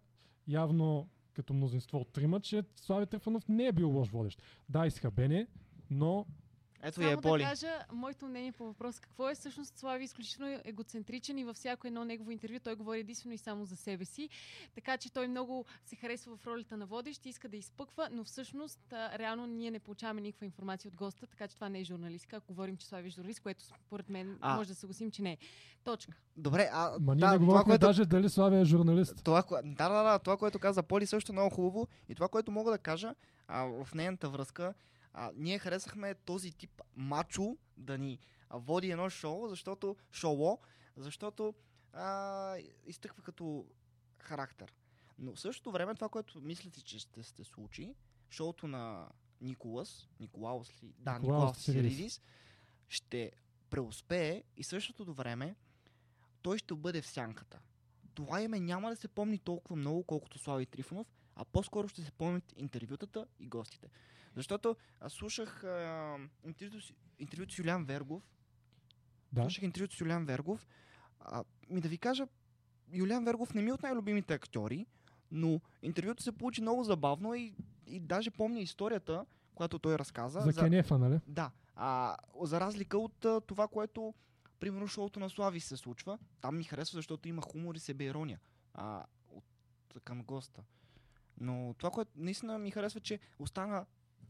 явно 0.49 1.09
като 1.33 1.55
мнозинство 1.55 1.99
от 1.99 2.13
трима, 2.13 2.41
че 2.41 2.63
Слави 2.77 3.07
Трифонов 3.07 3.49
не 3.49 3.67
е 3.67 3.73
бил 3.73 3.91
лош 3.91 4.09
водещ. 4.09 4.43
Да, 4.69 4.87
изхабен 4.87 5.33
е, 5.33 5.47
но 5.91 6.27
Ето 6.83 7.03
Само 7.03 7.21
да 7.21 7.39
кажа 7.39 7.85
моето 7.93 8.27
мнение 8.27 8.53
по 8.53 8.65
въпрос. 8.65 9.01
Какво 9.01 9.31
е 9.31 9.35
всъщност 9.35 9.79
Слави 9.79 10.05
изключително 10.05 10.61
егоцентричен 10.65 11.39
и 11.39 11.45
във 11.45 11.57
всяко 11.57 11.87
едно 11.87 12.05
негово 12.05 12.31
интервю 12.31 12.59
той 12.65 12.75
говори 12.75 13.01
единствено 13.01 13.35
и 13.35 13.39
само 13.39 13.65
за 13.65 13.77
себе 13.77 14.05
си. 14.05 14.29
Така 14.75 14.97
че 14.97 15.13
той 15.13 15.29
много 15.29 15.65
се 15.85 15.97
харесва 15.97 16.37
в 16.37 16.47
ролята 16.47 16.77
на 16.77 16.87
водещ, 16.87 17.27
иска 17.27 17.49
да 17.49 17.57
изпъква, 17.57 18.09
но 18.13 18.25
всъщност 18.25 18.81
реално 18.93 19.47
ние 19.47 19.71
не 19.71 19.79
получаваме 19.79 20.21
никаква 20.21 20.47
информация 20.47 20.89
от 20.89 20.95
госта, 20.95 21.27
така 21.27 21.49
че 21.49 21.55
това 21.55 21.69
не 21.69 21.81
е 21.81 21.85
журналистика. 21.85 22.37
Ако 22.37 22.47
говорим, 22.47 22.77
че 22.77 22.87
Слави 22.87 23.09
е 23.09 23.11
журналист, 23.11 23.41
което 23.41 23.65
според 23.65 24.09
мен 24.09 24.39
А. 24.41 24.57
може 24.57 24.69
да 24.69 24.75
съгласим, 24.75 25.11
че 25.11 25.23
не 25.23 25.33
е. 25.33 25.39
Точка. 25.85 26.13
Добре, 26.37 26.71
а 26.73 26.97
Ма 27.01 27.15
ние 27.15 27.21
да, 27.21 27.33
не 27.33 27.39
това, 27.39 27.65
което... 27.65 27.87
даже 27.87 28.05
дали 28.05 28.29
Слави 28.29 28.57
е 28.57 28.65
журналист. 28.65 29.25
Това, 29.25 29.43
кое- 29.43 29.63
да, 29.63 29.89
да, 29.89 30.03
да, 30.03 30.19
това, 30.19 30.37
което 30.37 30.59
каза 30.59 30.83
Поли 30.83 31.07
също 31.07 31.33
е 31.33 31.35
много 31.35 31.55
хубаво. 31.55 31.89
И 32.09 32.15
това, 32.15 32.29
което 32.29 32.51
мога 32.51 32.71
да 32.71 32.79
кажа 32.79 33.15
а, 33.49 33.63
в 33.85 33.95
нейната 33.95 34.29
връзка, 34.29 34.75
а, 35.19 35.33
ние 35.37 35.59
харесахме 35.59 36.15
този 36.15 36.53
тип 36.53 36.83
мачо 36.97 37.57
да 37.77 37.99
ни 37.99 38.19
води 38.51 38.91
едно 38.91 39.11
шоу, 39.11 39.49
защото 39.49 39.97
шоу, 40.13 40.59
защото 40.97 41.55
а, 41.93 42.57
изтъква 42.87 43.23
като 43.23 43.67
характер. 44.19 44.75
Но 45.19 45.35
в 45.35 45.41
същото 45.41 45.73
време 45.73 45.95
това, 45.95 46.09
което 46.09 46.41
мислите, 46.41 46.83
че 46.83 46.99
ще 46.99 47.23
се 47.23 47.45
случи, 47.45 47.95
шоуто 48.31 48.67
на 48.67 49.09
Николас, 49.41 50.09
Николаус 50.21 50.83
ли? 50.83 50.95
Да, 50.99 51.19
Николаус. 51.19 51.59
Сиридис, 51.59 52.21
ще 52.89 53.33
преуспее 53.71 54.43
и 54.57 54.65
същото 54.65 55.15
време 55.15 55.57
той 56.43 56.59
ще 56.59 56.75
бъде 56.75 57.03
в 57.03 57.07
сянката. 57.07 57.61
Това 58.15 58.43
име 58.43 58.61
няма 58.61 58.91
да 58.91 58.97
се 58.97 59.09
помни 59.09 59.39
толкова 59.39 59.77
много, 59.77 60.05
колкото 60.05 60.39
Слави 60.39 60.67
Трифонов, 60.67 61.07
а 61.35 61.45
по-скоро 61.45 61.89
ще 61.89 62.03
се 62.03 62.13
помнят 62.13 62.53
интервютата 62.57 63.27
и 63.41 63.49
гостите. 63.49 63.89
Защото 64.37 64.77
аз 65.01 65.13
слушах 65.13 65.65
а, 65.65 66.17
интервюто, 66.45 66.81
с- 66.81 66.93
интервюто 67.19 67.55
с 67.55 67.59
Юлиан 67.59 67.85
Вергов. 67.85 68.23
Да. 69.33 69.43
Слушах 69.43 69.63
интервюто 69.63 69.97
с 69.97 70.01
Юлиан 70.01 70.27
Вергов. 70.27 70.67
А, 71.21 71.45
ми 71.71 71.81
да 71.81 71.89
ви 71.89 71.99
кажа, 71.99 72.27
Юлиан 72.93 73.25
Вергов 73.25 73.55
не 73.55 73.63
ми 73.63 73.71
е 73.71 73.73
от 73.73 73.83
най-любимите 73.83 74.35
актьори, 74.35 74.87
но 75.31 75.61
интервюто 75.83 76.23
се 76.23 76.33
получи 76.33 76.61
много 76.61 76.85
забавно 76.85 77.35
и, 77.35 77.55
и 77.87 78.01
даже 78.01 78.31
помня 78.31 78.61
историята, 78.61 79.27
която 79.55 79.79
той 79.79 79.99
разказа. 79.99 80.41
За 80.41 80.53
Кенефа, 80.55 80.99
нали? 80.99 81.21
Да. 81.27 81.51
А, 81.77 82.17
за 82.43 82.61
разлика 82.61 82.99
от 82.99 83.25
а, 83.25 83.41
това, 83.41 83.69
което 83.69 84.15
примерно 84.61 84.87
шоуто 84.89 85.21
на 85.21 85.31
Слави 85.31 85.61
се 85.61 85.77
случва, 85.77 86.19
там 86.41 86.57
ми 86.57 86.65
харесва, 86.65 86.97
защото 86.97 87.29
има 87.29 87.43
хумор 87.43 87.75
и 87.75 87.79
себеирония 87.79 88.41
а, 88.75 89.05
от, 89.29 89.45
към 90.05 90.23
госта. 90.23 90.63
Но 91.41 91.75
това, 91.79 91.91
което 91.91 92.11
наистина 92.17 92.59
ми 92.59 92.71
харесва, 92.71 93.01
че 93.01 93.19
остана 93.39 93.87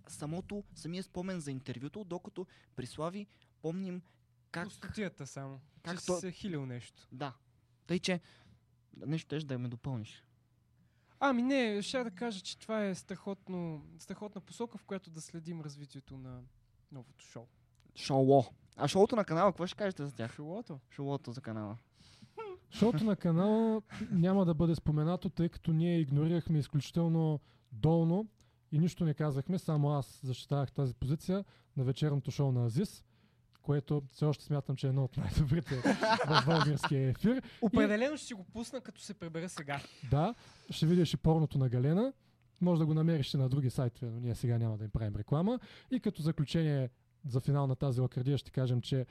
самото, 0.09 0.64
самия 0.74 1.02
спомен 1.02 1.40
за 1.40 1.51
интервюто, 1.51 2.05
докато 2.05 2.47
при 2.76 2.86
Слави 2.86 3.26
помним 3.62 4.02
как... 4.51 4.64
Пустотията 4.64 5.26
само. 5.26 5.60
Как 5.82 6.01
че 6.01 6.06
то- 6.06 6.14
си 6.14 6.20
се 6.20 6.32
хилил 6.32 6.66
нещо. 6.66 7.09
Да. 7.12 7.35
Тъй, 7.86 7.98
че 7.98 8.20
нещо 9.06 9.28
теж 9.28 9.44
да 9.44 9.59
ме 9.59 9.68
допълниш. 9.68 10.24
Ами 11.20 11.43
не, 11.43 11.82
ще 11.82 12.05
да 12.05 12.10
кажа, 12.10 12.40
че 12.40 12.59
това 12.59 12.85
е 12.85 12.94
страхотно, 12.94 13.82
страхотна 13.98 14.40
посока, 14.40 14.78
в 14.78 14.85
която 14.85 15.10
да 15.10 15.20
следим 15.20 15.60
развитието 15.60 16.18
на 16.18 16.40
новото 16.93 17.24
шоу. 17.24 17.47
Шоу. 17.97 18.43
А 18.76 18.89
шоуто 18.89 19.16
на 19.16 19.24
канала, 19.24 19.52
какво 19.52 19.66
ще 19.66 19.76
кажете 19.76 20.06
за 20.06 20.12
тях? 20.12 20.35
Шоуто? 20.35 20.80
Шоуто 20.90 21.32
за 21.32 21.40
канала. 21.40 21.76
Шоуто 22.70 23.05
на 23.05 23.16
канала 23.16 23.82
няма 24.10 24.44
да 24.44 24.55
бъде 24.55 24.74
споменато, 24.74 25.28
тъй 25.28 25.48
като 25.48 25.72
ние 25.72 26.01
игнорирахме 26.01 26.59
изключително 26.59 27.40
долно 27.72 28.26
и 28.72 28.78
нищо 28.78 29.04
не 29.04 29.14
казахме, 29.14 29.58
само 29.58 29.90
аз 29.90 30.20
защитавах 30.24 30.72
тази 30.72 30.94
позиция 30.94 31.44
на 31.76 31.84
вечерното 31.84 32.30
шоу 32.30 32.52
на 32.52 32.66
Азис, 32.66 33.04
което 33.62 34.02
все 34.06 34.24
още 34.24 34.44
смятам, 34.44 34.76
че 34.76 34.86
е 34.86 34.90
едно 34.90 35.04
от 35.04 35.16
най-добрите 35.16 35.74
в 36.26 36.42
българския 36.46 37.08
ефир. 37.08 37.42
Определено 37.62 38.16
ще 38.16 38.26
си 38.26 38.34
го 38.34 38.44
пусна, 38.44 38.80
като 38.80 39.00
се 39.00 39.14
пребера 39.14 39.48
сега. 39.48 39.80
Да, 40.10 40.34
ще 40.70 40.86
видиш 40.86 41.14
и 41.14 41.16
порното 41.16 41.58
на 41.58 41.68
Галена. 41.68 42.12
Може 42.60 42.78
да 42.78 42.86
го 42.86 42.94
намериш 42.94 43.34
и 43.34 43.36
на 43.36 43.48
други 43.48 43.70
сайтове, 43.70 44.10
но 44.10 44.20
ние 44.20 44.34
сега 44.34 44.58
няма 44.58 44.78
да 44.78 44.84
им 44.84 44.90
правим 44.90 45.16
реклама. 45.16 45.60
И 45.90 46.00
като 46.00 46.22
заключение 46.22 46.90
за 47.24 47.40
финал 47.40 47.66
на 47.66 47.76
тази 47.76 48.00
лакардия 48.00 48.38
ще 48.38 48.50
кажем, 48.50 48.80
че 48.80 49.06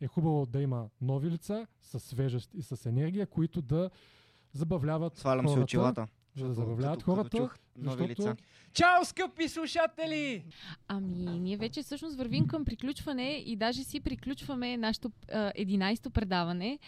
е 0.00 0.06
хубаво 0.06 0.46
да 0.46 0.60
има 0.60 0.88
нови 1.00 1.30
лица 1.30 1.66
с 1.80 2.00
свежест 2.00 2.50
и 2.54 2.62
с 2.62 2.86
енергия, 2.86 3.26
които 3.26 3.62
да 3.62 3.90
забавляват 4.52 5.16
Свалям 5.16 5.46
хората. 5.46 5.60
очилата. 5.60 6.00
За 6.00 6.06
да 6.06 6.10
Защото 6.48 6.54
забавляват 6.60 6.98
като- 6.98 7.04
като 7.06 7.16
хората. 7.16 7.36
чух 7.36 7.56
нови 7.76 8.06
защото 8.06 8.22
лица. 8.22 8.36
Чао, 8.72 9.04
скъпи 9.04 9.48
слушатели! 9.48 10.44
Ами, 10.88 11.38
ние 11.40 11.56
вече 11.56 11.82
всъщност 11.82 12.16
вървим 12.16 12.46
към 12.46 12.64
приключване 12.64 13.30
и 13.46 13.56
даже 13.56 13.84
си 13.84 14.00
приключваме 14.00 14.76
нашето 14.76 15.10
а, 15.32 15.52
11-то 15.52 16.10
предаване. 16.10 16.78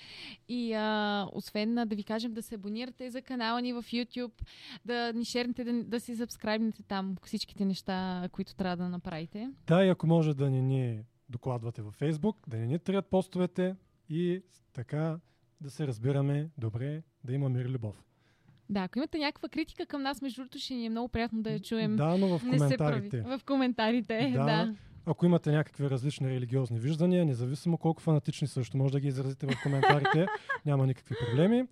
И 0.48 0.72
а, 0.72 1.28
освен 1.32 1.74
да 1.74 1.96
ви 1.96 2.04
кажем 2.04 2.34
да 2.34 2.42
се 2.42 2.54
абонирате 2.54 3.10
за 3.10 3.22
канала 3.22 3.62
ни 3.62 3.72
в 3.72 3.82
YouTube, 3.82 4.42
да 4.84 5.12
ни 5.12 5.24
шернете, 5.24 5.64
да, 5.64 5.84
да 5.84 6.00
си 6.00 6.16
сабскрайбнете 6.16 6.82
там 6.82 7.16
всичките 7.22 7.64
неща, 7.64 8.28
които 8.32 8.54
трябва 8.54 8.76
да 8.76 8.88
направите. 8.88 9.50
Да, 9.66 9.84
и 9.84 9.88
ако 9.88 10.06
може 10.06 10.34
да 10.34 10.50
не 10.50 10.62
ни 10.62 11.04
докладвате 11.28 11.82
във 11.82 12.00
Facebook, 12.00 12.36
да 12.48 12.56
не 12.56 12.66
ни 12.66 12.78
трият 12.78 13.06
постовете 13.06 13.76
и 14.08 14.42
така 14.72 15.18
да 15.60 15.70
се 15.70 15.86
разбираме 15.86 16.50
добре, 16.58 17.02
да 17.24 17.32
има 17.32 17.48
мир 17.48 17.64
и 17.64 17.68
любов. 17.68 18.04
Да, 18.70 18.80
ако 18.80 18.98
имате 18.98 19.18
някаква 19.18 19.48
критика 19.48 19.86
към 19.86 20.02
нас, 20.02 20.22
между 20.22 20.42
другото, 20.42 20.58
ще 20.58 20.74
ни 20.74 20.86
е 20.86 20.90
много 20.90 21.08
приятно 21.08 21.42
да 21.42 21.50
я 21.50 21.60
чуем. 21.60 21.96
Да, 21.96 22.16
но 22.18 22.38
в 22.38 22.44
Не 22.44 22.58
се 22.58 22.76
прави. 22.76 22.76
коментарите. 22.76 23.20
В 23.20 23.40
коментарите, 23.44 24.32
да. 24.36 24.44
да. 24.44 24.74
Ако 25.06 25.26
имате 25.26 25.50
някакви 25.50 25.90
различни 25.90 26.30
религиозни 26.30 26.78
виждания, 26.78 27.24
независимо 27.24 27.78
колко 27.78 28.02
фанатични 28.02 28.48
също 28.48 28.76
може 28.76 28.92
да 28.92 29.00
ги 29.00 29.08
изразите 29.08 29.46
в 29.46 29.62
коментарите, 29.62 30.26
няма 30.66 30.86
никакви 30.86 31.14
проблеми, 31.26 31.64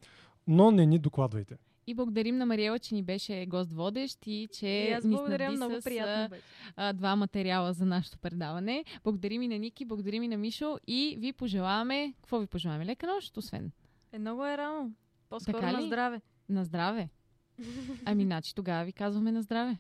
но 0.47 0.71
не 0.71 0.87
ни 0.87 0.99
докладвайте. 0.99 1.57
И 1.87 1.95
благодарим 1.95 2.37
на 2.37 2.47
Мариела, 2.47 2.79
че 2.79 2.95
ни 2.95 3.03
беше 3.03 3.47
гост 3.47 3.73
водещ 3.73 4.27
и 4.27 4.49
че 4.53 4.67
И 4.67 4.93
аз 4.93 5.05
ни 5.05 5.11
благодаря, 5.11 5.51
много 5.51 5.81
с, 5.81 5.85
приятно 5.85 6.37
а, 6.77 6.93
два 6.93 7.17
материала 7.17 7.73
за 7.73 7.85
нашето 7.85 8.19
предаване. 8.19 8.85
Благодарим 9.05 9.43
и 9.43 9.49
на 9.49 9.59
Ники, 9.59 9.85
благодарим 9.85 10.23
и 10.23 10.29
на 10.29 10.37
Мишо 10.37 10.79
и 10.87 11.17
ви 11.19 11.33
пожелаваме... 11.33 12.15
Какво 12.17 12.39
ви 12.39 12.47
пожелаваме? 12.47 12.87
Лека 12.87 13.07
нощ, 13.07 13.37
освен. 13.37 13.71
Е, 14.13 14.19
много 14.19 14.47
е 14.47 14.57
рано. 14.57 14.91
По-скоро 15.29 15.73
на 15.73 15.83
здраве. 15.83 16.21
На 16.49 16.65
здраве. 16.65 17.09
Ами, 18.05 18.25
значи 18.25 18.55
тогава 18.55 18.85
ви 18.85 18.93
казваме 18.93 19.33
на 19.33 19.43
здраве. 19.43 19.77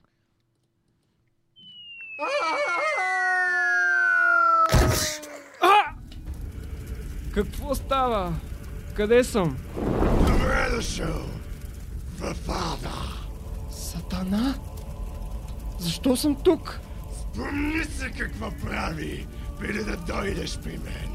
Какво 7.34 7.74
става? 7.74 8.34
Къде 8.94 9.24
съм? 9.24 9.56
Добре 10.26 10.76
дошъл 10.76 11.26
в 12.18 12.34
ада. 12.48 12.94
Сатана? 13.70 14.54
Защо 15.78 16.16
съм 16.16 16.36
тук? 16.44 16.80
Спомни 17.20 17.84
се 17.84 18.10
какво 18.10 18.50
прави, 18.50 19.26
преди 19.58 19.84
да 19.84 19.96
дойдеш 19.96 20.58
при 20.58 20.78
мен. 20.78 21.10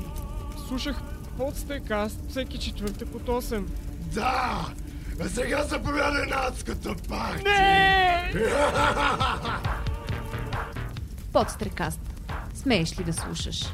Слушах 0.67 1.01
подстекаст 1.37 2.29
всеки 2.29 2.57
четвъртък 2.57 3.15
от 3.15 3.21
8. 3.21 3.65
Да! 4.13 4.67
А 5.19 5.29
сега 5.29 5.63
заповядай 5.63 6.25
на 6.25 6.47
адското 6.47 6.95
парти! 7.09 7.43
Не! 7.43 8.33
Подстрекаст. 11.33 11.99
Смееш 12.53 12.99
ли 12.99 13.03
да 13.03 13.13
слушаш? 13.13 13.65